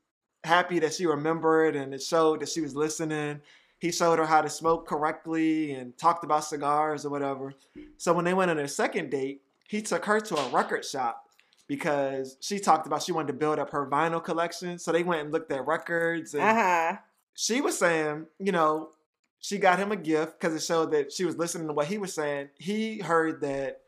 happy 0.44 0.80
that 0.80 0.94
she 0.94 1.06
remembered 1.06 1.76
and 1.76 1.94
it 1.94 2.02
showed 2.02 2.42
that 2.42 2.50
she 2.50 2.62
was 2.62 2.76
listening. 2.76 3.40
He 3.80 3.92
showed 3.94 4.20
her 4.20 4.26
how 4.26 4.42
to 4.42 4.50
smoke 4.50 4.88
correctly 4.88 5.72
and 5.72 5.98
talked 5.98 6.26
about 6.26 6.44
cigars 6.44 7.06
or 7.06 7.10
whatever. 7.10 7.54
So 7.98 8.12
when 8.12 8.26
they 8.26 8.34
went 8.34 8.52
on 8.52 8.58
their 8.58 8.68
second 8.68 9.10
date, 9.10 9.42
he 9.70 9.82
took 9.82 10.04
her 10.06 10.20
to 10.20 10.36
a 10.36 10.50
record 10.50 10.84
shop 10.84 11.29
because 11.70 12.36
she 12.42 12.60
talked 12.60 12.88
about 12.88 13.04
she 13.04 13.12
wanted 13.12 13.28
to 13.28 13.34
build 13.34 13.60
up 13.60 13.70
her 13.70 13.86
vinyl 13.86 14.22
collection. 14.22 14.80
So 14.80 14.92
they 14.92 15.04
went 15.04 15.22
and 15.22 15.32
looked 15.32 15.52
at 15.52 15.66
records 15.66 16.34
and 16.34 16.44
uh-huh. 16.44 16.98
she 17.36 17.62
was 17.62 17.78
saying, 17.78 18.26
you 18.40 18.52
know, 18.52 18.90
she 19.38 19.60
got 19.60 19.78
him 19.78 19.92
a 19.92 19.96
gift 19.96 20.40
because 20.40 20.56
it 20.56 20.66
showed 20.66 20.92
that 20.92 21.14
she 21.14 21.24
was 21.24 21.38
listening 21.38 21.68
to 21.68 21.74
what 21.74 21.86
he 21.86 22.00
was 22.00 22.14
saying. 22.14 22.50
He 22.58 22.98
heard 22.98 23.40
that 23.42 23.82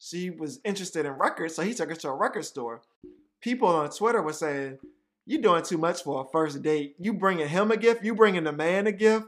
she 0.00 0.30
was 0.30 0.60
interested 0.64 1.06
in 1.06 1.12
records, 1.12 1.54
so 1.54 1.62
he 1.62 1.72
took 1.72 1.88
her 1.88 1.94
to 1.94 2.08
a 2.08 2.14
record 2.14 2.44
store. 2.44 2.82
People 3.40 3.68
on 3.68 3.90
Twitter 3.90 4.20
were 4.20 4.32
saying, 4.32 4.78
"You're 5.24 5.40
doing 5.40 5.62
too 5.62 5.78
much 5.78 6.02
for 6.02 6.22
a 6.22 6.28
first 6.30 6.60
date. 6.62 6.96
You 6.98 7.14
bringing 7.14 7.48
him 7.48 7.70
a 7.70 7.76
gift. 7.76 8.04
You 8.04 8.14
bringing 8.14 8.44
the 8.44 8.52
man 8.52 8.86
a 8.86 8.92
gift. 8.92 9.26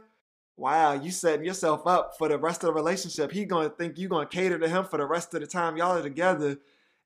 Wow, 0.57 0.93
you 0.93 1.09
setting 1.09 1.45
yourself 1.45 1.87
up 1.87 2.17
for 2.17 2.27
the 2.27 2.37
rest 2.37 2.63
of 2.63 2.67
the 2.67 2.73
relationship. 2.73 3.31
He 3.31 3.45
gonna 3.45 3.69
think 3.69 3.97
you 3.97 4.09
gonna 4.09 4.27
cater 4.27 4.59
to 4.59 4.67
him 4.67 4.83
for 4.83 4.97
the 4.97 5.05
rest 5.05 5.33
of 5.33 5.41
the 5.41 5.47
time 5.47 5.77
y'all 5.77 5.97
are 5.97 6.03
together." 6.03 6.59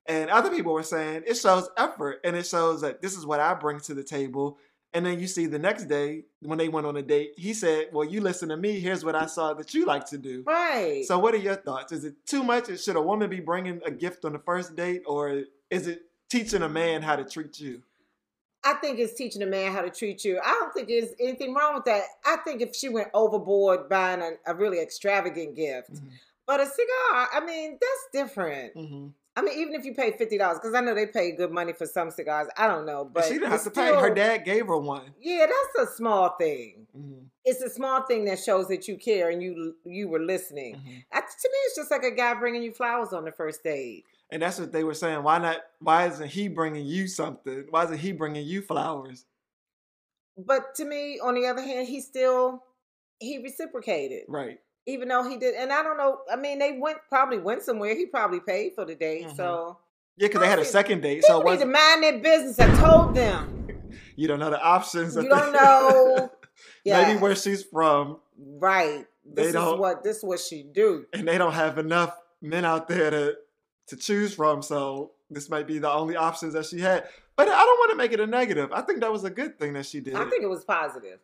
And 0.08 0.30
other 0.30 0.50
people 0.50 0.74
were 0.74 0.84
saying 0.84 1.24
it 1.28 1.36
shows 1.36 1.70
effort 1.78 2.22
and 2.24 2.36
it 2.36 2.46
shows 2.46 2.82
that 2.82 3.02
this 3.02 3.18
is 3.18 3.26
what 3.26 3.40
I 3.40 3.54
bring 3.54 3.80
to 3.82 3.94
the 3.94 4.04
table. 4.04 4.58
And 4.94 5.06
then 5.06 5.20
you 5.20 5.28
see 5.28 5.48
the 5.48 5.60
next 5.60 5.86
day 5.86 6.24
when 6.42 6.58
they 6.58 6.70
went 6.70 6.88
on 6.88 6.96
a 6.96 7.02
date, 7.02 7.34
he 7.38 7.54
said, 7.54 7.88
Well, 7.92 8.06
you 8.06 8.22
listen 8.22 8.50
to 8.50 8.58
me. 8.58 8.80
Here's 8.80 9.04
what 9.04 9.16
I 9.16 9.26
saw 9.26 9.54
that 9.56 9.74
you 9.74 9.86
like 9.86 10.06
to 10.08 10.18
do. 10.18 10.44
Right. 10.48 11.04
So, 11.06 11.20
what 11.20 11.34
are 11.34 11.38
your 11.40 11.56
thoughts? 11.58 11.92
Is 11.92 12.06
it 12.06 12.16
too 12.26 12.42
much? 12.42 12.68
Should 12.82 12.96
a 12.96 13.02
woman 13.02 13.30
be 13.30 13.42
bringing 13.42 13.82
a 13.86 13.92
gift 13.92 14.24
on 14.24 14.32
the 14.32 14.40
first 14.40 14.76
date, 14.78 15.04
or 15.06 15.44
is 15.70 15.88
it 15.88 16.04
teaching 16.30 16.62
a 16.64 16.70
man 16.70 17.02
how 17.02 17.18
to 17.18 17.26
treat 17.26 17.60
you? 17.60 17.82
I 18.64 18.74
think 18.76 18.98
it's 19.00 19.14
teaching 19.14 19.44
a 19.44 19.46
man 19.46 19.72
how 19.74 19.82
to 19.82 19.90
treat 19.90 20.24
you. 20.26 20.40
I 20.44 20.52
don't 20.52 20.74
think 20.74 20.88
there's 20.88 21.14
anything 21.20 21.54
wrong 21.54 21.76
with 21.76 21.86
that. 21.86 22.04
I 22.26 22.38
think 22.38 22.62
if 22.62 22.74
she 22.76 22.90
went 22.90 23.10
overboard 23.14 23.88
buying 23.90 24.22
a, 24.22 24.32
a 24.52 24.56
really 24.56 24.80
extravagant 24.80 25.56
gift, 25.56 25.94
Mhm. 25.94 26.10
but 26.46 26.60
a 26.62 26.66
cigar, 26.66 27.30
I 27.34 27.42
mean, 27.46 27.78
that's 27.80 28.08
different. 28.28 28.76
Mm-hmm. 28.76 29.08
I 29.38 29.42
mean, 29.44 29.60
even 29.60 29.76
if 29.76 29.86
you 29.86 29.94
pay 29.94 30.18
fifty 30.18 30.36
dollars, 30.40 30.58
because 30.58 30.74
I 30.74 30.82
know 30.82 30.96
they 30.96 31.06
pay 31.06 31.32
good 31.32 31.52
money 31.52 31.72
for 31.72 31.86
some 31.86 32.10
cigars. 32.10 32.48
I 32.58 32.66
don't 32.66 32.88
know, 32.88 33.06
but 33.06 33.26
she 33.26 33.34
didn't 33.34 33.52
have 33.52 33.64
to 33.66 33.70
pay. 33.70 33.94
Her 33.94 34.12
dad 34.12 34.44
gave 34.44 34.66
her 34.66 34.78
one. 34.80 35.14
Yeah, 35.22 35.46
that's 35.46 35.92
a 35.92 35.96
small 35.96 36.36
thing. 36.40 36.88
Mm-hmm. 36.98 37.26
It's 37.46 37.62
a 37.62 37.70
small 37.70 38.02
thing 38.02 38.26
that 38.26 38.40
shows 38.40 38.68
that 38.70 38.88
you 38.88 38.98
care 38.98 39.30
and 39.30 39.44
you 39.44 39.76
you 39.86 40.08
were 40.08 40.20
listening. 40.20 40.78
Mm-hmm. 40.78 40.98
I, 41.14 41.20
to 41.20 41.50
me, 41.50 41.58
it's 41.68 41.76
just 41.76 41.92
like 41.92 42.02
a 42.02 42.10
guy 42.10 42.34
bringing 42.34 42.64
you 42.64 42.74
flowers 42.74 43.14
on 43.14 43.26
the 43.26 43.32
first 43.32 43.64
date. 43.64 44.06
And 44.32 44.42
that's 44.42 44.60
what 44.60 44.72
they 44.72 44.84
were 44.84 44.96
saying. 44.96 45.22
Why 45.22 45.38
not? 45.38 45.60
Why 45.82 46.08
isn't 46.08 46.30
he 46.30 46.48
bringing 46.48 46.88
you 46.88 47.08
something? 47.08 47.66
Why 47.70 47.84
isn't 47.84 48.00
he 48.00 48.14
bringing 48.14 48.44
you 48.44 48.64
flowers? 48.64 49.26
But 50.36 50.74
to 50.78 50.86
me, 50.86 51.20
on 51.20 51.36
the 51.36 51.46
other 51.46 51.62
hand, 51.62 51.88
he 51.88 52.02
still 52.02 52.64
he 53.20 53.38
reciprocated, 53.38 54.24
Right. 54.28 54.60
Even 54.88 55.08
though 55.10 55.28
he 55.30 55.38
did. 55.38 55.54
And 55.56 55.72
I 55.72 55.84
don't 55.84 55.98
know. 55.98 56.20
I 56.32 56.36
mean, 56.36 56.58
they 56.60 56.78
went 56.80 56.98
probably 57.10 57.38
went 57.38 57.62
somewhere. 57.62 57.96
He 57.96 58.06
probably 58.08 58.40
paid 58.40 58.74
for 58.74 58.86
the 58.86 58.96
date. 58.96 59.28
Mhm. 59.28 59.36
So 59.36 59.78
Yeah, 60.18 60.28
because 60.28 60.42
they 60.42 60.48
had 60.48 60.60
a 60.60 60.66
second 60.66 61.02
date. 61.02 61.24
So 61.24 61.40
people 61.40 61.52
it 61.52 61.56
need 61.60 61.60
to 61.66 61.72
wasn't, 61.72 62.02
mind 62.02 62.04
their 62.04 62.20
business. 62.20 62.60
I 62.60 62.76
told 62.80 63.16
them. 63.16 63.68
you 64.16 64.28
don't 64.28 64.40
know 64.40 64.50
the 64.50 64.62
options. 64.62 65.16
You 65.16 65.30
don't 65.30 65.52
know. 65.62 66.32
Yeah, 66.84 67.04
Maybe 67.04 67.20
where 67.20 67.36
she's 67.36 67.64
from, 67.64 68.18
right. 68.38 69.06
They 69.26 69.42
This 69.44 69.48
is 69.48 69.54
don't- 69.54 69.78
what 69.80 70.04
this 70.04 70.18
is 70.18 70.24
what 70.24 70.40
she 70.40 70.64
do. 70.64 71.06
and 71.14 71.28
they 71.28 71.38
don't 71.38 71.52
have 71.54 71.78
enough 71.78 72.18
men 72.42 72.66
out 72.66 72.88
there 72.88 73.10
to 73.12 73.36
to 73.88 73.96
choose 73.96 74.34
from. 74.34 74.62
So 74.62 75.12
this 75.30 75.50
might 75.50 75.68
be 75.68 75.80
the 75.80 75.92
only 75.92 76.16
options 76.16 76.54
that 76.54 76.66
she 76.66 76.80
had. 76.80 77.08
But 77.36 77.48
I 77.50 77.52
don't 77.66 77.78
want 77.80 77.92
to 77.92 77.98
make 77.98 78.12
it 78.14 78.20
a 78.20 78.26
negative. 78.26 78.72
I 78.72 78.82
think 78.82 79.02
that 79.02 79.12
was 79.12 79.24
a 79.24 79.30
good 79.30 79.60
thing 79.60 79.74
that 79.74 79.86
she 79.86 80.00
did. 80.00 80.16
I 80.16 80.26
think 80.30 80.42
it 80.44 80.48
was 80.50 80.64
positive. 80.66 81.20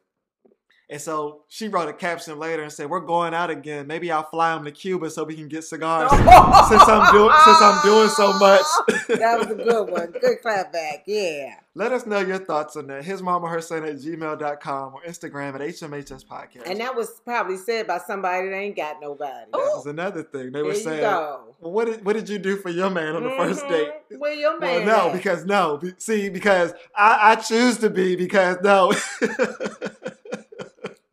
And 0.90 1.00
so 1.02 1.42
she 1.48 1.68
wrote 1.68 1.90
a 1.90 1.94
caption 1.94 2.38
later 2.40 2.62
and 2.64 2.72
said, 2.72 2.90
"We're 2.90 3.00
going 3.00 3.34
out 3.34 3.50
again. 3.50 3.88
Maybe 3.88 4.12
I'll 4.12 4.24
fly 4.24 4.56
him 4.56 4.64
to 4.66 4.72
Cuba 4.72 5.10
so 5.10 5.24
we 5.24 5.36
can 5.36 5.48
get 5.48 5.64
cigars." 5.64 6.10
since 6.70 6.84
I'm 6.88 7.12
doing 7.14 7.34
since 7.46 7.62
I'm 7.62 7.82
doing 7.84 8.10
so 8.10 8.34
much. 8.40 8.66
that 9.20 9.38
was 9.40 9.48
a 9.52 9.56
good 9.56 9.90
one. 9.90 10.12
Good 10.12 10.42
clap 10.42 10.72
back. 10.74 11.04
Yeah. 11.06 11.56
Let 11.76 11.92
us 11.92 12.06
know 12.06 12.20
your 12.20 12.38
thoughts 12.38 12.76
on 12.76 12.86
that. 12.88 13.04
His 13.04 13.24
mama 13.24 13.48
her 13.50 13.60
son 13.60 13.84
at 13.84 13.96
gmail.com 13.96 14.94
or 14.94 15.02
Instagram 15.04 15.56
at 15.56 15.62
HMHS 15.62 16.24
Podcast. 16.24 16.68
And 16.70 16.80
that 16.80 16.96
was 16.96 17.20
probably 17.26 17.58
said 17.58 17.88
by 17.88 17.98
somebody 17.98 18.50
that 18.50 18.56
ain't 18.56 18.76
got 18.76 18.98
nobody. 19.02 19.50
that 19.52 19.58
was 19.58 19.88
another 19.88 20.22
thing. 20.22 20.52
They 20.52 20.62
were 20.62 20.74
there 20.74 20.82
saying, 20.84 21.02
well, 21.02 21.48
what 21.60 21.86
did 21.86 22.06
what 22.06 22.14
did 22.14 22.30
you 22.30 22.38
do 22.38 22.58
for 22.58 22.70
your 22.70 22.92
man 22.92 23.16
on 23.16 23.24
the 23.24 23.32
first 23.32 23.64
Mhm. 23.66 23.70
date? 23.70 23.92
Where 24.20 24.34
your 24.34 24.60
Well, 24.60 24.80
man? 24.80 24.86
no, 24.86 25.08
at? 25.08 25.14
because 25.14 25.46
no. 25.46 25.82
See, 25.98 26.30
because 26.30 26.74
I, 26.96 27.32
I 27.32 27.36
choose 27.38 27.78
to 27.80 27.90
be 27.90 28.16
because 28.16 28.58
no. 28.64 28.94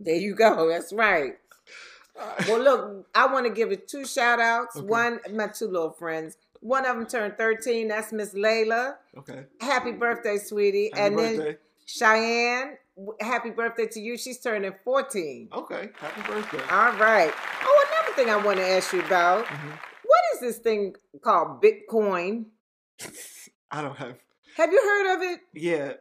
there 0.01 0.17
you 0.17 0.35
go. 0.35 0.69
That's 0.69 0.93
right. 0.93 1.35
Well, 2.49 2.61
look, 2.61 3.07
I 3.15 3.33
want 3.33 3.47
to 3.47 3.53
give 3.53 3.73
it 3.73 3.89
two 3.89 4.05
shout 4.05 4.41
outs. 4.41 4.77
Okay. 4.77 4.87
One, 4.87 5.21
my 5.33 5.47
two 5.49 5.67
little 5.67 5.91
friends. 5.93 6.37
One 6.61 6.85
of 6.85 6.97
them 6.97 7.07
turned 7.07 7.39
13. 7.39 7.89
That's 7.89 8.13
Miss 8.13 8.35
Layla. 8.35 8.97
okay. 9.19 9.45
Happy 9.61 9.93
birthday, 9.93 10.37
sweetie. 10.37 10.91
Happy 10.93 11.15
and 11.15 11.19
then. 11.19 11.57
Cheyenne, 11.87 12.77
happy 13.21 13.51
birthday 13.51 13.87
to 13.87 14.01
you. 14.01 14.17
She's 14.17 14.39
turning 14.41 14.73
14. 14.85 15.49
Okay. 15.53 15.89
Happy 15.99 16.23
birthday. 16.31 16.61
All 16.71 16.93
right. 16.93 17.33
Oh, 17.63 17.87
another 17.93 18.15
thing 18.15 18.31
I 18.31 18.37
want 18.37 18.59
to 18.59 18.67
ask 18.69 18.93
you 18.93 19.01
about. 19.01 19.47
Mhm. 19.47 19.71
What 20.05 20.21
is 20.35 20.41
this 20.41 20.59
thing 20.59 20.95
called 21.23 21.63
Bitcoin? 21.63 22.47
I 23.71 23.83
don't 23.83 23.97
have. 23.97 24.17
Have 24.57 24.73
you 24.73 24.81
heard 24.83 25.17
of 25.17 25.23
it? 25.23 25.41
Yeah, 25.55 25.93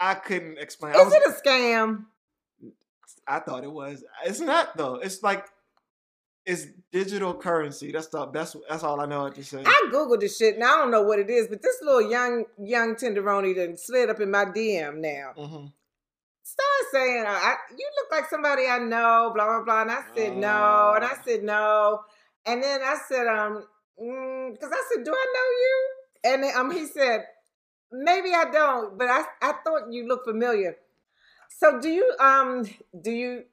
I 0.00 0.14
couldn't 0.14 0.58
explain. 0.58 0.94
Is 0.94 1.04
was, 1.04 1.14
it 1.14 1.22
a 1.26 1.30
scam? 1.30 2.06
I 3.26 3.40
thought 3.40 3.64
it 3.64 3.72
was. 3.72 4.04
It's 4.24 4.40
not 4.40 4.76
though. 4.76 4.96
It's 4.96 5.22
like 5.22 5.46
it's 6.46 6.66
digital 6.92 7.34
currency. 7.34 7.90
That's 7.92 8.08
the 8.08 8.26
that's 8.26 8.56
that's 8.68 8.82
all 8.84 9.00
I 9.00 9.06
know 9.06 9.22
what 9.22 9.34
to 9.36 9.44
say. 9.44 9.62
I 9.64 9.90
googled 9.92 10.20
this 10.20 10.36
shit 10.36 10.54
and 10.56 10.64
I 10.64 10.76
don't 10.76 10.90
know 10.90 11.02
what 11.02 11.18
it 11.18 11.30
is, 11.30 11.48
but 11.48 11.62
this 11.62 11.76
little 11.82 12.10
young 12.10 12.44
young 12.58 12.96
tenderoni 12.96 13.54
done 13.54 13.76
slid 13.76 14.10
up 14.10 14.20
in 14.20 14.30
my 14.30 14.44
DM 14.44 14.98
now. 14.98 15.32
hmm 15.36 15.66
Started 16.46 16.86
saying, 16.92 17.24
uh, 17.26 17.30
I, 17.30 17.54
"You 17.76 17.88
look 18.02 18.12
like 18.12 18.28
somebody 18.28 18.66
I 18.66 18.78
know," 18.78 19.32
blah 19.34 19.46
blah 19.46 19.62
blah, 19.64 19.80
and 19.82 19.90
I 19.90 20.02
said 20.14 20.36
no, 20.36 20.92
and 20.94 21.02
I 21.04 21.12
Ah. 21.12 21.22
said 21.24 21.42
no, 21.42 22.04
and 22.44 22.62
then 22.62 22.82
I 22.82 22.98
said, 23.08 23.26
um, 23.26 23.64
because 24.52 24.70
I 24.70 24.84
said, 24.92 25.04
"Do 25.04 25.12
I 25.14 25.26
know 25.36 25.48
you?" 25.64 25.88
And 26.24 26.42
then, 26.44 26.54
um, 26.56 26.70
he 26.70 26.84
said, 26.86 27.24
"Maybe 27.90 28.34
I 28.34 28.44
don't, 28.50 28.98
but 28.98 29.08
I 29.08 29.24
I 29.40 29.52
thought 29.64 29.90
you 29.90 30.06
looked 30.06 30.26
familiar." 30.26 30.76
So 31.56 31.80
do 31.80 31.88
you 31.88 32.14
um 32.18 32.64
do 33.00 33.10
you 33.10 33.44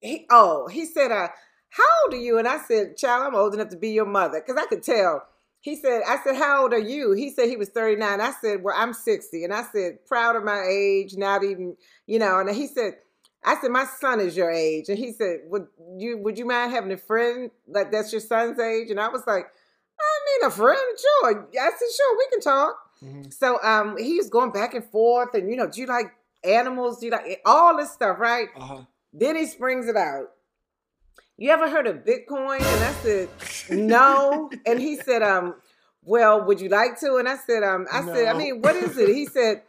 he 0.00 0.26
oh 0.30 0.66
he 0.68 0.86
said 0.86 1.12
uh 1.12 1.28
how 1.70 1.84
old 2.04 2.14
are 2.14 2.16
you? 2.16 2.38
And 2.38 2.48
I 2.48 2.58
said 2.58 2.96
child 2.96 3.26
I'm 3.26 3.34
old 3.34 3.54
enough 3.54 3.68
to 3.68 3.76
be 3.76 3.90
your 3.90 4.06
mother. 4.06 4.42
Because 4.44 4.60
I 4.60 4.66
could 4.66 4.82
tell. 4.82 5.22
He 5.60 5.76
said 5.76 6.02
I 6.08 6.16
said 6.24 6.36
how 6.36 6.62
old 6.62 6.72
are 6.72 6.78
you? 6.78 7.12
He 7.12 7.30
said 7.30 7.48
he 7.48 7.56
was 7.56 7.68
39 7.68 8.20
I 8.20 8.32
said 8.40 8.62
well 8.62 8.74
I'm 8.76 8.92
60 8.94 9.44
and 9.44 9.52
I 9.52 9.62
said 9.64 10.04
proud 10.06 10.36
of 10.36 10.44
my 10.44 10.64
age 10.68 11.16
not 11.16 11.44
even 11.44 11.76
you 12.06 12.18
know. 12.18 12.40
And 12.40 12.50
he 12.50 12.66
said 12.66 12.94
I 13.44 13.60
said 13.60 13.70
my 13.70 13.84
son 13.84 14.20
is 14.20 14.36
your 14.36 14.50
age. 14.50 14.88
And 14.88 14.98
he 14.98 15.12
said 15.12 15.40
would 15.44 15.66
you 15.98 16.18
would 16.18 16.38
you 16.38 16.46
mind 16.46 16.72
having 16.72 16.92
a 16.92 16.96
friend 16.96 17.50
like 17.68 17.92
that's 17.92 18.10
your 18.10 18.22
son's 18.22 18.58
age? 18.58 18.90
And 18.90 18.98
I 18.98 19.08
was 19.08 19.22
like 19.26 19.44
I 20.00 20.40
mean 20.40 20.48
a 20.48 20.50
friend? 20.50 20.98
Sure. 20.98 21.48
I 21.60 21.70
said 21.70 21.88
sure 21.94 22.16
we 22.16 22.26
can 22.30 22.40
talk. 22.40 22.76
Hmm 23.00 23.22
so 23.30 23.62
um 23.62 23.96
he 23.98 24.16
was 24.16 24.28
going 24.28 24.50
back 24.50 24.74
and 24.74 24.84
forth 24.84 25.34
and 25.34 25.50
you 25.50 25.56
know 25.56 25.66
do 25.70 25.80
you 25.80 25.86
like 25.86 26.12
animals 26.44 26.98
do 27.00 27.06
you 27.06 27.12
like 27.12 27.40
all 27.44 27.76
this 27.76 27.92
stuff 27.92 28.18
right 28.18 28.48
Uh 28.56 28.60
huh. 28.60 28.82
then 29.12 29.36
he 29.36 29.46
springs 29.46 29.88
it 29.88 29.96
out. 29.96 30.26
You 31.36 31.50
ever 31.50 31.70
heard 31.70 31.86
of 31.86 32.04
Bitcoin? 32.04 32.72
And 32.72 32.84
I 32.84 32.92
said, 32.92 33.30
no. 33.70 34.50
And 34.66 34.78
he 34.80 34.96
said, 34.96 35.22
um, 35.22 35.54
well, 36.04 36.44
would 36.44 36.60
you 36.60 36.68
like 36.68 37.00
to? 37.00 37.16
And 37.16 37.26
I 37.28 37.36
said, 37.36 37.62
um, 37.62 37.86
I 37.90 38.02
said, 38.02 38.28
I 38.28 38.34
mean, 38.34 38.60
what 38.60 38.76
is 38.76 38.96
it? 38.98 39.08
He 39.08 39.24
said, 39.36 39.62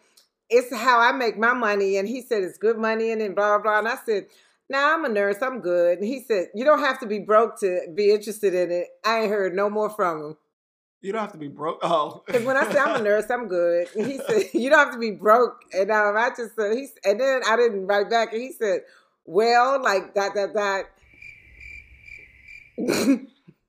it's 0.49 0.75
how 0.75 0.99
I 0.99 1.13
make 1.13 1.37
my 1.37 1.53
money. 1.53 1.95
And 1.97 2.07
he 2.07 2.21
said, 2.21 2.43
it's 2.43 2.57
good 2.57 2.77
money 2.77 3.11
and 3.11 3.21
then 3.21 3.33
blah, 3.35 3.57
blah, 3.57 3.63
blah. 3.63 3.79
And 3.79 3.87
I 3.87 3.95
said, 4.05 4.25
Nah, 4.69 4.93
I'm 4.93 5.03
a 5.03 5.09
nurse. 5.09 5.41
I'm 5.41 5.59
good. 5.59 5.97
And 5.97 6.07
he 6.07 6.21
said, 6.23 6.47
You 6.55 6.63
don't 6.63 6.79
have 6.79 6.97
to 7.01 7.05
be 7.05 7.19
broke 7.19 7.59
to 7.59 7.81
be 7.93 8.11
interested 8.11 8.53
in 8.53 8.71
it. 8.71 8.87
I 9.05 9.21
ain't 9.21 9.29
heard 9.29 9.53
no 9.53 9.69
more 9.69 9.89
from 9.89 10.21
him. 10.23 10.37
You 11.01 11.11
don't 11.11 11.21
have 11.21 11.31
to 11.31 11.37
be 11.37 11.47
broke. 11.47 11.79
Oh, 11.83 12.23
Because 12.25 12.43
when 12.43 12.57
I 12.57 12.65
said 12.67 12.77
I'm 12.77 13.01
a 13.01 13.03
nurse, 13.03 13.29
I'm 13.29 13.47
good. 13.47 13.87
And 13.95 14.05
he 14.05 14.17
said, 14.17 14.49
You 14.53 14.69
don't 14.69 14.79
have 14.79 14.93
to 14.93 14.99
be 14.99 15.11
broke. 15.11 15.61
And 15.73 15.89
um, 15.91 16.15
I 16.15 16.29
just 16.29 16.55
said, 16.55 16.73
he's, 16.73 16.93
And 17.03 17.19
then 17.19 17.41
I 17.47 17.55
didn't 17.55 17.87
write 17.87 18.09
back. 18.09 18.33
And 18.33 18.41
he 18.41 18.51
said, 18.53 18.81
Well, 19.25 19.81
like 19.81 20.13
that, 20.15 20.33
that, 20.35 20.53
that. 20.53 20.85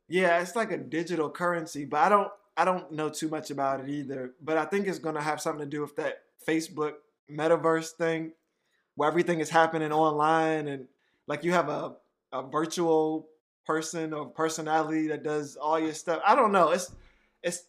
Yeah, 0.09 0.43
it's 0.43 0.55
like 0.55 0.71
a 0.73 0.77
digital 0.77 1.31
currency, 1.31 1.87
but 1.87 2.01
I 2.01 2.11
don't 2.11 2.31
I 2.55 2.67
don't 2.67 2.93
know 2.93 3.09
too 3.09 3.31
much 3.31 3.51
about 3.51 3.81
it 3.81 3.89
either. 3.89 4.35
But 4.43 4.59
I 4.59 4.67
think 4.67 4.87
it's 4.87 4.99
gonna 4.99 5.23
have 5.23 5.41
something 5.41 5.65
to 5.65 5.71
do 5.71 5.81
with 5.81 5.97
that 5.97 6.25
Facebook 6.47 6.97
metaverse 7.31 7.93
thing 7.93 8.33
where 8.95 9.09
everything 9.09 9.41
is 9.41 9.49
happening 9.49 9.91
online 9.91 10.69
and 10.69 10.87
like 11.27 11.45
you 11.45 11.53
have 11.53 11.71
a, 11.71 11.95
a 12.31 12.43
virtual 12.43 13.27
person 13.65 14.13
or 14.13 14.27
personality 14.27 15.07
that 15.07 15.23
does 15.23 15.57
all 15.57 15.81
your 15.81 15.95
stuff. 15.95 16.21
I 16.27 16.35
don't 16.35 16.53
know. 16.53 16.73
It's 16.73 16.93
it's 17.43 17.65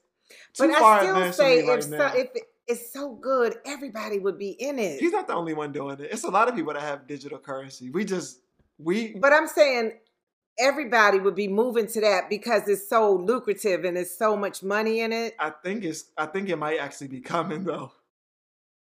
too 0.53 0.67
but 0.67 0.79
far 0.79 0.99
I 0.99 1.31
still 1.31 1.33
say 1.33 1.67
right 1.67 1.79
if, 1.79 1.85
so, 1.85 1.97
now. 1.97 2.13
if 2.15 2.29
it, 2.35 2.43
it's 2.67 2.93
so 2.93 3.13
good, 3.15 3.55
everybody 3.65 4.19
would 4.19 4.37
be 4.37 4.51
in 4.51 4.79
it. 4.79 4.99
He's 4.99 5.11
not 5.11 5.27
the 5.27 5.33
only 5.33 5.53
one 5.53 5.71
doing 5.71 5.99
it. 5.99 6.09
It's 6.11 6.23
a 6.23 6.29
lot 6.29 6.47
of 6.47 6.55
people 6.55 6.73
that 6.73 6.81
have 6.81 7.07
digital 7.07 7.39
currency. 7.39 7.89
We 7.89 8.05
just 8.05 8.39
we 8.77 9.15
But 9.15 9.33
I'm 9.33 9.47
saying 9.47 9.93
everybody 10.59 11.19
would 11.19 11.35
be 11.35 11.47
moving 11.47 11.87
to 11.87 12.01
that 12.01 12.29
because 12.29 12.67
it's 12.67 12.87
so 12.87 13.15
lucrative 13.15 13.83
and 13.83 13.97
there's 13.97 14.17
so 14.17 14.35
much 14.35 14.63
money 14.63 15.01
in 15.01 15.11
it. 15.11 15.35
I 15.39 15.49
think 15.49 15.83
it's 15.83 16.05
I 16.17 16.25
think 16.25 16.49
it 16.49 16.57
might 16.57 16.79
actually 16.79 17.09
be 17.09 17.21
coming 17.21 17.63
though. 17.63 17.91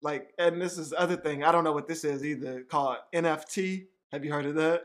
Like, 0.03 0.33
and 0.39 0.61
this 0.61 0.79
is 0.79 0.95
other 0.97 1.16
thing. 1.16 1.43
I 1.43 1.51
don't 1.51 1.64
know 1.64 1.72
what 1.72 1.89
this 1.89 2.05
is 2.05 2.24
either. 2.24 2.62
Called 2.62 2.99
NFT. 3.14 3.87
Have 4.12 4.24
you 4.24 4.33
heard 4.33 4.47
of 4.47 4.55
that? 4.57 4.85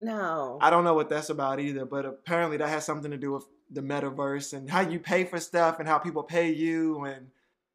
No. 0.00 0.58
I 0.60 0.70
don't 0.70 0.84
know 0.84 0.94
what 0.94 1.08
that's 1.08 1.30
about 1.30 1.60
either, 1.60 1.84
but 1.84 2.04
apparently 2.04 2.56
that 2.56 2.68
has 2.68 2.84
something 2.84 3.10
to 3.10 3.16
do 3.16 3.32
with 3.32 3.44
the 3.70 3.80
metaverse 3.80 4.52
and 4.54 4.70
how 4.70 4.80
you 4.80 4.98
pay 4.98 5.24
for 5.24 5.38
stuff 5.40 5.78
and 5.78 5.88
how 5.88 5.98
people 5.98 6.22
pay 6.22 6.50
you 6.50 7.04
and 7.04 7.28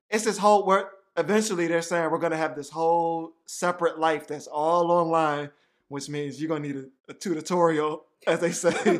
it's 0.10 0.24
this 0.26 0.38
whole 0.38 0.66
work. 0.66 0.92
Eventually, 1.18 1.68
they're 1.68 1.82
saying 1.82 2.10
we're 2.12 2.18
gonna 2.18 2.38
have 2.38 2.56
this 2.56 2.70
whole 2.70 3.34
separate 3.46 4.00
life 4.00 4.28
that's 4.28 4.48
all 4.48 4.92
online, 4.92 5.50
which 5.88 6.10
means 6.10 6.40
you're 6.42 6.50
gonna 6.50 6.68
need 6.68 6.76
a, 6.78 6.86
a 7.12 7.14
tutorial, 7.14 8.06
as 8.28 8.40
they 8.40 8.52
say 8.52 9.00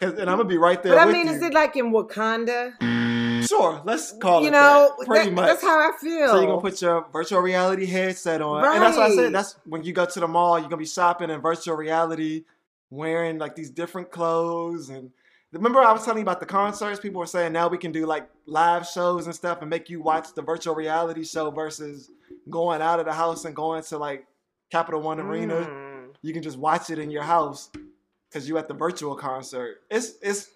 and 0.00 0.18
I'm 0.20 0.36
gonna 0.36 0.44
be 0.44 0.58
right 0.58 0.82
there 0.82 0.94
but 0.94 1.08
I 1.08 1.12
mean, 1.12 1.26
you. 1.28 1.32
is 1.34 1.42
it 1.42 1.54
like 1.54 1.76
in 1.76 1.92
Wakanda? 1.92 3.46
Sure, 3.46 3.80
let's 3.84 4.12
call 4.12 4.40
you 4.42 4.48
it 4.48 4.52
know, 4.52 4.94
that. 4.98 5.06
Pretty 5.06 5.26
that- 5.26 5.34
much. 5.34 5.46
that's 5.46 5.62
how 5.62 5.78
I 5.78 5.92
feel. 6.00 6.28
So 6.28 6.36
you're 6.40 6.46
gonna 6.46 6.60
put 6.60 6.80
your 6.82 7.06
virtual 7.12 7.40
reality 7.40 7.86
headset 7.86 8.40
on, 8.42 8.64
and 8.64 8.82
that's 8.82 8.96
what 8.96 9.04
I 9.04 9.08
Right. 9.08 9.16
said. 9.16 9.34
That's 9.34 9.56
when 9.66 9.82
you 9.84 9.92
go 9.92 10.04
to 10.06 10.20
the 10.20 10.28
mall. 10.28 10.58
You're 10.58 10.68
gonna 10.68 10.78
be 10.78 10.86
shopping 10.86 11.30
in 11.30 11.40
virtual 11.40 11.76
reality, 11.76 12.44
wearing 12.90 13.38
like 13.38 13.54
these 13.54 13.70
different 13.70 14.10
clothes. 14.10 14.88
And 14.90 15.10
remember, 15.54 15.80
I 15.80 15.92
was 15.92 16.04
telling 16.04 16.18
you 16.18 16.24
about 16.24 16.40
the 16.40 16.46
concerts. 16.46 17.00
People 17.00 17.20
were 17.20 17.26
saying 17.26 17.52
now 17.52 17.68
we 17.68 17.78
can 17.78 17.92
do 17.92 18.06
like 18.06 18.28
live 18.46 18.86
shows 18.86 19.26
and 19.26 19.34
stuff, 19.34 19.60
and 19.60 19.70
make 19.70 19.88
you 19.88 20.02
watch 20.02 20.34
the 20.34 20.42
virtual 20.42 20.74
reality 20.74 21.24
show 21.24 21.50
versus 21.50 22.10
going 22.50 22.82
out 22.82 23.00
of 23.00 23.06
the 23.06 23.12
house 23.12 23.44
and 23.44 23.54
going 23.54 23.82
to 23.84 23.98
like 23.98 24.26
Capital 24.70 25.00
One 25.00 25.20
Arena. 25.20 25.54
Mm. 25.54 26.14
You 26.22 26.32
can 26.32 26.42
just 26.42 26.58
watch 26.58 26.90
it 26.90 26.98
in 26.98 27.10
your 27.10 27.22
house 27.22 27.70
because 28.28 28.48
you 28.48 28.58
at 28.58 28.68
the 28.68 28.74
virtual 28.74 29.14
concert. 29.14 29.82
It's 29.90 30.14
it's 30.22 30.50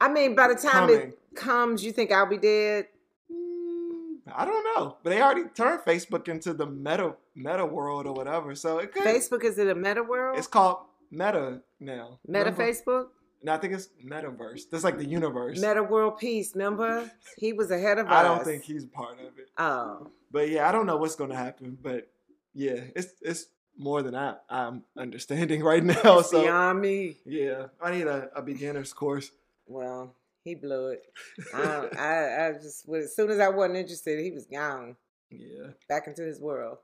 I 0.00 0.08
mean, 0.08 0.34
by 0.34 0.48
the 0.48 0.54
time 0.54 0.88
coming. 0.88 0.96
it 0.96 1.18
comes, 1.34 1.84
you 1.84 1.92
think 1.92 2.12
I'll 2.12 2.28
be 2.28 2.36
dead? 2.36 2.86
Mm, 3.32 4.18
I 4.34 4.44
don't 4.44 4.64
know, 4.76 4.96
but 5.02 5.10
they 5.10 5.22
already 5.22 5.44
turned 5.54 5.80
Facebook 5.82 6.28
into 6.28 6.52
the 6.52 6.66
meta 6.66 7.14
meta 7.34 7.64
world 7.64 8.06
or 8.06 8.12
whatever. 8.12 8.54
So 8.54 8.78
it 8.78 8.92
could. 8.92 9.04
Facebook 9.04 9.44
is 9.44 9.58
it 9.58 9.68
a 9.68 9.74
meta 9.74 10.02
world? 10.02 10.38
It's 10.38 10.46
called 10.46 10.78
Meta 11.10 11.60
now. 11.80 12.18
meta 12.26 12.50
Remember? 12.50 12.64
Facebook? 12.64 13.06
No, 13.42 13.54
I 13.54 13.58
think 13.58 13.72
it's 13.74 13.88
Metaverse. 14.04 14.62
That's 14.70 14.82
like 14.84 14.98
the 14.98 15.04
universe. 15.06 15.58
Meta 15.60 15.82
World 15.82 16.18
Peace, 16.18 16.52
remember? 16.54 17.10
He 17.38 17.52
was 17.52 17.70
ahead 17.70 17.98
of 17.98 18.06
us. 18.08 18.12
I 18.12 18.22
don't 18.24 18.44
think 18.44 18.64
he's 18.64 18.84
part 18.84 19.20
of 19.20 19.38
it. 19.38 19.48
Oh. 19.56 20.08
But 20.32 20.48
yeah, 20.50 20.68
I 20.68 20.72
don't 20.72 20.86
know 20.86 20.96
what's 20.96 21.14
gonna 21.16 21.36
happen. 21.36 21.78
But 21.80 22.08
yeah, 22.52 22.80
it's 22.96 23.14
it's 23.22 23.46
more 23.76 24.02
than 24.02 24.14
I 24.16 24.34
I'm 24.50 24.82
understanding 24.96 25.62
right 25.72 25.84
now. 25.84 26.18
It's 26.18 26.30
so 26.30 26.42
beyond 26.42 26.80
me. 26.80 27.16
yeah, 27.24 27.66
I 27.80 27.92
need 27.92 28.06
a, 28.08 28.28
a 28.34 28.42
beginner's 28.42 28.92
course. 28.92 29.30
Well, 29.66 30.14
he 30.42 30.54
blew 30.56 30.88
it. 30.88 31.02
I, 31.54 31.88
I, 31.96 32.46
I 32.48 32.52
just, 32.54 32.88
as 32.88 33.14
soon 33.14 33.30
as 33.30 33.38
I 33.38 33.48
wasn't 33.48 33.76
interested, 33.76 34.18
he 34.18 34.30
was 34.32 34.46
gone 34.46 34.96
Yeah. 35.30 35.68
back 35.88 36.06
into 36.08 36.22
his 36.24 36.40
world. 36.40 36.78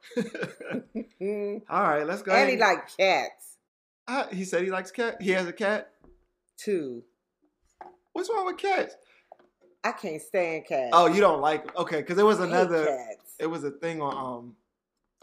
All 1.69 1.83
right, 1.83 2.07
let's 2.07 2.23
go. 2.23 2.33
And 2.33 2.49
he 2.51 2.57
ahead. 2.57 2.61
liked 2.77 2.97
cats 2.97 3.57
Uh, 4.07 4.27
he 4.29 4.45
said 4.45 4.63
he 4.63 4.71
likes 4.71 4.91
cat. 4.91 5.21
He 5.21 5.31
has 5.31 5.47
a 5.47 5.53
cat. 5.53 5.91
Too. 6.57 7.03
What's 8.13 8.31
wrong 8.31 8.47
with 8.47 8.59
cats? 8.59 8.97
I 9.83 9.93
can't 9.93 10.23
stand 10.23 10.67
cats. 10.67 10.91
Oh, 10.93 11.07
you 11.07 11.21
don't 11.21 11.41
like? 11.41 11.77
Okay, 11.77 11.97
because 11.97 12.17
there 12.17 12.25
was 12.25 12.41
another. 12.41 12.87
cats. 12.87 13.35
it 13.39 13.47
was 13.47 13.65
a 13.65 13.71
thing 13.71 14.01
on 14.01 14.17
um 14.17 14.57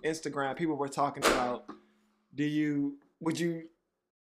Instagram. 0.04 0.56
People 0.56 0.76
were 0.76 0.90
talking 0.90 1.24
about 1.26 1.66
do 2.36 2.44
you 2.44 2.98
would 3.20 3.40
you 3.40 3.64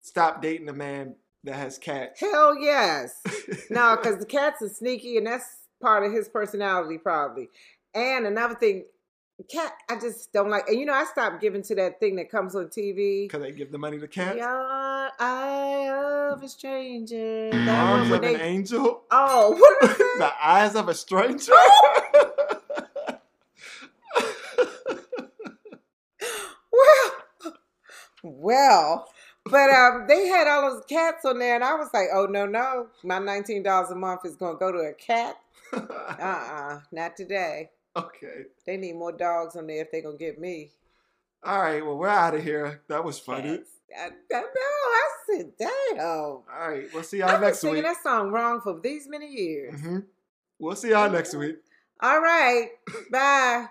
stop 0.00 0.42
dating 0.42 0.68
a 0.68 0.72
man 0.72 1.14
that 1.44 1.54
has 1.54 1.78
cats? 1.78 2.20
Hell 2.20 2.58
yes. 2.58 3.20
No, 3.70 3.96
because 3.96 4.18
the 4.18 4.26
cats 4.26 4.62
are 4.62 4.68
sneaky, 4.68 5.18
and 5.18 5.26
that's 5.26 5.44
part 5.82 6.04
of 6.04 6.12
his 6.12 6.28
personality, 6.28 6.96
probably. 6.96 7.50
And 7.94 8.26
another 8.26 8.54
thing, 8.54 8.84
cat, 9.50 9.72
I 9.90 9.98
just 9.98 10.32
don't 10.32 10.48
like. 10.48 10.68
And 10.68 10.78
you 10.78 10.86
know, 10.86 10.94
I 10.94 11.04
stopped 11.04 11.40
giving 11.40 11.62
to 11.64 11.74
that 11.76 12.00
thing 12.00 12.16
that 12.16 12.30
comes 12.30 12.54
on 12.54 12.66
TV. 12.66 13.24
Because 13.24 13.42
they 13.42 13.52
give 13.52 13.70
the 13.70 13.78
money 13.78 13.98
to 13.98 14.08
cats. 14.08 14.38
Your 14.38 14.48
eye 14.48 15.10
a 16.42 16.48
stranger. 16.48 17.50
That 17.50 17.68
Arms 17.68 18.10
of 18.10 18.20
when 18.20 18.34
an 18.34 18.40
angel. 18.40 19.02
Oh, 19.10 19.50
what 19.52 19.80
did 19.80 19.98
the 20.18 20.32
eyes 20.42 20.74
of 20.74 20.88
a 20.88 20.94
stranger. 20.94 21.52
well, 26.72 27.12
well, 28.22 29.08
but 29.44 29.70
um, 29.70 30.04
they 30.08 30.26
had 30.28 30.46
all 30.48 30.70
those 30.74 30.84
cats 30.88 31.24
on 31.24 31.38
there, 31.38 31.54
and 31.54 31.64
I 31.64 31.74
was 31.74 31.88
like, 31.94 32.08
oh 32.12 32.26
no, 32.26 32.46
no, 32.46 32.88
my 33.04 33.18
nineteen 33.18 33.62
dollars 33.62 33.90
a 33.90 33.94
month 33.94 34.20
is 34.24 34.36
gonna 34.36 34.58
go 34.58 34.72
to 34.72 34.78
a 34.78 34.92
cat. 34.94 35.36
Uh 35.70 36.22
uh 36.22 36.80
not 36.92 37.14
today. 37.16 37.70
okay. 37.94 38.44
They 38.66 38.76
need 38.78 38.96
more 38.96 39.12
dogs 39.12 39.54
on 39.54 39.66
there 39.66 39.82
if 39.82 39.90
they're 39.92 40.02
gonna 40.02 40.16
get 40.16 40.40
me. 40.40 40.70
All 41.44 41.60
right. 41.60 41.84
Well, 41.84 41.96
we're 41.98 42.08
out 42.08 42.34
of 42.34 42.42
here. 42.42 42.80
That 42.88 43.04
was 43.04 43.18
funny. 43.18 43.58
Cats. 43.58 43.70
I, 43.96 44.06
I 44.06 44.40
know. 44.40 44.46
I 44.54 45.08
said, 45.26 45.52
damn. 45.58 45.98
All 46.00 46.44
right. 46.58 46.84
We'll 46.92 47.02
see 47.02 47.18
y'all 47.18 47.28
I've 47.28 47.40
been 47.40 47.48
next 47.48 47.60
singing 47.60 47.76
week. 47.76 47.84
that 47.84 48.02
song 48.02 48.30
wrong 48.30 48.60
for 48.60 48.78
these 48.80 49.08
many 49.08 49.28
years. 49.28 49.80
Mhm. 49.80 50.04
We'll 50.58 50.76
see 50.76 50.90
y'all 50.90 51.10
next 51.10 51.34
week. 51.34 51.56
All 52.00 52.20
right. 52.20 52.68
Bye. 53.10 53.66